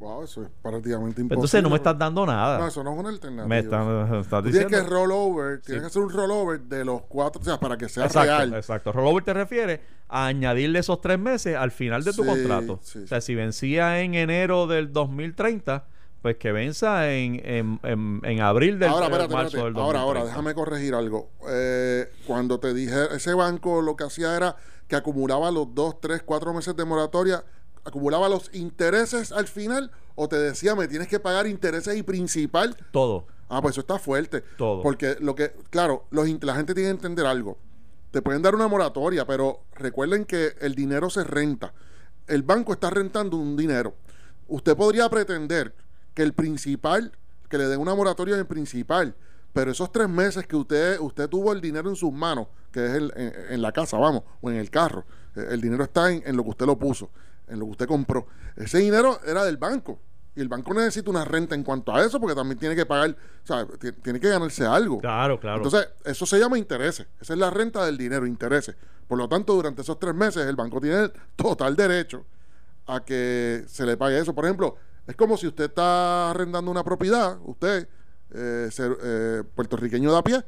Wow, 0.00 0.24
eso 0.24 0.42
es 0.42 0.48
prácticamente 0.60 1.20
imposible. 1.22 1.34
Entonces 1.34 1.62
no 1.62 1.70
me 1.70 1.76
estás 1.76 1.96
dando 1.96 2.26
nada. 2.26 2.58
No, 2.58 2.66
eso 2.66 2.82
no 2.84 2.92
es 2.92 2.98
una 2.98 3.08
alternativa. 3.08 3.46
Me 3.48 3.58
estás, 3.60 4.12
estás 4.20 4.44
diciendo. 4.44 4.68
Tienes 4.68 4.84
que 4.86 4.90
rollover, 4.92 5.60
tienes 5.62 5.64
Sí. 5.64 5.80
que 5.80 5.86
hacer 5.86 6.02
un 6.02 6.10
rollover 6.10 6.60
de 6.60 6.84
los 6.84 7.02
cuatro, 7.02 7.40
o 7.40 7.44
sea, 7.44 7.58
para 7.58 7.76
que 7.78 7.88
sea 7.88 8.04
Exacto, 8.04 8.26
real. 8.36 8.54
exacto. 8.54 8.92
Rollover 8.92 9.24
te 9.24 9.32
refiere 9.32 9.80
a 10.08 10.26
añadirle 10.26 10.80
esos 10.80 11.00
tres 11.00 11.18
meses 11.18 11.56
al 11.56 11.70
final 11.70 12.04
de 12.04 12.12
tu 12.12 12.22
Sí, 12.22 12.28
contrato. 12.28 12.80
sí, 12.82 12.98
o 12.98 13.06
sea, 13.06 13.20
si 13.22 13.34
vencía 13.34 14.00
en 14.00 14.14
enero 14.14 14.66
del 14.66 14.92
2030, 14.92 15.86
pues 16.24 16.38
que 16.38 16.52
venza 16.52 17.12
en, 17.12 17.34
en, 17.44 17.80
en, 17.82 18.20
en 18.24 18.40
abril 18.40 18.78
del 18.78 18.88
ahora, 18.88 19.08
eh, 19.08 19.10
espérate, 19.10 19.34
marzo 19.34 19.46
espérate. 19.58 19.74
del 19.74 19.82
Ahora, 19.82 19.98
2030. 19.98 20.00
ahora, 20.00 20.24
déjame 20.24 20.54
corregir 20.54 20.94
algo. 20.94 21.28
Eh, 21.50 22.10
cuando 22.26 22.58
te 22.58 22.72
dije, 22.72 23.14
ese 23.14 23.34
banco 23.34 23.82
lo 23.82 23.94
que 23.94 24.04
hacía 24.04 24.34
era 24.34 24.56
que 24.88 24.96
acumulaba 24.96 25.50
los 25.50 25.74
dos, 25.74 26.00
tres, 26.00 26.22
cuatro 26.24 26.54
meses 26.54 26.74
de 26.74 26.86
moratoria, 26.86 27.44
acumulaba 27.84 28.30
los 28.30 28.48
intereses 28.54 29.32
al 29.32 29.46
final, 29.48 29.90
o 30.14 30.26
te 30.26 30.36
decía, 30.36 30.74
me 30.74 30.88
tienes 30.88 31.08
que 31.08 31.20
pagar 31.20 31.46
intereses 31.46 31.94
y 31.94 32.02
principal. 32.02 32.74
Todo. 32.90 33.26
Ah, 33.50 33.60
pues 33.60 33.74
eso 33.74 33.82
está 33.82 33.98
fuerte. 33.98 34.40
Todo. 34.56 34.80
Porque 34.80 35.18
lo 35.20 35.34
que, 35.34 35.52
claro, 35.68 36.06
los, 36.10 36.26
la 36.42 36.54
gente 36.54 36.72
tiene 36.72 36.88
que 36.88 36.94
entender 36.94 37.26
algo. 37.26 37.58
Te 38.12 38.22
pueden 38.22 38.40
dar 38.40 38.54
una 38.54 38.66
moratoria, 38.66 39.26
pero 39.26 39.60
recuerden 39.74 40.24
que 40.24 40.54
el 40.62 40.74
dinero 40.74 41.10
se 41.10 41.22
renta. 41.22 41.74
El 42.26 42.44
banco 42.44 42.72
está 42.72 42.88
rentando 42.88 43.36
un 43.36 43.58
dinero. 43.58 43.92
Usted 44.48 44.74
podría 44.74 45.06
pretender 45.10 45.74
que 46.14 46.22
el 46.22 46.32
principal, 46.32 47.12
que 47.48 47.58
le 47.58 47.66
den 47.66 47.80
una 47.80 47.94
moratoria 47.94 48.34
en 48.34 48.40
el 48.40 48.46
principal, 48.46 49.14
pero 49.52 49.70
esos 49.70 49.92
tres 49.92 50.08
meses 50.08 50.46
que 50.46 50.56
usted, 50.56 50.98
usted 51.00 51.28
tuvo 51.28 51.52
el 51.52 51.60
dinero 51.60 51.88
en 51.90 51.96
sus 51.96 52.12
manos, 52.12 52.48
que 52.72 52.84
es 52.86 52.92
el- 52.92 53.12
en, 53.16 53.32
en 53.50 53.62
la 53.62 53.72
casa, 53.72 53.96
vamos, 53.98 54.22
o 54.40 54.50
en 54.50 54.56
el 54.56 54.70
carro, 54.70 55.04
eh, 55.36 55.46
el 55.50 55.60
dinero 55.60 55.84
está 55.84 56.10
en, 56.10 56.22
en 56.26 56.36
lo 56.36 56.42
que 56.44 56.50
usted 56.50 56.66
lo 56.66 56.78
puso, 56.78 57.10
en 57.48 57.58
lo 57.58 57.66
que 57.66 57.70
usted 57.72 57.86
compró. 57.86 58.26
Ese 58.56 58.78
dinero 58.78 59.20
era 59.26 59.44
del 59.44 59.56
banco. 59.56 60.00
Y 60.36 60.40
el 60.40 60.48
banco 60.48 60.74
necesita 60.74 61.10
una 61.10 61.24
renta 61.24 61.54
en 61.54 61.62
cuanto 61.62 61.94
a 61.94 62.04
eso, 62.04 62.18
porque 62.18 62.34
también 62.34 62.58
tiene 62.58 62.74
que 62.74 62.84
pagar, 62.84 63.10
o 63.10 63.46
sea, 63.46 63.64
ti- 63.78 63.92
tiene 63.92 64.18
que 64.18 64.28
ganarse 64.28 64.66
algo. 64.66 64.98
Claro, 64.98 65.38
claro. 65.38 65.58
Entonces, 65.58 65.88
eso 66.04 66.26
se 66.26 66.40
llama 66.40 66.58
intereses. 66.58 67.06
Esa 67.20 67.34
es 67.34 67.38
la 67.38 67.50
renta 67.50 67.86
del 67.86 67.96
dinero, 67.96 68.26
intereses. 68.26 68.74
Por 69.06 69.16
lo 69.18 69.28
tanto, 69.28 69.54
durante 69.54 69.82
esos 69.82 69.96
tres 70.00 70.12
meses, 70.12 70.44
el 70.48 70.56
banco 70.56 70.80
tiene 70.80 71.04
el 71.04 71.12
total 71.36 71.76
derecho 71.76 72.24
a 72.88 73.04
que 73.04 73.64
se 73.68 73.86
le 73.86 73.96
pague 73.96 74.18
eso. 74.18 74.34
Por 74.34 74.44
ejemplo, 74.44 74.76
es 75.06 75.16
como 75.16 75.36
si 75.36 75.46
usted 75.46 75.64
está 75.64 76.30
arrendando 76.30 76.70
una 76.70 76.82
propiedad, 76.84 77.38
usted, 77.44 77.88
eh, 78.32 78.68
ser, 78.72 78.96
eh, 79.02 79.42
puertorriqueño 79.54 80.10
de 80.12 80.18
a 80.18 80.22
pie, 80.22 80.44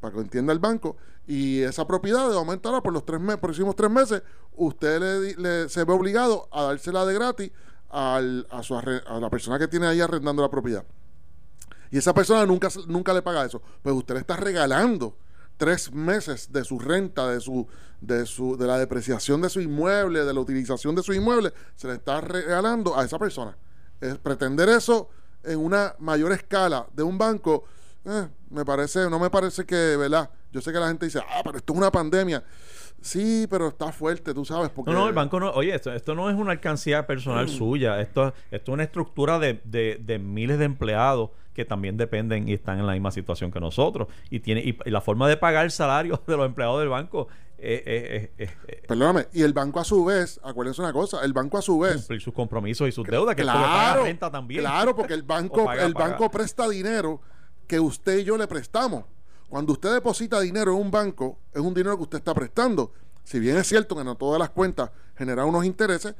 para 0.00 0.14
que 0.14 0.20
entienda 0.20 0.52
el 0.52 0.58
banco, 0.58 0.96
y 1.26 1.60
esa 1.62 1.86
propiedad 1.86 2.28
de 2.28 2.34
momento 2.34 2.68
ahora 2.68 2.82
por 2.82 2.92
los 2.92 3.04
tres 3.04 3.20
meses, 3.20 3.40
próximos 3.40 3.74
tres 3.74 3.90
meses, 3.90 4.22
usted 4.54 5.00
le, 5.00 5.34
le- 5.36 5.68
se 5.68 5.84
ve 5.84 5.92
obligado 5.92 6.48
a 6.52 6.62
dársela 6.62 7.04
de 7.04 7.14
gratis 7.14 7.50
a, 7.90 8.20
la 8.20 9.30
persona 9.30 9.58
que 9.58 9.68
tiene 9.68 9.86
ahí 9.86 10.00
arrendando 10.00 10.42
la 10.42 10.50
propiedad. 10.50 10.84
Y 11.90 11.98
esa 11.98 12.12
persona 12.14 12.44
nunca, 12.46 12.68
nunca 12.86 13.12
le 13.14 13.22
paga 13.22 13.44
eso. 13.44 13.62
Pues 13.82 13.94
usted 13.94 14.14
le 14.14 14.20
está 14.20 14.36
regalando 14.36 15.16
tres 15.56 15.92
meses 15.92 16.52
de 16.52 16.62
su 16.64 16.78
renta, 16.78 17.28
de 17.28 17.40
su, 17.40 17.66
de 18.00 18.26
su, 18.26 18.56
de 18.56 18.66
la 18.66 18.78
depreciación 18.78 19.40
de 19.40 19.48
su 19.48 19.60
inmueble, 19.60 20.24
de 20.24 20.34
la 20.34 20.40
utilización 20.40 20.94
de 20.94 21.02
su 21.02 21.12
inmueble, 21.12 21.52
se 21.74 21.88
le 21.88 21.94
está 21.94 22.20
regalando 22.20 22.98
a 22.98 23.04
esa 23.04 23.18
persona. 23.18 23.56
Es 24.00 24.18
pretender 24.18 24.68
eso 24.68 25.08
en 25.44 25.58
una 25.58 25.94
mayor 25.98 26.32
escala 26.32 26.86
de 26.92 27.02
un 27.02 27.16
banco, 27.18 27.64
eh, 28.04 28.26
me 28.50 28.64
parece, 28.64 29.08
no 29.10 29.18
me 29.18 29.30
parece 29.30 29.64
que, 29.64 29.96
¿verdad? 29.96 30.28
Yo 30.52 30.60
sé 30.60 30.72
que 30.72 30.78
la 30.78 30.88
gente 30.88 31.06
dice, 31.06 31.20
ah, 31.20 31.40
pero 31.44 31.58
esto 31.58 31.72
es 31.72 31.78
una 31.78 31.90
pandemia. 31.90 32.42
Sí, 33.00 33.46
pero 33.48 33.68
está 33.68 33.92
fuerte, 33.92 34.32
tú 34.34 34.44
sabes, 34.44 34.70
porque 34.70 34.90
No, 34.90 35.00
no, 35.00 35.08
el 35.08 35.14
banco 35.14 35.38
no. 35.38 35.50
Oye, 35.50 35.74
esto, 35.74 35.92
esto 35.92 36.14
no 36.14 36.28
es 36.30 36.36
una 36.36 36.52
alcancía 36.52 37.02
Mm. 37.02 37.06
personal 37.06 37.48
suya. 37.48 38.00
Esto, 38.00 38.28
esto 38.50 38.72
es 38.72 38.74
una 38.74 38.82
estructura 38.84 39.38
de, 39.38 39.60
de, 39.64 40.00
de 40.02 40.18
miles 40.18 40.58
de 40.58 40.64
empleados 40.64 41.30
que 41.54 41.64
también 41.64 41.96
dependen 41.96 42.48
y 42.48 42.54
están 42.54 42.78
en 42.80 42.86
la 42.86 42.92
misma 42.94 43.10
situación 43.12 43.52
que 43.52 43.60
nosotros. 43.60 44.08
Y 44.30 44.40
tiene 44.40 44.60
y, 44.62 44.76
y 44.84 44.90
la 44.90 45.00
forma 45.00 45.28
de 45.28 45.36
pagar 45.36 45.64
el 45.66 45.70
salario 45.70 46.20
de 46.26 46.36
los 46.36 46.46
empleados 46.46 46.80
del 46.80 46.88
banco 46.88 47.28
es- 47.58 48.30
es- 48.38 48.50
es 48.68 48.82
Perdóname, 48.86 49.28
y 49.32 49.42
el 49.42 49.52
banco 49.52 49.80
a 49.80 49.84
su 49.84 50.04
vez, 50.04 50.38
acuérdense 50.44 50.80
una 50.82 50.92
cosa, 50.92 51.24
el 51.24 51.32
banco 51.32 51.58
a 51.58 51.62
su 51.62 51.78
vez 51.78 51.96
cumplir 51.96 52.20
sus 52.20 52.34
compromisos 52.34 52.88
y 52.88 52.92
sus 52.92 53.06
deudas, 53.06 53.34
que 53.34 53.42
le 53.44 53.52
paga 53.52 54.02
renta 54.02 54.30
también. 54.30 54.60
Claro, 54.60 54.94
porque 54.94 55.14
el 55.14 55.22
banco, 55.24 55.64
paga, 55.64 55.84
el 55.84 55.92
paga. 55.94 56.08
banco 56.10 56.30
presta 56.30 56.68
dinero 56.68 57.20
que 57.66 57.80
usted 57.80 58.18
y 58.18 58.24
yo 58.24 58.36
le 58.36 58.46
prestamos. 58.46 59.04
Cuando 59.48 59.72
usted 59.72 59.92
deposita 59.94 60.40
dinero 60.40 60.72
en 60.72 60.78
un 60.78 60.90
banco, 60.90 61.38
es 61.52 61.60
un 61.60 61.72
dinero 61.74 61.96
que 61.96 62.02
usted 62.04 62.18
está 62.18 62.34
prestando. 62.34 62.92
Si 63.24 63.38
bien 63.40 63.56
es 63.56 63.66
cierto 63.66 63.96
que 63.96 64.04
no 64.04 64.14
todas 64.16 64.38
las 64.38 64.50
cuentas 64.50 64.90
generan 65.16 65.46
unos 65.48 65.64
intereses, 65.64 66.14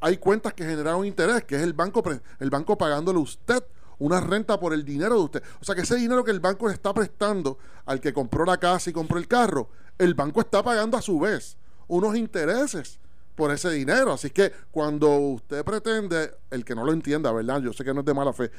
hay 0.00 0.16
cuentas 0.16 0.54
que 0.54 0.64
generan 0.64 0.94
un 0.96 1.06
interés, 1.06 1.44
que 1.44 1.56
es 1.56 1.62
el 1.62 1.72
banco, 1.72 2.02
el 2.38 2.50
banco 2.50 2.78
pagándole 2.78 3.18
a 3.18 3.22
usted 3.22 3.62
una 3.98 4.20
renta 4.20 4.60
por 4.60 4.72
el 4.72 4.84
dinero 4.84 5.16
de 5.16 5.20
usted. 5.22 5.42
O 5.60 5.64
sea 5.64 5.74
que 5.74 5.80
ese 5.80 5.96
dinero 5.96 6.22
que 6.22 6.30
el 6.30 6.38
banco 6.38 6.68
le 6.68 6.74
está 6.74 6.94
prestando 6.94 7.58
al 7.84 8.00
que 8.00 8.12
compró 8.12 8.44
la 8.44 8.56
casa 8.58 8.90
y 8.90 8.92
compró 8.92 9.18
el 9.18 9.26
carro, 9.26 9.70
el 9.98 10.14
banco 10.14 10.40
está 10.40 10.62
pagando 10.62 10.96
a 10.96 11.02
su 11.02 11.18
vez 11.18 11.56
unos 11.88 12.16
intereses 12.16 13.00
por 13.34 13.52
ese 13.52 13.70
dinero. 13.70 14.12
Así 14.12 14.30
que 14.30 14.52
cuando 14.70 15.16
usted 15.16 15.64
pretende, 15.64 16.30
el 16.50 16.64
que 16.64 16.74
no 16.74 16.84
lo 16.84 16.92
entienda, 16.92 17.32
¿verdad? 17.32 17.62
Yo 17.62 17.72
sé 17.72 17.84
que 17.84 17.94
no 17.94 18.00
es 18.00 18.06
de 18.06 18.14
mala 18.14 18.32
fe, 18.32 18.50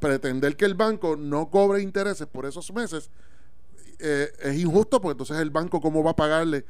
pretender 0.00 0.56
que 0.56 0.64
el 0.64 0.74
banco 0.74 1.16
no 1.16 1.50
cobre 1.50 1.82
intereses 1.82 2.26
por 2.26 2.46
esos 2.46 2.72
meses 2.72 3.10
eh, 3.98 4.32
es 4.42 4.58
injusto, 4.58 5.00
porque 5.00 5.12
entonces 5.12 5.38
el 5.38 5.50
banco, 5.50 5.80
¿cómo 5.80 6.02
va 6.02 6.10
a 6.10 6.16
pagarle 6.16 6.64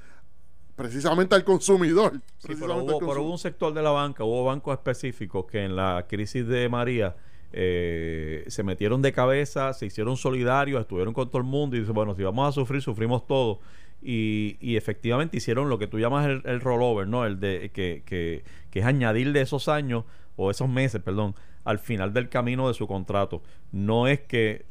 precisamente 0.77 1.35
al 1.35 1.45
consumidor? 1.45 2.13
Sí, 2.13 2.21
pero 2.21 2.59
Precisamente 2.59 2.93
al 2.93 2.97
hubo, 2.99 3.09
pero 3.09 3.23
hubo 3.23 3.33
un 3.33 3.39
sector 3.39 3.73
de 3.73 3.83
la 3.83 3.91
banca, 3.91 4.25
hubo 4.25 4.45
bancos 4.45 4.75
específicos 4.75 5.47
que 5.47 5.65
en 5.65 5.75
la 5.75 6.07
crisis 6.09 6.47
de 6.47 6.69
María 6.69 7.17
eh, 7.53 8.45
se 8.49 8.63
metieron 8.63 9.03
de 9.03 9.13
cabeza, 9.13 9.73
se 9.73 9.87
hicieron 9.87 10.17
solidarios, 10.17 10.81
estuvieron 10.81 11.15
con 11.15 11.29
todo 11.29 11.39
el 11.39 11.45
mundo 11.45 11.77
y 11.77 11.81
dice, 11.81 11.93
bueno, 11.93 12.15
si 12.15 12.23
vamos 12.23 12.49
a 12.49 12.53
sufrir, 12.53 12.83
sufrimos 12.83 13.27
todos. 13.27 13.59
Y, 14.05 14.57
y 14.61 14.77
efectivamente 14.77 15.37
hicieron 15.37 15.69
lo 15.69 15.79
que 15.79 15.87
tú 15.87 15.99
llamas 15.99 16.27
el, 16.27 16.43
el 16.45 16.61
rollover, 16.61 17.07
¿no? 17.07 17.25
El 17.25 17.39
de 17.39 17.71
que, 17.73 18.03
que, 18.05 18.43
que 18.71 18.81
es 18.81 18.85
añadirle 18.85 19.41
esos 19.41 19.69
años 19.69 20.05
o 20.37 20.51
esos 20.51 20.69
meses, 20.69 21.01
perdón, 21.01 21.37
al 21.65 21.79
final 21.79 22.13
del 22.13 22.29
camino 22.29 22.67
de 22.67 22.75
su 22.75 22.89
contrato. 22.89 23.43
No 23.71 24.09
es 24.09 24.21
que 24.21 24.65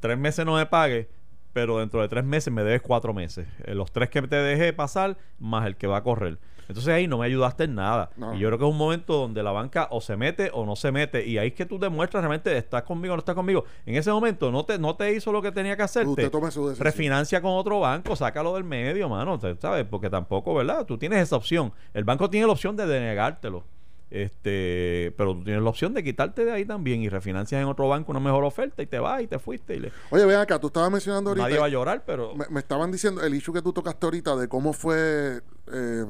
tres 0.00 0.18
meses 0.18 0.44
no 0.44 0.56
me 0.56 0.66
pague, 0.66 1.08
pero 1.52 1.78
dentro 1.78 2.00
de 2.00 2.08
tres 2.08 2.24
meses 2.24 2.52
me 2.52 2.62
debes 2.62 2.82
cuatro 2.82 3.12
meses. 3.14 3.46
Eh, 3.64 3.74
los 3.74 3.90
tres 3.92 4.10
que 4.10 4.22
te 4.22 4.36
dejé 4.36 4.72
pasar, 4.72 5.16
más 5.38 5.66
el 5.66 5.76
que 5.76 5.86
va 5.86 5.98
a 5.98 6.02
correr. 6.02 6.38
Entonces 6.68 6.92
ahí 6.92 7.06
no 7.06 7.18
me 7.18 7.26
ayudaste 7.26 7.64
en 7.64 7.74
nada. 7.74 8.10
No. 8.16 8.34
Y 8.34 8.40
yo 8.40 8.48
creo 8.48 8.58
que 8.58 8.64
es 8.66 8.70
un 8.70 8.76
momento 8.76 9.14
donde 9.14 9.42
la 9.42 9.52
banca 9.52 9.88
o 9.90 10.02
se 10.02 10.18
mete 10.18 10.50
o 10.52 10.66
no 10.66 10.76
se 10.76 10.92
mete. 10.92 11.26
Y 11.26 11.38
ahí 11.38 11.48
es 11.48 11.54
que 11.54 11.64
tú 11.64 11.78
demuestras 11.78 12.22
realmente 12.22 12.54
estás 12.56 12.82
conmigo 12.82 13.14
o 13.14 13.16
no 13.16 13.20
estás 13.20 13.34
conmigo. 13.34 13.64
En 13.86 13.94
ese 13.94 14.10
momento 14.10 14.52
no 14.52 14.64
te, 14.66 14.78
no 14.78 14.94
te 14.94 15.14
hizo 15.14 15.32
lo 15.32 15.40
que 15.40 15.50
tenía 15.50 15.76
que 15.76 15.82
hacerte. 15.82 16.10
Usted 16.10 16.30
tome 16.30 16.50
su 16.50 16.68
decisión. 16.68 16.84
Refinancia 16.84 17.40
con 17.40 17.52
otro 17.52 17.80
banco, 17.80 18.14
sácalo 18.16 18.54
del 18.54 18.64
medio, 18.64 19.08
mano. 19.08 19.40
¿Sabes? 19.58 19.86
Porque 19.86 20.10
tampoco, 20.10 20.54
¿verdad? 20.54 20.84
Tú 20.84 20.98
tienes 20.98 21.22
esa 21.22 21.36
opción. 21.36 21.72
El 21.94 22.04
banco 22.04 22.28
tiene 22.28 22.46
la 22.46 22.52
opción 22.52 22.76
de 22.76 22.86
denegártelo. 22.86 23.64
Este, 24.10 25.14
pero 25.16 25.34
tú 25.34 25.44
tienes 25.44 25.62
la 25.62 25.68
opción 25.70 25.92
de 25.94 26.02
quitarte 26.02 26.44
de 26.44 26.52
ahí 26.52 26.64
también 26.64 27.02
y 27.02 27.08
refinancias 27.08 27.60
en 27.60 27.68
otro 27.68 27.88
banco 27.88 28.10
una 28.10 28.20
mejor 28.20 28.44
oferta 28.44 28.82
y 28.82 28.86
te 28.86 28.98
vas 28.98 29.22
y 29.22 29.26
te 29.26 29.38
fuiste 29.38 29.76
y 29.76 29.80
le- 29.80 29.92
Oye, 30.10 30.24
ven 30.24 30.36
acá, 30.38 30.58
tú 30.58 30.68
estabas 30.68 30.90
mencionando 30.90 31.30
ahorita. 31.30 31.46
nadie 31.46 31.58
va 31.58 31.66
a 31.66 31.68
llorar, 31.68 32.04
pero 32.06 32.34
me, 32.34 32.46
me 32.48 32.60
estaban 32.60 32.90
diciendo 32.90 33.22
el 33.22 33.34
issue 33.34 33.52
que 33.52 33.62
tú 33.62 33.72
tocaste 33.72 34.06
ahorita 34.06 34.34
de 34.36 34.48
cómo 34.48 34.72
fue 34.72 35.40
eh, 35.72 36.04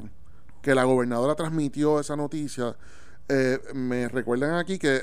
que 0.63 0.75
la 0.75 0.85
gobernadora 0.85 1.35
transmitió 1.35 1.99
esa 2.01 2.17
noticia. 2.17 2.77
Eh, 3.29 3.59
me 3.75 4.09
recuerdan 4.09 4.55
aquí 4.55 4.79
que, 4.79 5.03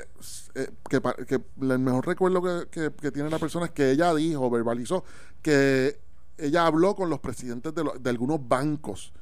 eh, 0.54 0.70
que, 0.88 1.00
que 1.26 1.34
el 1.60 1.78
mejor 1.78 2.06
recuerdo 2.06 2.42
que, 2.42 2.68
que- 2.70 2.90
que 3.00 3.12
tiene 3.12 3.30
la 3.30 3.38
persona 3.38 3.66
es 3.66 3.72
que 3.72 3.90
ella 3.92 4.12
dijo, 4.14 4.50
verbalizó, 4.50 5.04
que 5.42 6.00
ella 6.38 6.66
habló 6.66 6.94
con 6.96 7.08
los 7.08 7.20
presidentes 7.20 7.74
de, 7.74 7.84
lo- 7.84 7.94
de 7.98 8.10
algunos 8.10 8.46
bancos. 8.48 9.12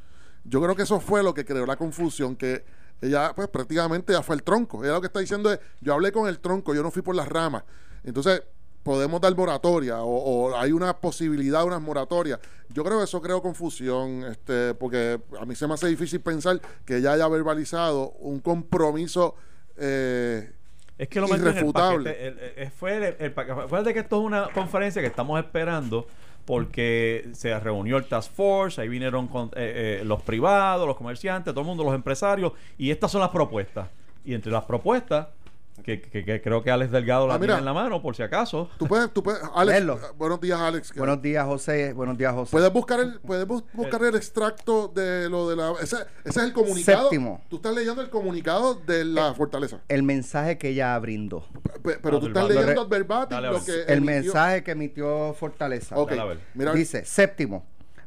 Yo 0.44 0.62
creo 0.62 0.74
que 0.76 0.82
eso 0.84 1.00
fue 1.00 1.22
lo 1.22 1.34
que 1.34 1.44
creó 1.44 1.66
la 1.66 1.76
confusión, 1.76 2.34
que 2.36 2.64
ella 3.06 3.32
pues 3.34 3.48
prácticamente 3.48 4.12
ya 4.12 4.22
fue 4.22 4.36
el 4.36 4.42
tronco. 4.42 4.82
Ella 4.84 4.94
lo 4.94 5.00
que 5.00 5.08
está 5.08 5.20
diciendo 5.20 5.52
es, 5.52 5.58
yo 5.80 5.94
hablé 5.94 6.12
con 6.12 6.28
el 6.28 6.38
tronco, 6.38 6.74
yo 6.74 6.82
no 6.82 6.90
fui 6.90 7.02
por 7.02 7.14
las 7.14 7.28
ramas. 7.28 7.64
Entonces, 8.04 8.42
podemos 8.82 9.20
dar 9.20 9.34
moratoria 9.34 10.02
o, 10.02 10.08
o 10.50 10.56
hay 10.58 10.70
una 10.72 10.96
posibilidad 10.98 11.60
de 11.60 11.66
unas 11.66 11.80
moratorias. 11.80 12.38
Yo 12.68 12.84
creo 12.84 12.98
que 12.98 13.04
eso 13.04 13.20
creó 13.22 13.40
confusión, 13.40 14.24
este, 14.24 14.74
porque 14.74 15.20
a 15.40 15.44
mí 15.46 15.54
se 15.54 15.66
me 15.66 15.74
hace 15.74 15.86
difícil 15.88 16.20
pensar 16.20 16.60
que 16.84 16.96
ella 16.98 17.12
haya 17.12 17.26
verbalizado 17.28 18.10
un 18.20 18.40
compromiso 18.40 19.36
eh, 19.76 20.52
Es 20.98 21.08
que 21.08 21.20
lo 21.20 21.26
metió 21.28 21.42
en 21.44 21.48
el 21.48 21.54
Irrefutable. 21.56 22.10
paquete, 22.10 22.26
el- 22.28 22.38
el- 22.64 22.70
fue, 22.70 23.16
el. 23.18 23.34
Acuérdate 23.36 23.94
que 23.94 24.00
esto 24.00 24.20
es 24.20 24.26
una 24.26 24.48
conferencia 24.52 25.00
que 25.02 25.08
estamos 25.08 25.38
esperando 25.42 26.06
porque 26.44 27.28
se 27.32 27.58
reunió 27.58 27.96
el 27.96 28.04
Task 28.04 28.32
Force, 28.32 28.80
ahí 28.80 28.88
vinieron 28.88 29.28
con, 29.28 29.46
eh, 29.56 30.00
eh, 30.00 30.04
los 30.04 30.22
privados, 30.22 30.86
los 30.86 30.96
comerciantes, 30.96 31.52
todo 31.52 31.62
el 31.62 31.66
mundo, 31.66 31.84
los 31.84 31.94
empresarios, 31.94 32.52
y 32.78 32.90
estas 32.90 33.10
son 33.10 33.20
las 33.20 33.30
propuestas. 33.30 33.88
Y 34.24 34.34
entre 34.34 34.52
las 34.52 34.64
propuestas, 34.64 35.28
que, 35.82 36.00
que- 36.00 36.24
que 36.24 36.40
creo 36.40 36.62
que 36.62 36.70
Alex 36.70 36.92
Delgado 36.92 37.26
la 37.26 37.34
Ah, 37.34 37.38
mira. 37.38 37.54
tiene 37.54 37.58
en 37.60 37.64
la 37.64 37.72
mano, 37.72 38.00
por 38.00 38.14
si 38.14 38.22
acaso. 38.22 38.70
Tú 38.78 38.86
puedes, 38.86 39.12
tú 39.12 39.22
puedes, 39.22 39.40
Alex, 39.54 39.76
Verlo. 39.78 39.96
eh, 39.96 40.06
buenos 40.16 40.40
días, 40.40 40.60
Alex. 40.60 40.94
Buenos 40.94 41.20
días, 41.20 41.44
José. 41.44 41.92
Buenos 41.92 42.16
días, 42.16 42.32
José. 42.32 42.50
Puedes 42.52 42.72
buscar 42.72 43.00
el, 43.00 43.20
puedes 43.20 43.46
bus- 43.46 43.64
buscar 43.72 44.02
el 44.04 44.14
extracto 44.14 44.88
de 44.88 45.28
lo 45.28 45.48
de 45.50 45.56
la. 45.56 45.72
Ese, 45.82 45.96
ese 45.96 46.06
es 46.24 46.36
el 46.38 46.52
comunicado. 46.52 47.02
Séptimo. 47.02 47.42
Tú 47.48 47.56
estás 47.56 47.74
leyendo 47.74 48.00
el 48.02 48.08
comunicado 48.10 48.74
de 48.76 49.04
la 49.04 49.34
fortaleza. 49.34 49.80
El 49.88 50.02
mensaje 50.04 50.58
que 50.58 50.68
ella 50.70 50.98
brindó. 50.98 51.46
Pe- 51.82 51.98
Pero 52.02 52.16
Ah, 52.16 52.20
tú 52.20 52.26
estás 52.28 52.48
leyendo 52.48 52.80
al 52.82 52.88
verbatim 52.88 53.38
lo 53.40 53.64
que. 53.64 53.72
El 53.82 53.98
emitió- 53.98 54.04
mensaje 54.04 54.62
que 54.62 54.70
emitió 54.70 55.34
Fortaleza. 55.34 55.96
Ok, 55.96 56.10
Dale 56.10 56.22
a 56.22 56.24
ver. 56.26 56.38
mira, 56.54 56.72
Dice, 56.72 57.04
séptimo, 57.04 57.66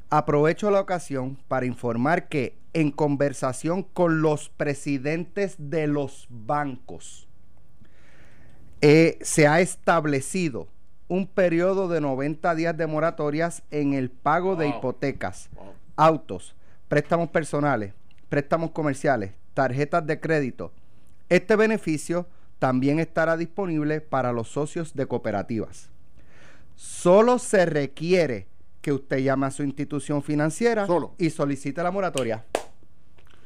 aprovecho 0.10 0.72
la 0.72 0.80
ocasión 0.80 1.38
para 1.48 1.66
informar 1.66 2.30
que 2.30 2.58
en 2.74 2.92
conversación 2.92 3.84
con 3.84 4.22
los 4.22 4.50
presidentes 4.50 5.56
de 5.58 5.88
los 5.88 6.28
bancos, 6.30 7.27
eh, 8.82 9.18
se 9.22 9.48
ha 9.48 9.60
establecido 9.60 10.68
un 11.08 11.26
periodo 11.28 11.88
de 11.88 12.02
90 12.02 12.54
días 12.56 12.76
de 12.78 12.88
moratorias 12.88 13.64
en 13.72 13.94
el 13.94 14.10
pago 14.10 14.56
de 14.56 14.68
hipotecas, 14.68 15.50
Wow. 15.56 15.66
autos, 15.96 16.56
préstamos 16.88 17.30
personales, 17.30 17.94
préstamos 18.30 18.72
comerciales, 18.72 19.32
tarjetas 19.54 20.06
de 20.06 20.20
crédito. 20.20 20.72
Este 21.30 21.56
beneficio 21.56 22.28
también 22.60 23.00
estará 23.00 23.38
disponible 23.38 24.02
para 24.02 24.32
los 24.32 24.50
socios 24.50 24.94
de 24.96 25.06
cooperativas. 25.06 25.90
Solo 26.76 27.40
se 27.40 27.66
requiere 27.66 28.48
que 28.82 28.92
usted 28.94 29.18
llame 29.20 29.48
a 29.48 29.52
su 29.52 29.64
institución 29.64 30.22
financiera 30.22 30.86
Solo. 30.86 31.14
y 31.18 31.30
solicite 31.30 31.82
la 31.84 31.92
moratoria. 31.92 32.46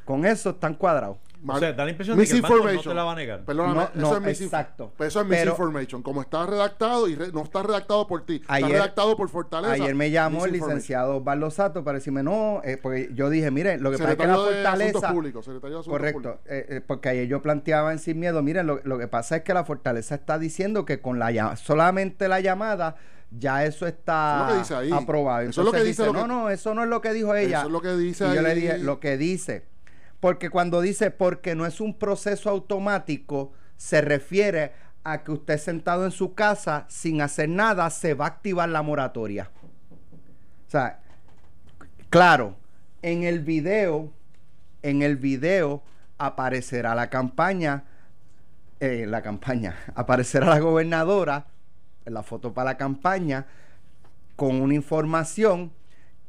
Con 0.06 0.26
eso 0.26 0.52
están 0.52 0.74
cuadrados. 0.76 1.18
O 1.48 1.58
sea, 1.60 1.74
da 1.74 1.86
la 1.86 1.92
impresión 1.92 2.18
de 2.18 2.26
que 2.26 2.32
el 2.34 2.42
banco 2.42 2.58
no 2.72 2.82
te 2.82 2.94
la 2.94 3.04
va 3.04 3.12
a 3.14 3.16
negar. 3.16 3.44
Perdóname, 3.46 3.74
No, 3.96 4.08
eso 4.10 4.20
no, 4.20 4.28
es 4.28 4.42
exacto. 4.42 4.94
Pero 4.98 5.08
eso 5.08 5.22
es 5.22 5.28
Pero- 5.28 5.52
misinformation. 5.52 6.04
Como 6.04 6.22
está 6.22 6.46
redactado 6.46 7.08
y 7.08 7.16
re- 7.16 7.32
no 7.32 7.44
está 7.44 7.64
redactado 7.64 8.06
por 8.08 8.26
ti, 8.26 8.36
está 8.36 8.60
redactado 8.60 9.18
por 9.18 9.30
Fortaleza. 9.30 9.74
Ayer 9.74 9.96
me 9.96 10.12
llamó 10.12 10.46
el 10.46 10.52
licenciado 10.54 11.22
Barlosato 11.22 11.84
para 11.84 11.98
decirme, 11.98 12.24
no, 12.24 12.62
eh, 12.64 12.78
porque 12.82 13.10
yo 13.14 13.30
dije, 13.30 13.50
mire, 13.52 13.78
lo 13.78 13.92
que 13.92 13.98
pasa 13.98 14.12
es 14.12 14.18
que 14.18 14.28
la 14.28 14.38
de 14.38 14.44
fortaleza... 14.44 15.12
Públicos. 15.14 15.46
Secretario 15.46 15.78
de 15.78 15.80
Asuntos 15.82 16.00
Correcto, 16.00 16.40
eh, 16.46 16.66
eh, 16.70 16.82
porque 16.86 17.10
ayer 17.10 17.28
yo 17.28 17.42
planteaba 17.42 17.92
en 17.92 18.00
Sin 18.00 18.20
Miedo, 18.20 18.42
miren, 18.44 18.68
lo, 18.68 18.80
lo 18.84 18.98
que 19.00 19.08
pasa 19.08 19.38
es 19.38 19.42
que 19.44 19.54
la 19.54 19.66
fortaleza 19.66 20.16
está 20.16 20.38
diciendo 20.38 20.86
que 20.86 21.00
con 21.02 21.18
la 21.20 21.56
solamente 21.56 22.28
la 22.28 22.40
llamada 22.40 22.96
ya 23.32 23.64
eso 23.66 23.88
está 23.88 24.36
Eso 24.36 24.44
es 24.44 24.50
lo 24.50 24.54
que 24.54 24.60
dice 24.60 24.76
ahí. 24.76 24.92
aprobado. 25.04 25.42
Eso 25.50 25.62
es 25.62 25.66
lo 25.66 25.72
que 25.72 25.78
dice 25.84 26.04
dice, 26.04 26.06
lo 26.06 26.14
no, 26.14 26.22
que- 26.24 26.28
no, 26.28 26.50
eso 26.50 26.74
no 26.76 26.84
es 26.84 26.90
lo 26.90 27.02
que 27.02 27.14
dijo 27.14 27.34
ella. 27.36 27.60
Eso 27.60 27.68
es 27.68 27.72
lo 27.72 27.82
que 27.82 27.94
dice 27.96 28.28
y 28.30 28.36
yo 28.36 28.42
le 28.42 28.50
ahí. 28.50 28.60
dije, 28.62 28.78
lo 28.80 29.00
que 29.00 29.18
dice, 29.18 29.66
porque 30.22 30.50
cuando 30.50 30.80
dice 30.80 31.12
porque 31.12 31.56
no 31.56 31.66
es 31.66 31.82
un 31.82 31.98
proceso 31.98 32.50
automático, 32.50 33.52
se 33.76 34.00
refiere 34.00 34.72
a 35.04 35.24
que 35.24 35.32
usted 35.32 35.58
sentado 35.58 36.06
en 36.06 36.12
su 36.12 36.36
casa 36.36 36.86
sin 36.88 37.22
hacer 37.22 37.50
nada 37.50 37.90
se 37.90 38.14
va 38.14 38.26
a 38.26 38.28
activar 38.30 38.70
la 38.70 38.84
moratoria. 38.84 39.50
O 40.68 40.70
sea, 40.72 41.00
claro, 42.12 42.56
en 43.02 43.24
el 43.24 43.40
video, 43.40 44.14
en 44.84 45.02
el 45.02 45.18
video 45.18 45.82
aparecerá 46.20 46.94
la 46.94 47.10
campaña, 47.10 47.86
eh, 48.80 49.06
la 49.08 49.24
campaña, 49.24 49.76
aparecerá 49.96 50.46
la 50.46 50.60
gobernadora, 50.60 51.48
en 52.06 52.14
la 52.14 52.22
foto 52.22 52.54
para 52.54 52.72
la 52.72 52.78
campaña, 52.78 53.48
con 54.36 54.62
una 54.62 54.76
información 54.76 55.72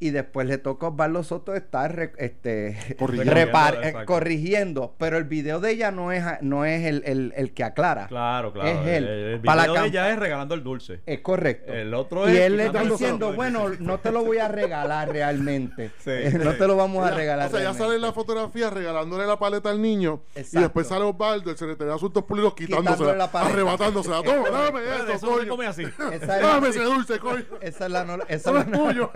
y 0.03 0.11
después 0.11 0.47
le 0.49 0.59
toca 0.59 0.87
a 0.87 0.89
Osvaldo 0.91 1.23
Soto 1.23 1.55
estar 1.55 1.95
re- 1.95 2.13
este, 2.19 2.77
Corrigiendo. 2.99 3.33
repar- 3.35 3.79
eh, 3.83 3.95
corrigiendo, 4.05 4.95
pero 4.99 5.17
el 5.17 5.25
video 5.25 5.61
de 5.61 5.71
ella 5.71 5.91
no 5.93 6.11
es, 6.11 6.25
no 6.41 6.65
es 6.65 6.85
el, 6.85 7.03
el- 7.07 7.33
el 7.37 7.53
que 7.55 7.63
aclara. 7.65 8.09
Claro, 8.09 8.53
claro. 8.53 8.69
Es 8.69 8.87
él. 8.89 9.05
El, 9.07 9.09
el 9.35 9.39
video 9.41 9.75
de 9.75 9.87
ella 9.87 10.11
es 10.11 10.19
regalando 10.19 10.55
el 10.55 10.65
dulce. 10.65 11.01
Es 11.07 11.21
correcto. 11.21 11.73
El 11.73 11.95
otro 11.95 12.29
y 12.29 12.33
es 12.37 12.41
él 12.41 12.57
le 12.57 12.67
está 12.67 12.83
diciendo, 12.83 13.33
bueno, 13.33 13.69
no 13.79 13.99
te 14.01 14.11
lo 14.11 14.25
voy 14.25 14.39
a 14.39 14.49
regalar 14.49 15.09
realmente. 15.11 15.91
Sí, 16.03 16.11
no 16.43 16.55
te 16.55 16.67
lo 16.67 16.77
vamos 16.77 17.07
a 17.07 17.11
regalar 17.13 17.47
O 17.47 17.51
sea, 17.51 17.63
ya 17.63 17.75
sale 17.75 17.99
la 17.99 18.13
fotografía 18.13 18.71
regalándole 18.71 19.25
la 19.27 19.39
paleta 19.39 19.71
al 19.71 19.81
niño 19.81 20.23
y 20.35 20.59
después 20.59 20.89
sale 20.89 21.05
Osvaldo, 21.05 21.51
el 21.51 21.57
secretario 21.57 21.91
de 21.93 21.95
Asuntos 21.97 22.25
Públicos, 22.25 22.55
quitándosela, 22.55 23.15
la 23.15 23.31
paleta. 23.31 23.53
arrebatándosela. 23.53 24.23
Toma, 24.23 24.51
dame 24.51 24.81
eso, 25.15 25.27
coño. 25.29 25.49
come 25.49 25.67
así. 25.67 25.85
Esa 26.13 26.39
Dame 26.41 26.69
ese 26.71 26.83
dulce, 26.83 27.19
coño. 27.21 27.45
Esa 27.61 27.87
es 27.87 27.93
la 27.93 28.05
no, 28.05 28.15
esa 28.29 28.51
es 28.51 28.55
la- 28.57 28.65
tuyo. 28.65 29.11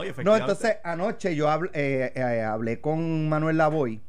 No, 0.00 0.04
y 0.04 0.08
No, 0.08 0.10
efectivamente. 0.12 0.52
entonces 0.52 0.76
anoche 0.84 1.36
yo 1.36 1.48
eh, 1.72 2.12
eh, 2.14 2.42
hablé 2.42 2.80
con 2.80 3.28
Manuel 3.28 3.58
Lavoy 3.58 4.00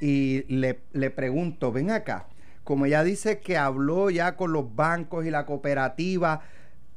y 0.00 0.44
le, 0.54 0.80
le 0.92 1.10
pregunto, 1.10 1.72
ven 1.72 1.90
acá, 1.90 2.26
como 2.64 2.86
ella 2.86 3.02
dice 3.02 3.40
que 3.40 3.56
habló 3.56 4.10
ya 4.10 4.36
con 4.36 4.52
los 4.52 4.74
bancos 4.76 5.24
y 5.24 5.30
la 5.30 5.46
cooperativa, 5.46 6.42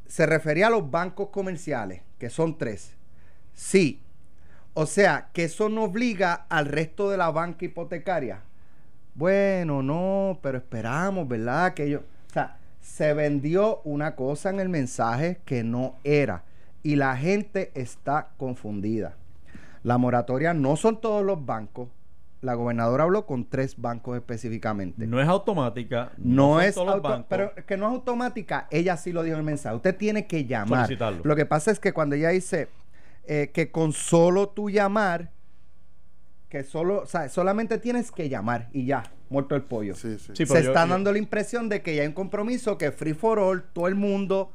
se 0.06 0.26
refería 0.26 0.68
a 0.68 0.70
los 0.70 0.92
bancos 0.92 1.30
comerciales, 1.30 2.02
que 2.20 2.30
son 2.30 2.58
tres. 2.58 2.94
Sí. 3.54 4.02
O 4.74 4.86
sea, 4.86 5.30
que 5.34 5.46
eso 5.46 5.70
no 5.70 5.84
obliga 5.84 6.46
al 6.50 6.66
resto 6.66 7.10
de 7.10 7.18
la 7.18 7.32
banca 7.32 7.66
hipotecaria. 7.66 8.42
Bueno, 9.16 9.82
no, 9.82 10.40
pero 10.42 10.58
esperamos, 10.58 11.28
¿verdad? 11.28 11.74
Que 11.74 11.86
ellos... 11.86 12.02
O 12.30 12.34
sea, 12.34 12.58
se 12.82 13.14
vendió 13.14 13.82
una 13.84 14.16
cosa 14.16 14.50
en 14.50 14.60
el 14.60 14.70
mensaje 14.70 15.40
que 15.46 15.64
no 15.64 15.96
era. 16.04 16.44
Y 16.84 16.96
la 16.96 17.16
gente 17.18 17.72
está 17.76 18.30
confundida. 18.38 19.16
La 19.84 19.98
moratoria 19.98 20.54
no 20.54 20.76
son 20.76 21.00
todos 21.02 21.24
los 21.24 21.46
bancos. 21.46 21.90
La 22.42 22.56
gobernadora 22.56 23.04
habló 23.04 23.28
con 23.28 23.46
tres 23.48 23.80
bancos 23.80 24.18
específicamente. 24.18 25.06
No 25.06 25.22
es 25.22 25.28
automática. 25.28 26.12
No, 26.18 26.54
son 26.56 26.64
es 26.64 26.74
todos 26.74 26.88
los 26.88 26.96
auto- 26.96 27.10
bancos. 27.10 27.26
pero 27.30 27.52
que 27.68 27.78
no 27.78 27.88
es 27.88 27.94
automática, 27.94 28.68
ella 28.72 28.98
sí 28.98 29.12
lo 29.12 29.22
dijo 29.22 29.36
en 29.36 29.42
el 29.42 29.46
mensaje. 29.46 29.76
Usted 29.76 29.96
tiene 29.96 30.26
que 30.26 30.46
llamar. 30.46 30.86
Solicitarlo. 30.88 31.22
Lo 31.24 31.36
que 31.36 31.46
pasa 31.46 31.70
es 31.70 31.80
que 31.80 31.94
cuando 31.94 32.16
ella 32.16 32.30
dice 32.30 32.68
eh, 33.28 33.52
que 33.54 33.70
con 33.72 33.94
solo 33.94 34.50
tu 34.50 34.72
llamar, 34.72 35.30
que 36.50 36.64
solo, 36.64 37.04
o 37.04 37.06
sea, 37.06 37.30
solamente 37.30 37.78
tienes 37.78 38.12
que 38.12 38.28
llamar 38.28 38.70
y 38.74 38.86
ya, 38.86 39.04
muerto 39.30 39.56
el 39.56 39.62
pollo. 39.62 39.94
Sí, 39.96 40.18
sí. 40.18 40.34
Sí, 40.36 40.46
Se 40.46 40.54
yo- 40.64 40.70
está 40.70 40.84
yo- 40.86 40.90
dando 40.90 41.12
la 41.12 41.18
impresión 41.20 41.70
de 41.70 41.82
que 41.84 41.96
ya 41.96 42.02
hay 42.02 42.08
un 42.08 42.14
compromiso 42.16 42.78
que 42.78 42.92
free 42.92 43.14
for 43.14 43.38
all, 43.40 43.64
todo 43.74 43.88
el 43.88 43.96
mundo 43.96 44.52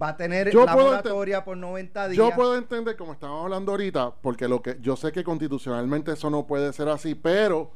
va 0.00 0.08
a 0.08 0.16
tener 0.16 0.50
Yo 0.50 0.64
la 0.64 0.72
puedo 0.74 0.86
moratoria 0.88 1.44
por 1.44 1.56
90 1.56 2.08
días. 2.08 2.16
Yo 2.16 2.34
puedo 2.34 2.56
entender, 2.56 2.96
como 2.96 3.12
estábamos 3.12 3.44
hablando 3.44 3.72
ahorita, 3.72 4.12
porque 4.22 4.48
lo 4.48 4.62
que 4.62 4.78
yo 4.80 4.96
sé 4.96 5.12
que 5.12 5.24
constitucionalmente 5.24 6.12
eso 6.12 6.30
no 6.30 6.46
puede 6.46 6.72
ser 6.72 6.88
así, 6.88 7.14
pero 7.14 7.70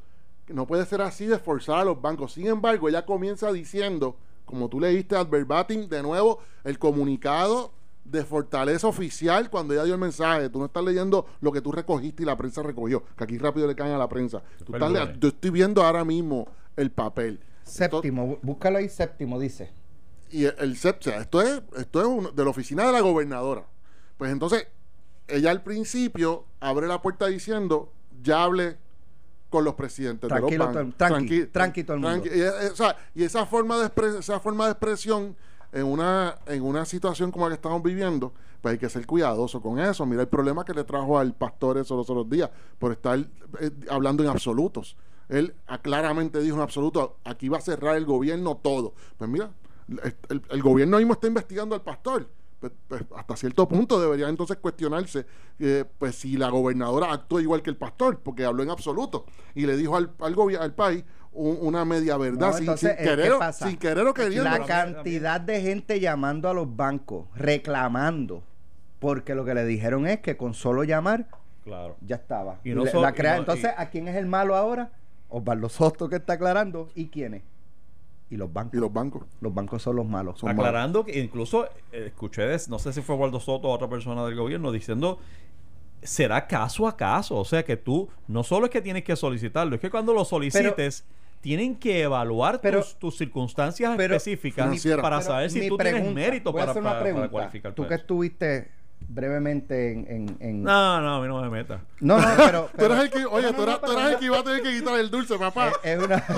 no 0.49 0.67
puede 0.67 0.85
ser 0.87 1.01
así 1.03 1.27
de 1.27 1.39
forzar 1.39 1.79
a 1.79 1.85
los 1.85 2.01
bancos. 2.01 2.33
Sin 2.33 2.47
embargo, 2.47 2.89
ella 2.89 3.05
comienza 3.05 3.51
diciendo, 3.53 4.17
como 4.45 4.69
tú 4.69 4.79
leíste 4.81 5.17
al 5.17 5.27
verbatim, 5.27 5.89
de 5.89 6.03
nuevo, 6.03 6.39
el 6.65 6.79
comunicado 6.79 7.73
de 8.05 8.23
Fortaleza 8.23 8.87
Oficial 8.87 9.49
cuando 9.49 9.73
ella 9.73 9.85
dio 9.85 9.95
el 9.95 10.01
mensaje. 10.01 10.51
Tú 10.51 10.59
no 10.59 10.67
estás 10.67 10.85
leyendo 10.85 11.27
lo 11.41 11.51
que 11.51 11.63
tú 11.63 11.73
recogiste 11.73 12.23
y 12.23 12.27
la 12.27 12.37
prensa 12.37 12.63
recogió, 12.63 13.03
que 13.17 13.25
aquí 13.25 13.39
rápido 13.39 13.67
le 13.67 13.75
caen 13.75 13.93
a 13.95 13.99
la 13.99 14.09
prensa. 14.09 14.43
Tú 14.65 14.75
estás 14.75 15.19
yo 15.19 15.29
estoy 15.29 15.51
viendo 15.51 15.83
ahora 15.83 16.05
mismo 16.05 16.47
el 16.77 16.91
papel. 16.91 17.41
Séptimo, 17.63 18.27
bú- 18.27 18.39
búscalo 18.43 18.77
ahí, 18.77 18.91
séptimo, 18.91 19.39
dice. 19.41 19.73
Y 20.31 20.45
el, 20.45 20.55
el 20.59 20.77
CEP, 20.77 20.99
o 21.01 21.03
sea, 21.03 21.19
esto 21.21 21.41
es, 21.43 21.63
esto 21.77 22.01
es 22.01 22.07
uno- 22.07 22.31
de 22.31 22.45
la 22.45 22.51
oficina 22.51 22.85
de 22.87 22.93
la 22.93 23.01
gobernadora. 23.01 23.65
Pues 24.17 24.31
entonces, 24.33 24.67
ella 25.29 25.51
al 25.51 25.63
principio 25.63 26.45
abre 26.61 26.87
la 26.87 27.01
puerta 27.03 27.27
diciendo, 27.27 27.93
ya 28.23 28.45
hable 28.45 28.77
con 29.51 29.65
los 29.65 29.75
presidentes 29.75 30.29
Tranquilo 30.29 30.67
de 30.69 30.73
los 30.73 30.75
bancos. 30.75 30.97
todo- 30.99 31.09
tranqui- 31.09 31.51
tranqui 31.53 31.85
todo 31.85 31.97
el 31.97 32.03
mundo. 32.03 32.27
y, 32.27 32.41
eh, 32.41 32.49
o, 32.73 32.77
sea, 32.77 32.97
y 33.15 33.23
esa 33.25 33.47
forma 33.47 33.79
de 33.79 33.87
expre- 33.87 34.19
esa 34.19 34.41
forma 34.41 34.67
de 34.67 34.73
expresión 34.73 35.37
en 35.73 35.87
una, 35.87 36.37
en 36.47 36.63
una 36.63 36.85
situación 36.85 37.31
como 37.31 37.47
la 37.47 37.51
que 37.51 37.57
estamos 37.57 37.83
viviendo, 37.83 38.33
pues 38.61 38.73
hay 38.73 38.79
que 38.79 38.89
ser 38.89 39.07
cuidadoso 39.07 39.61
con 39.61 39.79
eso. 39.79 40.07
Mira 40.07 40.23
el 40.23 40.29
problema 40.29 40.65
que 40.65 40.73
le 40.73 40.85
trajo 40.85 41.19
al 41.19 41.35
pastor 41.35 41.79
eso 41.79 41.97
los 41.97 42.09
otros 42.09 42.29
días, 42.31 42.51
por 42.79 42.93
estar 42.93 43.19
eh, 43.61 43.71
hablando 43.91 44.23
en 44.23 44.31
absolutos. 44.31 44.97
Él 45.29 45.55
ah, 45.67 45.79
claramente 45.79 46.41
dijo 46.41 46.57
en 46.57 46.63
absoluto, 46.63 47.17
aquí 47.25 47.49
va 47.49 47.59
a 47.59 47.61
cerrar 47.61 47.97
el 47.97 48.05
gobierno 48.07 48.57
todo. 48.63 48.95
Pues 49.19 49.29
mira, 49.31 49.51
el, 50.51 50.63
gobierno 50.63 50.97
mismo 50.99 51.13
está 51.15 51.27
investigando 51.27 51.75
al 51.75 51.83
pastor. 51.83 52.29
Pues, 52.61 52.73
pues, 52.89 53.03
hasta 53.15 53.37
cierto 53.37 53.69
punto 53.69 54.01
debería 54.01 54.29
entonces 54.29 54.57
cuestionarse 54.57 55.27
eh, 55.59 55.85
pues 55.99 56.15
si 56.15 56.39
la 56.39 56.49
gobernadora 56.49 57.13
actuó 57.13 57.39
igual 57.41 57.63
que 57.63 57.69
el 57.69 57.77
pastor, 57.77 58.21
porque 58.21 58.45
habló 58.47 58.63
en 58.63 58.71
absoluto 58.71 59.27
y 59.55 59.67
le 59.67 59.77
dijo 59.77 59.97
al, 59.97 60.13
al, 60.21 60.35
al 60.59 60.73
país 60.75 61.05
un- 61.33 61.59
una 61.61 61.85
media 61.85 62.17
verdad 62.17 62.47
No, 62.49 62.53
sin, 62.55 62.61
entonces, 62.63 62.93
sin 62.97 63.01
¿eh, 63.01 63.11
querer, 63.11 63.33
sin 63.53 63.77
querer 63.77 64.07
o 64.07 64.15
queriendo. 64.15 64.45
La 64.49 64.65
cantidad 64.65 65.41
de 65.43 65.61
gente 65.61 66.01
llamando 66.01 66.49
a 66.49 66.55
los 66.55 66.75
bancos, 66.75 67.27
reclamando, 67.35 68.43
porque 68.99 69.35
lo 69.35 69.45
que 69.45 69.53
le 69.55 69.67
dijeron 69.67 70.07
es 70.07 70.21
que 70.21 70.37
con 70.39 70.55
solo 70.55 70.85
llamar 70.85 71.27
Claro. 71.65 71.97
ya 72.01 72.17
estaba. 72.17 72.61
Y 72.65 72.71
no 72.71 72.85
Le- 72.85 72.91
so- 72.91 73.03
la 73.03 73.11
y 73.11 73.13
crea- 73.13 73.35
no- 73.35 73.41
Entonces, 73.41 73.73
y- 73.77 73.81
¿a 73.83 73.91
quién 73.91 74.09
es 74.09 74.17
el 74.17 74.25
malo 74.27 74.55
ahora? 74.57 74.91
Osvaldo 75.29 75.69
Soto 75.69 76.09
que 76.09 76.17
está 76.17 76.35
aclarando. 76.35 76.89
¿Y 76.95 77.09
quiénes? 77.09 77.43
Y 78.35 78.37
los 78.37 78.53
bancos. 78.53 78.75
Y 78.75 78.81
los 78.81 78.93
bancos. 78.93 79.23
Los 79.41 79.55
bancos 79.55 79.81
son 79.83 79.97
los 79.97 80.07
malos. 80.07 80.41
Son 80.41 80.49
malos. 80.49 80.65
Aclarando 80.67 81.05
que 81.05 81.19
incluso 81.21 81.67
eh, 81.93 82.07
escuché, 82.09 82.43
de- 82.43 82.61
no 82.69 82.79
sé 82.79 82.93
si 82.93 83.01
fue 83.01 83.15
Waldo 83.15 83.39
Soto 83.41 83.69
o 83.69 83.73
otra 83.73 83.89
persona 83.89 84.25
del 84.27 84.35
gobierno, 84.35 84.73
diciendo 84.73 85.19
será 86.03 86.47
caso 86.47 86.87
a 86.87 86.97
caso. 86.97 87.37
O 87.37 87.45
sea 87.45 87.65
que 87.65 87.77
tú 87.77 88.09
no 88.29 88.43
solo 88.43 88.67
es 88.67 88.71
que 88.73 88.83
tienes 88.83 89.05
que 89.05 89.17
solicitarlo, 89.17 89.75
es 89.77 89.81
que 89.81 89.91
cuando 89.91 90.13
lo 90.13 90.25
solicites 90.25 91.05
tienen 91.41 91.77
que 91.77 92.03
evaluar 92.03 92.61
pero- 92.61 92.81
tus, 92.81 92.97
tus 92.97 93.17
circunstancias 93.19 93.95
pero- 93.97 94.17
específicas 94.17 94.67
para 95.01 95.19
Pero 95.19 95.21
saber 95.23 95.51
si 95.51 95.69
tú 95.69 95.77
tienes 95.77 95.93
pregunta, 95.95 96.15
mérito 96.21 96.53
voy 96.53 96.63
a 96.63 96.67
para, 96.67 96.81
para- 96.83 97.15
para 97.15 97.29
cualificar 97.29 97.75
Tú 97.75 97.87
que 97.87 97.95
estuviste 97.95 98.71
brevemente 99.09 99.93
en... 99.93 100.07
en- 100.11 100.37
en- 100.41 100.63
No, 100.63 101.01
no, 101.01 101.17
a 101.17 101.21
mí 101.21 101.29
no 101.29 101.41
me 101.43 101.51
metas. 101.51 101.81
no, 102.01 102.19
no, 102.19 102.27
pero... 102.37 102.71
Tú 102.79 102.85
eres 102.87 102.99
el 103.01 103.11
que, 103.11 103.25
oye, 103.27 103.47
No, 103.47 103.53
tú 103.55 103.57
no, 103.59 103.63
eres, 103.65 103.75
no, 103.75 103.81
tú 103.81 103.87
pero 103.87 103.93
eres 104.01 104.07
el 104.07 104.13
no- 104.15 104.19
que 104.19 104.25
iba 104.27 104.39
a 104.39 104.45
tener 104.45 104.63
que 104.63 104.73
quitar 104.79 104.99
el 105.01 105.11
dulce, 105.11 105.39
papá. 105.39 105.73
es 105.83 105.99
una... 106.03 106.25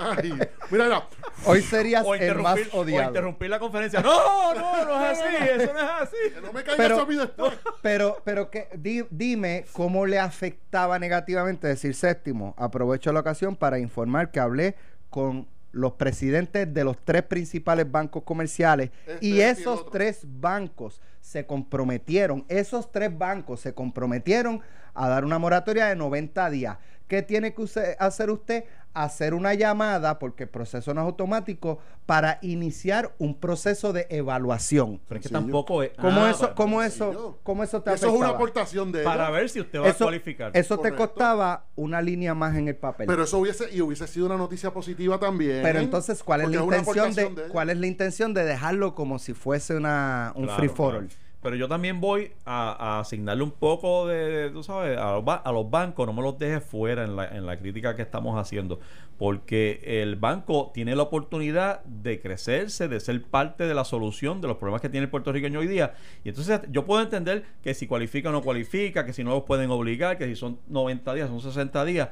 Ay, 0.00 0.32
mira, 0.70 0.84
mira. 0.84 1.02
Hoy 1.46 1.62
serías 1.62 2.04
el 2.04 2.36
más 2.38 2.58
interrumpir, 2.58 2.68
o 2.72 2.80
odiado. 2.80 3.08
interrumpir 3.08 3.50
la 3.50 3.58
conferencia. 3.58 4.00
No, 4.00 4.54
no, 4.54 4.84
no 4.84 5.04
es 5.06 5.18
así, 5.18 5.34
eso 5.62 5.72
no 5.72 5.80
es 5.80 5.90
así. 6.00 6.16
Que 6.34 6.40
no 6.40 6.52
me 6.52 6.62
caiga 6.62 6.76
Pero- 6.76 6.94
eso 6.96 7.04
a 7.04 7.06
mí 7.06 7.14
después. 7.16 7.52
Pero, 7.82 8.16
pero 8.24 8.50
que, 8.50 8.68
di- 8.76 9.06
dime 9.10 9.64
cómo 9.72 10.06
le 10.06 10.18
afectaba 10.18 10.98
negativamente 10.98 11.66
decir 11.68 11.94
séptimo. 11.94 12.54
Aprovecho 12.58 13.12
la 13.12 13.20
ocasión 13.20 13.56
para 13.56 13.78
informar 13.78 14.30
que 14.30 14.40
hablé 14.40 14.74
con 15.10 15.46
los 15.74 15.94
presidentes 15.94 16.72
de 16.72 16.84
los 16.84 16.96
tres 17.04 17.22
principales 17.24 17.90
bancos 17.90 18.22
comerciales 18.22 18.90
Este 19.06 19.26
y 19.26 19.40
esos 19.40 19.90
tres 19.90 20.20
bancos 20.24 21.02
se 21.20 21.46
comprometieron, 21.46 22.44
esos 22.48 22.92
tres 22.92 23.16
bancos 23.16 23.60
se 23.60 23.74
comprometieron 23.74 24.60
a 24.94 25.08
dar 25.08 25.24
una 25.24 25.38
moratoria 25.38 25.86
de 25.86 25.96
90 25.96 26.50
días. 26.50 26.78
¿Qué 27.14 27.22
tiene 27.22 27.54
que 27.54 27.64
hacer 28.00 28.28
usted? 28.28 28.64
Hacer 28.92 29.34
una 29.34 29.54
llamada, 29.54 30.18
porque 30.18 30.44
el 30.44 30.48
proceso 30.48 30.92
no 30.94 31.00
es 31.00 31.04
automático, 31.04 31.78
para 32.06 32.40
iniciar 32.42 33.14
un 33.18 33.38
proceso 33.38 33.92
de 33.92 34.06
evaluación. 34.10 35.00
Pero 35.06 35.20
es 35.20 35.26
que 35.26 35.32
tampoco 35.32 35.84
es. 35.84 35.90
¿Cómo 35.96 36.24
Ah, 36.24 36.30
eso, 36.30 36.54
cómo 36.56 36.82
eso, 36.82 37.38
cómo 37.44 37.62
eso 37.62 37.82
te 37.82 37.92
Eso 37.94 38.08
es 38.08 38.12
una 38.12 38.30
aportación 38.30 38.90
de 38.90 39.04
Para 39.04 39.30
ver 39.30 39.48
si 39.48 39.60
usted 39.60 39.80
va 39.80 39.86
eso, 39.88 40.04
a 40.04 40.06
cualificar. 40.06 40.50
eso 40.54 40.78
te 40.80 40.92
costaba 40.92 41.66
una 41.76 42.02
línea 42.02 42.34
más 42.34 42.56
en 42.56 42.66
el 42.66 42.74
papel. 42.76 43.06
Pero 43.06 43.22
eso 43.22 43.38
hubiese, 43.38 43.72
y 43.72 43.80
hubiese 43.80 44.08
sido 44.08 44.26
una 44.26 44.36
noticia 44.36 44.72
positiva 44.72 45.18
también. 45.20 45.60
Pero 45.62 45.78
entonces, 45.78 46.20
¿cuál 46.24 46.40
es 46.42 46.48
la 46.50 46.62
intención 46.64 47.14
de 47.14 47.42
cuál 47.48 47.70
es 47.70 47.78
la 47.78 47.86
intención 47.86 48.34
de 48.34 48.44
dejarlo 48.44 48.96
como 48.96 49.20
si 49.20 49.34
fuese 49.34 49.76
una 49.76 50.32
un 50.34 50.44
Claro, 50.46 50.58
free 50.58 50.68
for 50.68 50.90
claro. 50.94 51.06
Pero 51.44 51.56
yo 51.56 51.68
también 51.68 52.00
voy 52.00 52.32
a, 52.46 53.00
asignarle 53.00 53.42
un 53.42 53.50
poco 53.50 54.06
de, 54.06 54.16
de- 54.30 54.50
tú 54.50 54.62
sabes, 54.62 54.96
a 54.96 55.12
los, 55.12 55.24
a 55.26 55.52
los 55.52 55.70
bancos, 55.70 56.06
no 56.06 56.14
me 56.14 56.22
los 56.22 56.38
dejes 56.38 56.64
fuera 56.64 57.04
en 57.04 57.16
la, 57.16 57.28
en 57.36 57.44
la 57.44 57.58
crítica 57.58 57.94
que 57.94 58.00
estamos 58.00 58.40
haciendo, 58.40 58.80
porque 59.18 59.82
el 59.84 60.16
banco 60.16 60.70
tiene 60.72 60.96
la 60.96 61.02
oportunidad 61.02 61.84
de 61.84 62.18
crecerse, 62.18 62.88
de 62.88 62.98
ser 62.98 63.22
parte 63.24 63.66
de 63.66 63.74
la 63.74 63.84
solución 63.84 64.40
de 64.40 64.48
los 64.48 64.56
problemas 64.56 64.80
que 64.80 64.88
tiene 64.88 65.04
el 65.04 65.10
puertorriqueño 65.10 65.60
hoy 65.60 65.66
día. 65.66 65.92
Y 66.24 66.30
entonces 66.30 66.62
yo 66.70 66.86
puedo 66.86 67.02
entender 67.02 67.44
que 67.62 67.74
si 67.74 67.86
cualifica 67.86 68.30
o 68.30 68.32
no 68.32 68.40
cualifica, 68.40 69.04
que 69.04 69.12
si 69.12 69.22
no 69.22 69.32
los 69.32 69.42
pueden 69.42 69.70
obligar, 69.70 70.16
que 70.16 70.24
si 70.24 70.36
son 70.36 70.60
90 70.68 71.12
días, 71.12 71.28
son 71.28 71.42
60 71.42 71.84
días. 71.84 72.08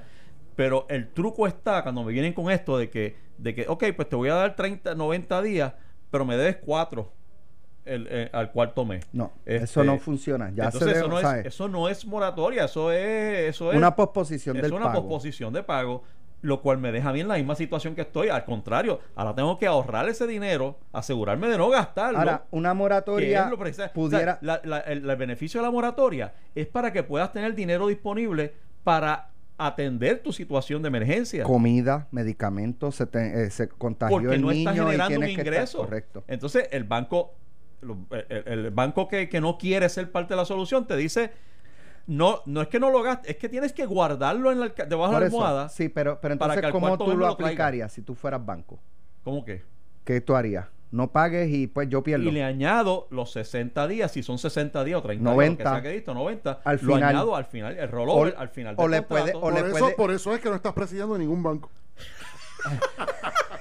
Pero 0.56 0.84
el 0.90 1.08
truco 1.08 1.46
está 1.46 1.82
cuando 1.82 2.04
me 2.04 2.12
vienen 2.12 2.34
con 2.34 2.50
esto 2.50 2.76
de 2.76 2.90
que, 2.90 3.16
de 3.38 3.54
que 3.54 3.64
ok, 3.66 3.84
pues 3.96 4.10
te 4.10 4.14
voy 4.14 4.28
a 4.28 4.34
dar 4.34 4.56
30, 4.56 4.94
90 4.94 5.40
días, 5.40 5.72
pero 6.10 6.26
me 6.26 6.36
debes 6.36 6.56
4 6.56 7.21
el, 7.84 8.06
eh, 8.10 8.30
al 8.32 8.52
cuarto 8.52 8.84
mes. 8.84 9.04
No, 9.12 9.32
Este, 9.44 9.64
eso 9.64 9.84
no 9.84 9.98
funciona. 9.98 10.50
Ya 10.54 10.64
entonces 10.66 10.90
se 10.92 10.98
eso, 10.98 11.06
debe- 11.08 11.14
no 11.14 11.20
¿sabes? 11.20 11.40
es, 11.46 11.54
eso 11.54 11.68
no 11.68 11.88
es 11.88 12.06
moratoria, 12.06 12.64
eso 12.64 12.92
es, 12.92 13.50
eso 13.50 13.70
es 13.72 13.76
una 13.76 13.94
posposición 13.96 14.56
es 14.56 14.62
del 14.62 14.72
una 14.72 14.86
pago. 14.86 15.02
posposición 15.02 15.52
de 15.52 15.62
pago, 15.62 16.02
lo 16.42 16.60
cual 16.60 16.78
me 16.78 16.90
deja 16.92 17.10
a 17.10 17.12
mí 17.12 17.20
en 17.20 17.28
la 17.28 17.36
misma 17.36 17.54
situación 17.54 17.94
que 17.94 18.00
estoy. 18.02 18.28
Al 18.28 18.44
contrario, 18.44 19.00
ahora 19.14 19.34
tengo 19.34 19.58
que 19.58 19.66
ahorrar 19.66 20.08
ese 20.08 20.26
dinero, 20.26 20.78
asegurarme 20.92 21.48
de 21.48 21.58
no 21.58 21.68
gastarlo. 21.70 22.18
Ahora, 22.18 22.44
una 22.50 22.74
moratoria 22.74 23.44
es 23.44 23.50
lo 23.50 23.58
precisa- 23.58 23.84
o 23.84 23.86
sea, 23.86 23.92
pudiera 23.92 24.38
la- 24.42 24.60
la- 24.64 24.80
el, 24.80 25.08
el 25.08 25.16
beneficio 25.16 25.60
de 25.60 25.66
la 25.66 25.70
moratoria 25.70 26.34
es 26.54 26.66
para 26.66 26.92
que 26.92 27.02
puedas 27.02 27.30
tener 27.32 27.54
dinero 27.54 27.86
disponible 27.86 28.54
para 28.84 29.28
atender 29.58 30.20
tu 30.20 30.32
situación 30.32 30.82
de 30.82 30.88
emergencia. 30.88 31.44
comida, 31.44 32.08
medicamentos, 32.10 32.96
se, 32.96 33.06
te- 33.06 33.44
eh, 33.44 33.50
se 33.50 33.68
contagió 33.68 34.16
porque 34.18 34.34
el 34.34 34.42
no 34.42 34.50
niño 34.50 34.70
está 34.70 34.72
y 34.72 34.78
generando 34.88 35.18
un 35.20 35.24
estar- 35.26 35.30
ingreso. 35.40 35.78
correcto. 35.78 36.24
Entonces, 36.26 36.68
el 36.72 36.82
banco, 36.82 37.34
el, 37.82 38.42
el 38.46 38.70
banco 38.70 39.08
que, 39.08 39.28
que 39.28 39.40
no 39.40 39.58
quiere 39.58 39.88
ser 39.88 40.10
parte 40.10 40.34
de 40.34 40.36
la 40.38 40.44
solución 40.44 40.86
te 40.86 40.96
dice, 40.96 41.32
no, 42.06 42.40
no 42.46 42.62
es 42.62 42.68
que 42.68 42.78
no 42.80 42.90
lo 42.90 43.02
gastes, 43.02 43.30
es 43.30 43.36
que 43.36 43.48
tienes 43.48 43.72
que 43.72 43.86
guardarlo 43.86 44.50
en 44.52 44.60
la, 44.60 44.68
debajo 44.68 45.14
de 45.14 45.20
la 45.20 45.26
almohada. 45.26 45.68
sí, 45.68 45.88
pero, 45.88 46.20
pero 46.20 46.36
para 46.38 46.54
entonces, 46.54 46.60
que 46.60 46.66
al 46.66 46.72
¿cómo 46.72 46.98
tú 46.98 47.16
lo 47.16 47.26
aplicarías 47.26 47.92
si 47.92 48.02
tú 48.02 48.14
fueras 48.14 48.44
banco? 48.44 48.78
¿Cómo 49.24 49.44
que? 49.44 49.62
¿Qué 50.04 50.20
tú 50.20 50.34
harías? 50.34 50.66
No 50.90 51.10
pagues 51.10 51.48
y 51.50 51.68
pues 51.68 51.88
yo 51.88 52.02
pierdo. 52.02 52.28
Y 52.28 52.32
le 52.32 52.44
añado 52.44 53.06
los 53.10 53.32
60 53.32 53.88
días, 53.88 54.12
si 54.12 54.22
son 54.22 54.36
60 54.38 54.84
días 54.84 54.98
o 54.98 55.02
30 55.02 55.22
días, 55.22 55.34
90. 55.34 55.64
lo 55.64 55.70
que 55.70 55.74
sea 55.74 55.82
que 55.82 55.88
diste, 55.96 56.12
90, 56.12 56.60
Al 56.64 56.76
lo 56.82 56.94
final. 56.94 57.02
añado 57.04 57.34
al 57.34 57.44
final, 57.46 57.78
el 57.78 57.88
rollover 57.88 58.34
O- 58.36 58.38
al 58.38 58.48
final 58.50 58.74
o 58.76 58.82
del 58.82 58.90
le 58.90 59.02
puede- 59.02 59.32
contrato. 59.32 59.38
o 59.38 59.42
Por 59.50 59.52
le 59.54 59.60
eso, 59.70 59.78
puede- 59.78 59.94
por 59.94 60.10
eso 60.10 60.34
es 60.34 60.40
que 60.40 60.50
no 60.50 60.56
estás 60.56 60.72
presidiendo 60.74 61.16
ningún 61.16 61.42
banco. 61.42 61.70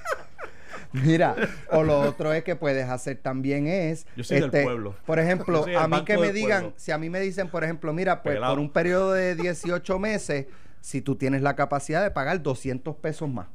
Mira, 0.93 1.35
o 1.71 1.83
lo 1.83 1.99
otro 2.01 2.33
es 2.33 2.43
que 2.43 2.55
puedes 2.55 2.87
hacer 2.89 3.17
también 3.17 3.67
es. 3.67 3.99
este, 3.99 4.11
Yo 4.15 4.23
soy 4.23 4.39
del 4.41 4.49
pueblo. 4.63 4.95
Por 5.05 5.19
ejemplo, 5.19 5.65
a 5.77 5.87
mí 5.87 6.03
que 6.03 6.17
me 6.17 6.31
digan, 6.33 6.61
pueblo. 6.61 6.77
si 6.77 6.91
a 6.91 6.97
mí 6.97 7.09
me 7.09 7.19
dicen, 7.19 7.47
por 7.49 7.63
ejemplo, 7.63 7.93
mira, 7.93 8.21
pues 8.23 8.35
Pelado. 8.35 8.53
por 8.53 8.59
un 8.59 8.69
periodo 8.71 9.13
de 9.13 9.35
18 9.35 9.99
meses, 9.99 10.47
si 10.81 11.01
tú 11.01 11.15
tienes 11.15 11.41
la 11.41 11.55
capacidad 11.55 12.03
de 12.03 12.11
pagar 12.11 12.41
200 12.41 12.95
pesos 12.97 13.29
más. 13.29 13.47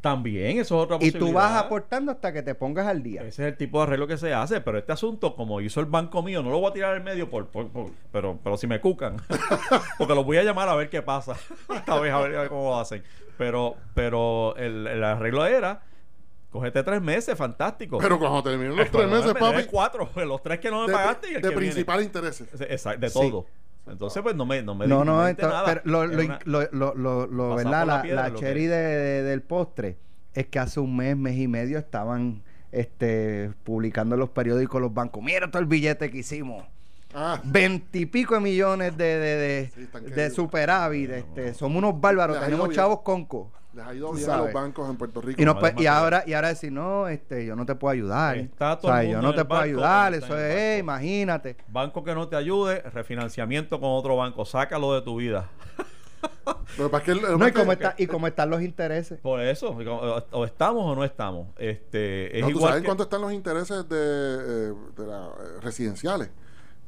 También, 0.00 0.58
eso 0.58 0.76
es 0.78 0.84
otra 0.84 0.96
Y 0.96 0.98
posibilidad. 1.12 1.20
tú 1.28 1.32
vas 1.32 1.52
aportando 1.64 2.10
hasta 2.10 2.32
que 2.32 2.42
te 2.42 2.56
pongas 2.56 2.88
al 2.88 3.04
día. 3.04 3.20
Ese 3.22 3.42
es 3.46 3.52
el 3.52 3.56
tipo 3.56 3.78
de 3.78 3.84
arreglo 3.84 4.08
que 4.08 4.16
se 4.18 4.34
hace, 4.34 4.60
pero 4.60 4.76
este 4.76 4.90
asunto, 4.92 5.36
como 5.36 5.60
hizo 5.60 5.78
el 5.78 5.86
banco 5.86 6.24
mío, 6.24 6.42
no 6.42 6.50
lo 6.50 6.58
voy 6.58 6.70
a 6.70 6.72
tirar 6.72 6.94
al 6.94 7.04
medio, 7.04 7.30
por, 7.30 7.46
por- 7.46 7.68
por- 7.70 7.90
pero, 8.10 8.36
pero 8.42 8.56
si 8.56 8.66
me 8.66 8.80
cucan, 8.80 9.16
porque 9.98 10.12
los 10.14 10.24
voy 10.26 10.38
a 10.38 10.42
llamar 10.42 10.68
a 10.68 10.74
ver 10.74 10.90
qué 10.90 11.02
pasa, 11.02 11.36
esta 11.74 12.00
vez 12.00 12.12
a 12.12 12.18
ver, 12.18 12.48
cómo 12.48 12.70
lo 12.70 12.80
hacen. 12.80 13.04
Pero, 13.38 13.76
pero 13.94 14.56
el, 14.56 14.88
el 14.88 15.04
arreglo 15.04 15.46
era, 15.46 15.82
cógete 16.52 16.82
tres 16.84 17.02
meses, 17.02 17.36
fantástico. 17.36 17.98
Pero 17.98 18.18
cuando 18.18 18.42
terminen 18.42 18.76
los 18.76 18.90
tres 18.90 19.08
meses, 19.10 19.34
me 19.34 19.40
papi, 19.40 19.64
cuatro, 19.64 20.08
los 20.24 20.42
tres 20.42 20.60
que 20.60 20.70
no 20.70 20.82
me 20.82 20.86
de, 20.88 20.92
pagaste 20.92 21.26
y 21.32 21.34
el 21.34 21.42
de 21.42 21.48
que 21.48 21.54
viene. 21.56 21.72
principal 21.72 22.02
intereses. 22.02 22.48
Exacto, 22.60 23.00
de 23.00 23.08
Sí. 23.10 23.18
todo. 23.18 23.46
Entonces, 23.88 24.22
pues 24.22 24.36
no 24.36 24.46
me, 24.46 24.62
no 24.62 24.76
me 24.76 24.86
No, 24.86 25.04
no, 25.04 25.26
entonces, 25.26 25.52
nada. 25.52 25.66
pero 25.66 25.80
lo, 25.84 26.06
lo, 26.06 26.22
una- 26.22 26.38
lo, 26.44 26.60
lo, 26.70 26.94
lo- 26.94 27.26
lo- 27.26 27.48
Pasar 27.56 27.64
¿verdad? 27.64 27.86
la 27.86 27.96
La, 27.96 28.02
piedra 28.02 28.34
cherry 28.34 28.66
de- 28.66 28.76
de- 28.76 29.22
del 29.24 29.42
postre 29.42 29.96
es 30.34 30.46
que 30.46 30.58
hace 30.60 30.78
un 30.78 30.96
mes, 30.96 31.16
mes 31.16 31.36
y 31.36 31.48
medio 31.48 31.78
estaban 31.78 32.42
este, 32.70 33.50
publicando 33.64 34.14
en 34.14 34.20
los 34.20 34.30
periódicos 34.30 34.80
los 34.80 34.94
bancos. 34.94 35.22
Mira 35.22 35.50
todo 35.50 35.58
el 35.60 35.66
billete 35.66 36.10
que 36.10 36.18
hicimos. 36.18 36.64
Ah, 37.14 37.40
Veintipico 37.44 38.34
de 38.34 38.40
millones 38.40 38.96
de, 38.96 39.04
de, 39.04 39.36
de, 39.36 39.70
Sí, 39.74 39.88
de 40.14 40.30
superávit. 40.30 41.10
Este, 41.10 41.52
somos 41.52 41.76
unos 41.78 42.00
bárbaros, 42.00 42.40
tenemos 42.40 42.70
chavos 42.70 43.00
concos. 43.00 43.48
Les 43.74 43.86
ha 43.86 43.94
ido 43.94 44.12
bien 44.12 44.28
a 44.30 44.36
los 44.38 44.52
bancos 44.52 44.88
en 44.90 44.96
Puerto 44.96 45.20
Rico. 45.20 45.40
Y, 45.40 45.44
no, 45.44 45.52
ahora 45.90 46.24
y 46.26 46.32
ahora 46.34 46.48
decir, 46.48 46.72
no, 46.72 47.08
este, 47.08 47.46
yo 47.46 47.56
no 47.56 47.64
te 47.64 47.74
puedo 47.74 47.92
ayudar. 47.92 48.36
Está 48.36 48.74
O 48.74 48.78
todo 48.78 48.92
sea, 48.92 49.04
yo 49.04 49.22
no 49.22 49.34
te 49.34 49.44
puedo 49.44 49.60
ayudar, 49.60 50.14
eso 50.14 50.38
es, 50.38 50.54
eh, 50.54 50.66
barco. 50.76 50.80
imagínate. 50.80 51.56
Banco 51.68 52.04
que 52.04 52.14
no 52.14 52.28
te 52.28 52.36
ayude, 52.36 52.82
refinanciamiento 52.82 53.80
con 53.80 53.90
otro 53.90 54.16
banco, 54.16 54.44
sácalo 54.44 54.94
de 54.94 55.02
tu 55.02 55.16
vida. 55.16 55.48
Que 57.04 57.14
lo 57.14 57.36
No, 57.36 57.48
y 57.48 57.52
cómo, 57.52 57.72
está, 57.72 57.94
y 57.98 58.06
cómo 58.06 58.26
están 58.26 58.48
los 58.48 58.62
intereses. 58.62 59.20
Por 59.20 59.40
eso, 59.40 59.76
o 60.30 60.44
estamos 60.44 60.84
o 60.84 60.94
no 60.94 61.04
estamos. 61.04 61.48
Este, 61.58 62.36
es 62.38 62.42
No, 62.42 62.46
¿Tú 62.48 62.56
igual 62.58 62.68
sabes 62.70 62.82
que- 62.82 62.86
cuánto 62.86 63.02
están 63.04 63.20
los 63.20 63.32
intereses 63.32 63.88
de, 63.88 63.96
eh, 63.98 64.74
de 64.96 65.06
las 65.06 65.28
eh, 65.28 65.60
residenciales? 65.62 66.30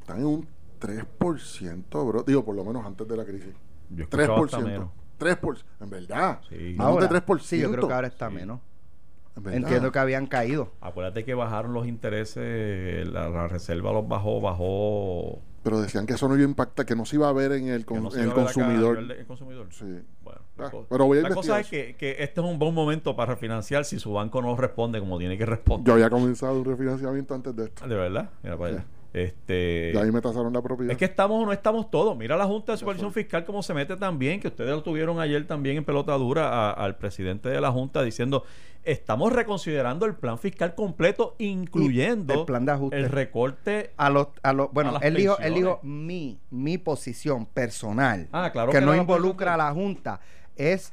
Están 0.00 0.18
en 0.20 0.26
un 0.26 0.48
3%, 0.80 2.06
bro. 2.06 2.22
Digo, 2.22 2.44
por 2.44 2.54
lo 2.54 2.64
menos 2.64 2.86
antes 2.86 3.06
de 3.08 3.16
la 3.16 3.24
crisis. 3.24 3.54
Yo 3.90 4.02
he 4.02 4.04
escuchado 4.04 4.44
hasta 4.44 4.58
3%. 4.58 4.64
menos. 4.64 4.88
3%. 5.24 5.62
En 5.80 5.90
verdad. 5.90 6.40
Sí. 6.48 6.54
Menos 6.56 6.86
Ahora, 6.86 7.06
de 7.06 7.20
3%. 7.22 7.40
sí, 7.40 7.58
yo 7.58 7.70
creo 7.72 7.88
que 7.88 7.94
ahora 7.94 8.08
está 8.08 8.28
Sí. 8.28 8.34
menos. 8.34 8.60
Entiendo 9.50 9.90
que 9.90 9.98
habían 9.98 10.26
caído. 10.28 10.70
Acuérdate 10.80 11.24
que 11.24 11.34
bajaron 11.34 11.72
los 11.74 11.86
intereses, 11.88 13.08
la, 13.08 13.28
la 13.28 13.48
reserva 13.48 13.92
los 13.92 14.06
bajó, 14.06 14.40
bajó. 14.40 15.40
Pero 15.64 15.80
decían 15.80 16.06
que 16.06 16.12
eso 16.12 16.28
no 16.28 16.34
iba 16.36 16.44
a 16.44 16.48
impactar, 16.48 16.84
que 16.86 16.94
no 16.94 17.04
se 17.06 17.16
iba 17.16 17.28
a 17.28 17.32
ver 17.32 17.50
en 17.52 17.68
el, 17.68 17.84
con- 17.84 18.02
no 18.02 18.14
en 18.14 18.26
acá 18.30 18.34
consumidor. 18.34 18.98
el 18.98 19.26
consumidor. 19.26 19.66
Sí. 19.72 19.86
Bueno, 20.22 20.40
Ah, 20.56 20.70
pero 20.88 21.06
voy 21.06 21.18
a 21.18 21.22
la 21.22 21.30
cosa 21.34 21.58
es 21.58 21.66
que, 21.68 21.96
que 21.96 22.12
este 22.22 22.40
es 22.40 22.46
un 22.46 22.60
buen 22.60 22.72
momento 22.74 23.16
para 23.16 23.32
refinanciar 23.34 23.84
si 23.84 23.98
su 23.98 24.12
banco 24.12 24.40
no 24.40 24.54
responde 24.56 25.00
como 25.00 25.18
tiene 25.18 25.36
que 25.36 25.44
responder. 25.46 25.84
Yo 25.84 25.94
había 25.94 26.10
comenzado 26.10 26.56
un 26.60 26.64
refinanciamiento 26.64 27.34
antes 27.34 27.56
de 27.56 27.64
esto. 27.64 27.88
De 27.88 27.94
verdad, 27.96 28.30
mira 28.42 28.56
para 28.56 28.70
allá. 28.74 28.84
Este, 29.14 29.92
Y 29.94 29.96
ahí 29.96 30.10
me 30.10 30.20
tasaron 30.20 30.52
la 30.52 30.60
propiedad. 30.60 30.90
es 30.90 30.98
que 30.98 31.04
estamos 31.04 31.40
o 31.42 31.46
no 31.46 31.52
estamos 31.52 31.88
todos. 31.90 32.16
Mira 32.16 32.36
la 32.36 32.46
Junta 32.46 32.72
de 32.72 32.78
Supervisión 32.78 33.12
Fiscal 33.12 33.44
cómo 33.44 33.62
se 33.62 33.72
mete 33.72 33.96
también, 33.96 34.40
que 34.40 34.48
ustedes 34.48 34.70
lo 34.70 34.82
tuvieron 34.82 35.20
ayer 35.20 35.46
también 35.46 35.76
en 35.76 35.84
pelota 35.84 36.12
dura 36.14 36.48
a- 36.48 36.72
al 36.72 36.96
presidente 36.96 37.48
de 37.48 37.60
la 37.60 37.70
Junta 37.70 38.02
diciendo, 38.02 38.42
estamos 38.82 39.32
reconsiderando 39.32 40.04
el 40.04 40.14
plan 40.16 40.36
fiscal 40.38 40.74
completo, 40.74 41.36
incluyendo 41.38 42.34
el 42.34 42.44
plan 42.44 42.66
de 42.66 42.72
ajuste. 42.72 42.96
el 42.96 43.08
recorte. 43.08 43.92
A 43.96 44.10
los, 44.10 44.26
a 44.42 44.52
los, 44.52 44.72
bueno, 44.72 44.96
A 44.96 44.98
él 45.06 45.14
dijo, 45.14 45.38
él 45.38 45.54
dijo 45.54 45.78
mi, 45.84 46.40
mi 46.50 46.76
posición 46.76 47.46
personal, 47.46 48.28
Ah, 48.32 48.50
claro 48.52 48.72
que 48.72 48.78
que 48.80 48.84
no 48.84 48.90
la 48.90 48.98
involucra 48.98 49.54
a 49.54 49.56
la 49.56 49.72
Junta, 49.72 50.20
es 50.56 50.92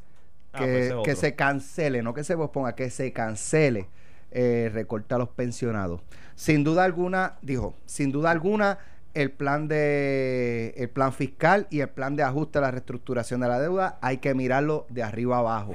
Ah, 0.54 0.60
que, 0.60 0.92
pues 0.94 1.06
que 1.06 1.16
se 1.16 1.34
cancele, 1.36 2.04
no 2.04 2.14
que 2.14 2.24
se 2.24 2.36
posponga, 2.38 2.76
que 2.76 2.90
se 2.92 3.12
cancele 3.14 3.88
eh, 4.32 4.70
recorte 4.74 5.14
a 5.14 5.18
los 5.18 5.30
pensionados. 5.30 6.02
Sin 6.36 6.64
duda 6.64 6.84
alguna, 6.84 7.38
dijo, 7.42 7.76
sin 7.86 8.12
duda 8.12 8.32
alguna, 8.32 8.80
el 9.14 9.30
plan 9.32 9.68
de 9.68 10.74
el 10.78 10.90
plan 10.90 11.12
fiscal 11.14 11.68
y 11.70 11.82
el 11.82 11.90
plan 11.90 12.16
de 12.16 12.24
ajuste 12.24 12.60
a 12.60 12.62
la 12.62 12.72
reestructuración 12.72 13.42
de 13.42 13.48
la 13.50 13.60
deuda 13.60 13.98
hay 14.02 14.18
que 14.20 14.34
mirarlo 14.34 14.86
de 14.90 15.04
arriba 15.04 15.40
abajo. 15.40 15.74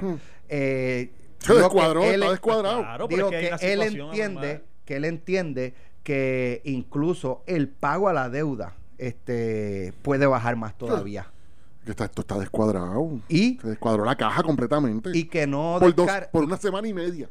Eh, 0.49 1.11
Se 1.39 1.53
descuadró, 1.53 2.03
él- 2.03 2.15
está 2.21 2.31
descuadrado. 2.31 2.79
Claro, 2.79 3.07
es 3.09 3.59
que 3.59 3.73
él 3.73 3.81
entiende 3.83 4.63
que 4.85 4.95
él 4.95 5.05
entiende 5.05 5.73
que 6.03 6.61
incluso 6.63 7.43
el 7.45 7.67
pago 7.67 8.07
a 8.09 8.13
la 8.13 8.29
deuda 8.29 8.73
este 8.97 9.93
puede 10.01 10.25
bajar 10.25 10.55
más 10.55 10.75
todavía 10.77 11.27
Que 11.85 11.91
está- 11.91 12.05
esto 12.05 12.21
está 12.21 12.39
descuadrado. 12.39 13.19
y 13.29 13.59
Se 13.61 13.67
descuadró 13.67 14.03
la 14.05 14.15
caja 14.15 14.41
completamente. 14.43 15.11
y 15.13 15.25
que 15.25 15.45
no 15.45 15.77
por, 15.79 15.93
dos, 15.93 16.09
por 16.31 16.43
una 16.43 16.57
semana 16.57 16.87
y 16.87 16.93
media. 16.93 17.29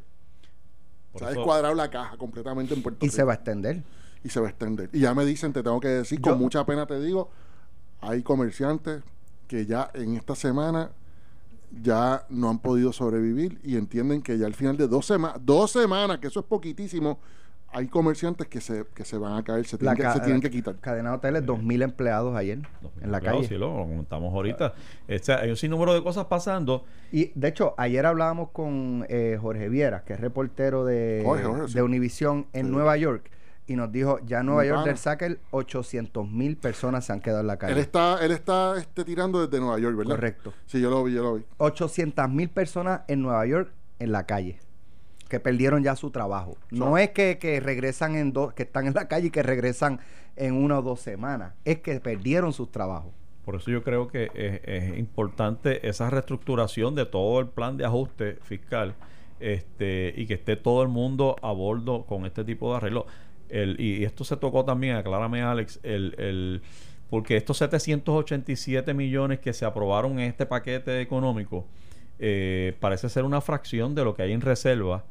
Por 1.17 1.27
se 1.27 1.33
ha 1.33 1.35
descuadrado 1.37 1.73
la 1.75 1.89
caja 1.89 2.17
completamente 2.17 2.73
en 2.73 2.81
Puerto 2.83 3.05
y 3.05 3.07
Rico. 3.07 3.15
se 3.15 3.23
va 3.23 3.33
a 3.33 3.35
extender 3.35 3.83
y 4.23 4.29
se 4.29 4.39
va 4.39 4.47
a 4.47 4.49
extender. 4.49 4.89
Y 4.93 4.99
ya 5.01 5.13
me 5.13 5.25
dicen, 5.25 5.53
te 5.53 5.63
tengo 5.63 5.79
que 5.79 5.87
decir, 5.89 6.19
Yo- 6.21 6.31
con 6.31 6.39
mucha 6.39 6.65
pena 6.65 6.85
te 6.85 6.99
digo, 6.99 7.29
hay 8.01 8.21
comerciantes 8.23 9.03
que 9.47 9.65
ya 9.65 9.89
en 9.93 10.15
esta 10.15 10.35
semana 10.35 10.91
ya 11.81 12.25
no 12.29 12.49
han 12.49 12.59
podido 12.59 12.93
sobrevivir 12.93 13.59
y 13.63 13.75
entienden 13.77 14.21
que 14.21 14.37
ya 14.37 14.45
al 14.45 14.53
final 14.53 14.77
de 14.77 14.87
dos 14.87 15.05
semanas, 15.05 15.37
dos 15.43 15.71
semanas, 15.71 16.19
que 16.19 16.27
eso 16.27 16.39
es 16.39 16.45
poquitísimo, 16.45 17.19
hay 17.69 17.87
comerciantes 17.87 18.47
que 18.47 18.61
se, 18.61 18.85
que 18.95 19.03
se 19.05 19.17
van 19.17 19.33
a 19.37 19.43
caer, 19.43 19.65
se 19.65 19.77
tienen, 19.77 19.97
que, 19.97 20.09
se 20.11 20.19
tienen 20.21 20.41
que 20.41 20.49
quitar. 20.49 20.77
cadena 20.79 21.09
de 21.11 21.15
hoteles 21.17 21.45
2000 21.45 21.81
empleados 21.81 22.35
ayer 22.35 22.59
en 23.01 23.11
la 23.11 23.19
Claro, 23.19 23.37
calle 23.37 23.47
sí, 23.49 23.55
lo 23.55 23.73
comentamos 23.75 24.33
ahorita. 24.33 24.73
Este, 25.07 25.33
hay 25.33 25.49
un 25.49 25.57
sinnúmero 25.57 25.93
de 25.93 26.01
cosas 26.01 26.25
pasando. 26.25 26.85
y 27.11 27.31
de 27.35 27.47
hecho 27.49 27.73
ayer 27.77 28.05
hablábamos 28.05 28.49
con 28.51 29.05
eh, 29.09 29.37
Jorge 29.41 29.69
Viera 29.69 30.03
que 30.03 30.13
es 30.13 30.19
reportero 30.19 30.85
de, 30.85 31.21
Jorge, 31.25 31.43
Jorge, 31.43 31.67
sí. 31.67 31.73
de 31.75 31.81
Univisión 31.83 32.47
en 32.53 32.67
Sí. 32.67 32.71
Nueva 32.71 32.97
York 32.97 33.31
y 33.69 33.75
nos 33.75 33.91
dijo 33.91 34.19
ya 34.25 34.39
en 34.39 34.45
Nueva 34.45 34.65
York 34.65 34.85
del 34.85 34.97
Sacker 34.97 35.39
800 35.51 36.25
mil 36.29 36.55
personas 36.55 37.03
se 37.05 37.11
han 37.11 37.19
quedado 37.19 37.41
en 37.41 37.47
la 37.47 37.57
calle 37.57 37.73
Él 37.73 37.79
está, 37.79 38.23
él 38.23 38.31
está 38.31 38.77
este, 38.77 39.03
tirando 39.03 39.45
desde 39.45 39.59
Nueva 39.59 39.77
York, 39.77 39.97
¿verdad? 39.97 40.11
correcto 40.15 40.53
Sí, 40.65 40.79
yo 40.79 40.89
lo 40.89 41.03
vi, 41.03 41.13
yo 41.13 41.21
lo 41.23 41.35
vi. 41.35 41.43
800 41.57 42.29
mil 42.29 42.49
personas 42.49 43.01
en 43.09 43.21
Nueva 43.21 43.45
York 43.45 43.73
en 43.99 44.13
la 44.13 44.25
calle 44.25 44.59
que 45.27 45.39
perdieron 45.39 45.83
ya 45.83 45.95
su 45.95 46.09
trabajo. 46.11 46.57
No 46.71 46.85
So- 46.91 46.97
es 46.97 47.09
que, 47.11 47.37
que 47.39 47.59
regresan 47.59 48.15
en 48.15 48.33
dos, 48.33 48.53
que 48.53 48.63
están 48.63 48.87
en 48.87 48.93
la 48.93 49.07
calle 49.07 49.27
y 49.27 49.31
que 49.31 49.43
regresan 49.43 49.99
en 50.35 50.53
una 50.55 50.79
o 50.79 50.81
dos 50.81 50.99
semanas. 50.99 51.53
Es 51.65 51.79
que 51.79 51.99
perdieron 51.99 52.53
sus 52.53 52.71
trabajos. 52.71 53.11
Por 53.45 53.55
eso 53.55 53.71
yo 53.71 53.81
creo 53.83 54.07
que 54.09 54.29
es, 54.33 54.61
es 54.91 54.97
importante 54.97 55.87
esa 55.87 56.09
reestructuración 56.09 56.95
de 56.95 57.05
todo 57.05 57.39
el 57.39 57.47
plan 57.47 57.77
de 57.77 57.85
ajuste 57.85 58.37
fiscal 58.41 58.95
este 59.39 60.13
y 60.17 60.25
que 60.25 60.33
esté 60.33 60.55
todo 60.55 60.81
el 60.83 60.89
mundo 60.89 61.35
a 61.41 61.51
bordo 61.51 62.05
con 62.05 62.25
este 62.25 62.43
tipo 62.43 62.71
de 62.71 62.77
arreglo. 62.77 63.05
El, 63.49 63.79
y, 63.79 63.97
y 63.97 64.03
esto 64.03 64.23
se 64.25 64.35
tocó 64.35 64.65
también, 64.65 64.97
aclárame 64.97 65.41
Alex, 65.41 65.79
el, 65.83 66.13
el, 66.17 66.61
porque 67.09 67.37
estos 67.37 67.57
787 67.59 68.93
millones 68.93 69.39
que 69.39 69.53
se 69.53 69.63
aprobaron 69.65 70.13
en 70.19 70.29
este 70.29 70.45
paquete 70.45 70.99
económico 70.99 71.65
eh, 72.19 72.75
parece 72.79 73.07
ser 73.09 73.23
una 73.23 73.39
fracción 73.41 73.95
de 73.95 74.03
lo 74.03 74.15
que 74.15 74.23
hay 74.23 74.33
en 74.33 74.41
reserva, 74.41 75.05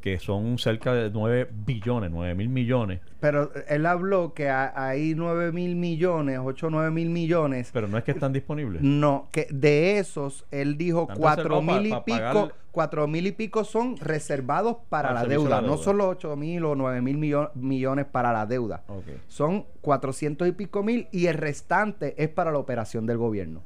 que 0.00 0.18
son 0.18 0.58
cerca 0.58 0.94
de 0.94 1.10
9 1.10 1.48
billones, 1.66 2.10
9 2.10 2.34
mil 2.34 2.48
millones. 2.48 3.00
Pero 3.20 3.50
él 3.68 3.84
habló 3.84 4.32
que 4.32 4.48
ha- 4.48 4.72
hay 4.74 5.14
9 5.14 5.52
mil 5.52 5.76
millones, 5.76 6.40
8 6.42 6.68
o 6.68 6.70
9 6.70 6.90
mil 6.90 7.10
millones. 7.10 7.70
Pero 7.72 7.86
no 7.86 7.98
es 7.98 8.04
que 8.04 8.12
están 8.12 8.32
disponibles. 8.32 8.80
No, 8.82 9.28
que 9.30 9.46
de 9.50 9.98
esos, 9.98 10.46
él 10.50 10.78
dijo 10.78 11.02
Están 11.02 11.18
4 11.18 11.42
reservados 11.44 11.64
mil 11.82 11.86
y 11.86 11.90
pa- 11.90 12.04
pico, 12.04 12.18
pagar- 12.18 12.54
4 12.72 13.06
mil 13.08 13.26
y 13.26 13.32
pico 13.32 13.64
son 13.64 13.96
reservados 13.98 14.76
para 14.88 15.08
Para 15.08 15.22
la 15.22 15.28
deuda, 15.28 15.60
no 15.60 15.76
son 15.76 15.98
los 15.98 16.06
8 16.06 16.34
mil 16.36 16.64
o 16.64 16.74
9 16.74 17.00
mil 17.02 17.18
millo- 17.18 17.50
millones 17.54 18.06
para 18.06 18.32
la 18.32 18.46
deuda. 18.46 18.82
Son 19.28 19.66
400 19.82 20.48
y 20.48 20.52
pico 20.52 20.82
mil 20.82 21.08
y 21.12 21.26
el 21.26 21.34
restante 21.34 22.14
es 22.22 22.28
para 22.30 22.50
la 22.52 22.58
operación 22.58 23.06
del 23.06 23.18
gobierno. 23.18 23.60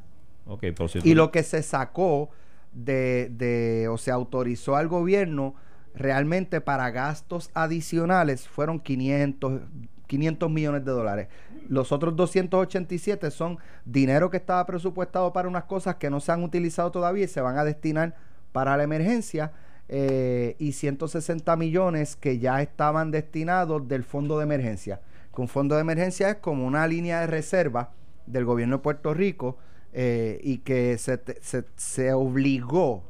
Ok, 0.47 0.61
pero 0.77 0.89
si 0.89 0.99
Y 0.99 1.03
tú- 1.03 1.15
lo 1.15 1.31
que 1.31 1.43
se 1.45 1.63
sacó 1.63 2.31
de, 2.73 3.29
de, 3.31 3.87
o 3.89 3.97
se 3.99 4.11
autorizó 4.11 4.75
al 4.75 4.89
gobierno 4.89 5.55
realmente 5.95 6.61
para 6.61 6.91
gastos 6.91 7.51
adicionales 7.55 8.49
fueron 8.49 8.81
500, 8.81 9.63
500 10.07 10.51
millones 10.51 10.85
de 10.85 10.91
dólares. 10.91 11.29
Los 11.69 11.93
otros 11.93 12.15
287 12.17 13.31
son 13.31 13.59
dinero 13.85 14.31
que 14.31 14.37
estaba 14.37 14.67
presupuestado 14.67 15.33
para 15.33 15.49
unas 15.49 15.65
cosas 15.65 15.97
que 15.97 16.11
no 16.11 16.21
se 16.21 16.33
han 16.33 16.43
utilizado 16.43 16.91
todavía 16.91 17.25
y 17.25 17.29
se 17.29 17.41
van 17.41 17.59
a 17.59 17.65
destinar 17.65 18.15
para 18.53 18.77
la 18.77 18.83
emergencia 18.83 19.53
eh, 19.89 20.57
y 20.59 20.73
160 20.73 21.57
millones 21.57 22.17
que 22.17 22.39
ya 22.39 22.61
estaban 22.63 23.11
destinados 23.11 23.87
del 23.89 24.05
fondo 24.05 24.39
de 24.39 24.45
emergencia. 24.45 25.01
Que 25.35 25.41
un 25.41 25.49
fondo 25.49 25.75
de 25.75 25.81
emergencia 25.81 26.31
es 26.31 26.37
como 26.37 26.67
una 26.67 26.87
línea 26.87 27.21
de 27.21 27.27
reserva 27.27 27.93
del 28.27 28.45
gobierno 28.45 28.77
de 28.77 28.83
Puerto 28.83 29.15
Rico 29.15 29.59
eh, 29.93 30.41
y 30.43 30.59
que 30.59 30.99
se, 30.99 31.21
se, 31.41 31.65
se 31.77 32.13
obligó 32.13 33.05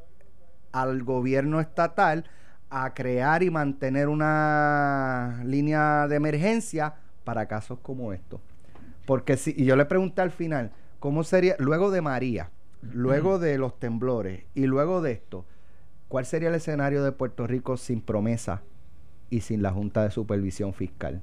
al 0.72 1.02
gobierno 1.02 1.60
estatal 1.60 2.24
a 2.70 2.92
crear 2.94 3.42
y 3.42 3.50
mantener 3.50 4.08
una 4.08 5.42
línea 5.44 6.08
de 6.08 6.16
emergencia 6.16 6.94
para 7.24 7.46
casos 7.46 7.78
como 7.80 8.12
estos. 8.12 8.40
Porque 9.06 9.36
si, 9.36 9.54
y 9.56 9.64
yo 9.64 9.76
le 9.76 9.84
pregunté 9.84 10.22
al 10.22 10.30
final, 10.30 10.72
¿cómo 10.98 11.24
sería, 11.24 11.56
luego 11.58 11.90
de 11.90 12.00
María, 12.00 12.50
luego 12.82 13.38
de 13.38 13.58
los 13.58 13.78
temblores 13.78 14.44
y 14.54 14.66
luego 14.66 15.02
de 15.02 15.12
esto, 15.12 15.44
cuál 16.08 16.26
sería 16.26 16.48
el 16.48 16.54
escenario 16.54 17.02
de 17.04 17.12
Puerto 17.12 17.46
Rico 17.46 17.76
sin 17.76 18.00
promesa 18.00 18.62
y 19.30 19.40
sin 19.40 19.62
la 19.62 19.72
Junta 19.72 20.02
de 20.02 20.10
Supervisión 20.10 20.74
Fiscal? 20.74 21.22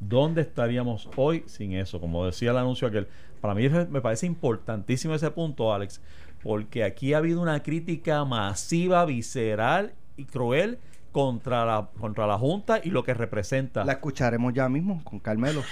¿Dónde 0.00 0.42
estaríamos 0.42 1.08
hoy 1.16 1.44
sin 1.46 1.72
eso? 1.72 2.00
Como 2.00 2.26
decía 2.26 2.50
el 2.50 2.58
anuncio 2.58 2.86
aquel. 2.88 3.08
Para 3.40 3.54
mí 3.54 3.68
me 3.68 4.00
parece 4.00 4.26
importantísimo 4.26 5.14
ese 5.14 5.30
punto, 5.30 5.72
Alex, 5.72 6.02
porque 6.42 6.84
aquí 6.84 7.14
ha 7.14 7.18
habido 7.18 7.40
una 7.40 7.62
crítica 7.62 8.24
masiva, 8.24 9.04
visceral 9.04 9.94
y 10.16 10.24
cruel 10.24 10.78
contra 11.12 11.64
la, 11.64 11.88
contra 11.98 12.26
la 12.26 12.38
Junta 12.38 12.80
y 12.82 12.90
lo 12.90 13.02
que 13.04 13.14
representa. 13.14 13.84
La 13.84 13.92
escucharemos 13.92 14.52
ya 14.54 14.68
mismo 14.68 15.02
con 15.04 15.18
Carmelo. 15.20 15.62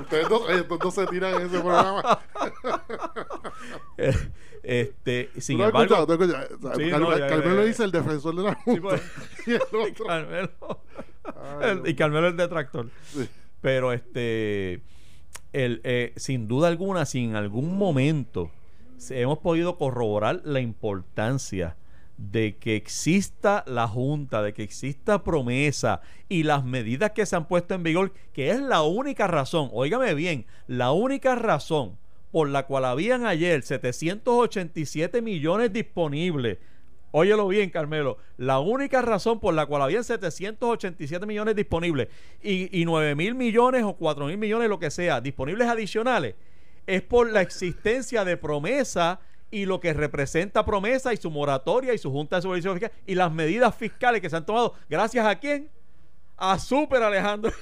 Ustedes 0.00 0.28
estos 0.50 0.78
dos 0.78 0.94
se 0.94 1.06
tiran 1.06 1.34
en 1.34 1.46
ese 1.48 1.60
programa. 1.60 2.20
este, 4.62 5.30
sin 5.38 5.56
¿Tú 5.56 5.62
lo 5.62 5.64
has 5.64 5.68
embargo, 5.70 5.94
Sí, 6.76 6.90
no, 6.90 7.08
Carmelo 7.28 7.64
dice 7.64 7.84
el 7.84 7.90
defensor 7.92 8.34
de 8.36 8.42
la 8.42 8.54
Sí, 8.54 8.60
Junta. 8.64 8.82
pues. 8.82 9.02
y 9.46 9.50
el 9.52 9.60
y 9.72 9.76
otro. 9.90 10.06
Carmelo, 10.06 10.50
Ay, 11.60 11.70
el- 11.70 11.88
y 11.88 11.94
Carmelo 11.94 12.28
el 12.28 12.36
detractor. 12.36 12.88
Sí. 13.04 13.28
Pero 13.60 13.92
este, 13.92 14.82
el, 15.52 15.80
eh, 15.84 16.12
sin 16.16 16.48
duda 16.48 16.68
alguna, 16.68 17.04
si 17.06 17.24
en 17.24 17.36
algún 17.36 17.76
momento 17.76 18.50
se- 18.98 19.20
hemos 19.20 19.38
podido 19.38 19.76
corroborar 19.78 20.42
la 20.44 20.60
importancia 20.60 21.76
de 22.18 22.56
que 22.56 22.74
exista 22.74 23.64
la 23.66 23.86
Junta, 23.86 24.42
de 24.42 24.52
que 24.52 24.64
exista 24.64 25.22
promesa 25.22 26.02
y 26.28 26.42
las 26.42 26.64
medidas 26.64 27.12
que 27.12 27.24
se 27.24 27.36
han 27.36 27.46
puesto 27.46 27.74
en 27.74 27.84
vigor, 27.84 28.12
que 28.32 28.50
es 28.50 28.60
la 28.60 28.82
única 28.82 29.28
razón, 29.28 29.70
óigame 29.72 30.12
bien, 30.14 30.44
la 30.66 30.90
única 30.90 31.36
razón 31.36 31.96
por 32.32 32.48
la 32.48 32.66
cual 32.66 32.84
habían 32.84 33.24
ayer 33.24 33.62
787 33.62 35.22
millones 35.22 35.72
disponibles. 35.72 36.58
Óyelo 37.10 37.48
bien, 37.48 37.70
Carmelo. 37.70 38.18
La 38.36 38.58
única 38.58 39.00
razón 39.00 39.40
por 39.40 39.54
la 39.54 39.64
cual 39.64 39.80
habían 39.80 40.04
787 40.04 41.24
millones 41.24 41.56
disponibles 41.56 42.08
y, 42.42 42.78
y 42.78 42.84
9 42.84 43.14
mil 43.14 43.34
millones 43.34 43.84
o 43.84 43.94
4 43.94 44.26
mil 44.26 44.36
millones, 44.36 44.68
lo 44.68 44.78
que 44.78 44.90
sea, 44.90 45.20
disponibles 45.20 45.68
adicionales, 45.68 46.34
es 46.86 47.00
por 47.00 47.30
la 47.30 47.40
existencia 47.40 48.24
de 48.24 48.36
promesa 48.36 49.20
y 49.50 49.64
lo 49.64 49.80
que 49.80 49.92
representa 49.92 50.64
promesa 50.64 51.12
y 51.12 51.16
su 51.16 51.30
moratoria 51.30 51.94
y 51.94 51.98
su 51.98 52.10
Junta 52.10 52.36
de 52.36 52.42
Supervisión 52.42 52.74
Fiscal 52.78 52.92
y 53.06 53.14
las 53.14 53.32
medidas 53.32 53.74
fiscales 53.74 54.20
que 54.20 54.28
se 54.30 54.36
han 54.36 54.46
tomado. 54.46 54.74
¿Gracias 54.88 55.26
a 55.26 55.38
quién? 55.38 55.70
A 56.36 56.58
Super 56.58 57.02
Alejandro. 57.02 57.52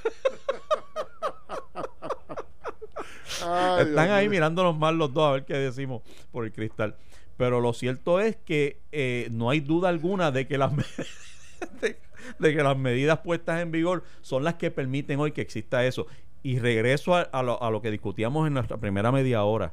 Ay, 3.45 3.77
Dios 3.77 3.89
Están 3.89 4.11
ahí 4.11 4.29
mirándonos 4.29 4.77
mal 4.77 4.97
los 4.97 5.13
dos 5.13 5.29
a 5.29 5.33
ver 5.33 5.45
qué 5.45 5.55
decimos 5.55 6.03
por 6.33 6.45
el 6.45 6.53
cristal. 6.53 6.97
Pero 7.37 7.61
lo 7.61 7.73
cierto 7.73 8.21
es 8.21 8.37
que 8.37 8.81
eh, 8.93 9.29
no 9.31 9.51
hay 9.51 9.61
duda 9.61 9.89
alguna 9.89 10.31
de 10.31 10.47
que 10.47 10.59
las 10.59 10.73
de, 11.81 11.99
de 12.39 12.55
que 12.55 12.63
las 12.63 12.77
medidas 12.77 13.19
puestas 13.19 13.61
en 13.61 13.71
vigor 13.71 14.05
son 14.23 14.43
las 14.43 14.55
que 14.55 14.71
permiten 14.71 15.21
hoy 15.21 15.33
que 15.33 15.43
exista 15.43 15.85
eso. 15.87 16.07
Y 16.43 16.59
regreso 16.59 17.15
a, 17.15 17.23
a 17.23 17.43
lo, 17.43 17.63
a 17.63 17.71
lo 17.71 17.83
que 17.83 17.91
discutíamos 17.91 18.47
en 18.47 18.55
nuestra 18.55 18.79
primera 18.79 19.13
media 19.13 19.45
hora. 19.45 19.73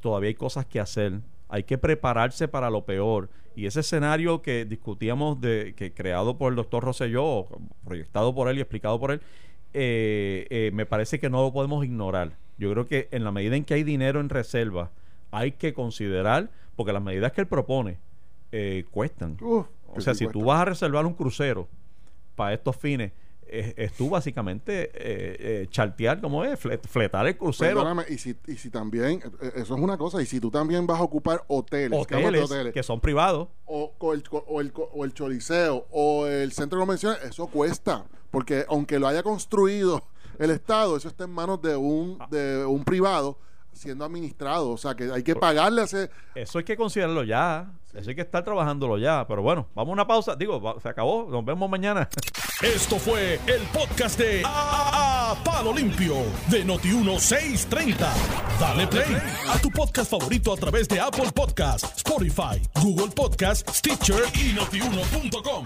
Todavía 0.00 0.28
hay 0.28 0.34
cosas 0.34 0.66
que 0.66 0.80
hacer. 0.80 1.20
Hay 1.48 1.64
que 1.64 1.78
prepararse 1.78 2.48
para 2.48 2.70
lo 2.70 2.84
peor. 2.84 3.28
Y 3.56 3.66
ese 3.66 3.80
escenario 3.80 4.42
que 4.42 4.64
discutíamos, 4.64 5.40
de, 5.40 5.74
que 5.76 5.92
creado 5.92 6.38
por 6.38 6.52
el 6.52 6.56
doctor 6.56 6.84
Rosselló, 6.84 7.48
proyectado 7.84 8.34
por 8.34 8.48
él 8.48 8.58
y 8.58 8.60
explicado 8.60 8.98
por 8.98 9.10
él, 9.10 9.20
eh, 9.72 10.46
eh, 10.50 10.70
me 10.72 10.86
parece 10.86 11.18
que 11.18 11.30
no 11.30 11.42
lo 11.42 11.52
podemos 11.52 11.84
ignorar. 11.84 12.36
Yo 12.58 12.70
creo 12.72 12.86
que 12.86 13.08
en 13.10 13.24
la 13.24 13.32
medida 13.32 13.56
en 13.56 13.64
que 13.64 13.74
hay 13.74 13.82
dinero 13.82 14.20
en 14.20 14.28
reserva, 14.28 14.90
hay 15.30 15.52
que 15.52 15.74
considerar, 15.74 16.50
porque 16.76 16.92
las 16.92 17.02
medidas 17.02 17.32
que 17.32 17.40
él 17.40 17.46
propone 17.46 17.98
eh, 18.52 18.84
cuestan. 18.90 19.36
Uf, 19.40 19.66
o 19.88 20.00
sea, 20.00 20.14
si 20.14 20.26
tú 20.28 20.44
vas 20.44 20.60
a 20.60 20.64
reservar 20.66 21.06
un 21.06 21.14
crucero 21.14 21.68
para 22.34 22.54
estos 22.54 22.76
fines, 22.76 23.12
es, 23.52 23.74
es 23.76 23.92
tú 23.92 24.08
básicamente 24.10 24.90
eh, 24.94 25.36
eh, 25.64 25.66
chartear, 25.70 26.20
como 26.20 26.44
es? 26.44 26.58
Flet- 26.62 26.86
fletar 26.86 27.26
el 27.26 27.36
crucero. 27.36 27.76
Perdóname, 27.80 28.04
y 28.08 28.18
si, 28.18 28.36
y 28.46 28.56
si 28.56 28.70
también, 28.70 29.22
eh, 29.42 29.52
eso 29.56 29.74
es 29.74 29.80
una 29.80 29.96
cosa, 29.98 30.20
y 30.22 30.26
si 30.26 30.40
tú 30.40 30.50
también 30.50 30.86
vas 30.86 31.00
a 31.00 31.02
ocupar 31.02 31.44
hoteles, 31.48 31.98
Hoteles 32.00 32.44
hoteles, 32.50 32.72
que 32.72 32.82
son 32.82 33.00
privados. 33.00 33.48
o, 33.66 33.92
o 33.98 34.12
el, 34.14 34.22
o, 34.30 34.60
el, 34.60 34.72
o 34.74 35.04
el 35.04 35.12
Choliseo 35.14 35.86
o 35.90 36.26
el 36.26 36.52
centro 36.52 36.78
de 36.78 36.82
convenciones, 36.82 37.22
eso 37.24 37.46
cuesta. 37.46 38.04
Porque 38.30 38.64
aunque 38.68 38.98
lo 38.98 39.08
haya 39.08 39.22
construido 39.24 40.04
el 40.38 40.50
Estado, 40.50 40.96
eso 40.96 41.08
está 41.08 41.24
en 41.24 41.30
manos 41.30 41.60
de 41.60 41.74
un, 41.76 42.16
Ah. 42.20 42.28
de 42.30 42.64
un 42.64 42.84
privado 42.84 43.38
siendo 43.72 44.04
administrado. 44.04 44.70
O 44.70 44.76
sea 44.76 44.94
que 44.94 45.10
hay 45.12 45.22
que 45.22 45.34
pagarle 45.36 45.82
a 45.82 45.84
ese. 45.84 46.10
Eso 46.34 46.58
hay 46.58 46.64
que 46.64 46.76
considerarlo 46.76 47.24
ya. 47.24 47.70
Eso 47.94 48.10
hay 48.10 48.14
que 48.16 48.22
estar 48.22 48.44
trabajándolo 48.44 48.98
ya. 48.98 49.26
Pero 49.26 49.42
bueno, 49.42 49.66
vamos 49.74 49.90
a 49.90 49.92
una 49.94 50.06
pausa. 50.06 50.36
Digo, 50.36 50.60
va- 50.60 50.78
se 50.80 50.88
acabó. 50.88 51.26
Nos 51.30 51.44
vemos 51.44 51.68
mañana. 51.68 52.08
Esto 52.62 52.98
fue 52.98 53.40
el 53.46 53.62
podcast 53.72 54.18
de 54.18 54.42
A, 54.44 55.32
A- 55.32 55.44
Palo 55.44 55.72
Limpio 55.72 56.14
de 56.48 56.64
Noti1630. 56.64 57.96
Dale 58.60 58.86
play 58.86 59.16
a 59.48 59.58
tu 59.58 59.70
podcast 59.70 60.10
favorito 60.10 60.52
a 60.52 60.56
través 60.56 60.86
de 60.88 61.00
Apple 61.00 61.30
Podcasts, 61.34 61.96
Spotify, 61.96 62.60
Google 62.82 63.08
Podcasts, 63.14 63.78
Stitcher 63.78 64.22
y 64.34 64.52
notiuno.com. 64.52 65.64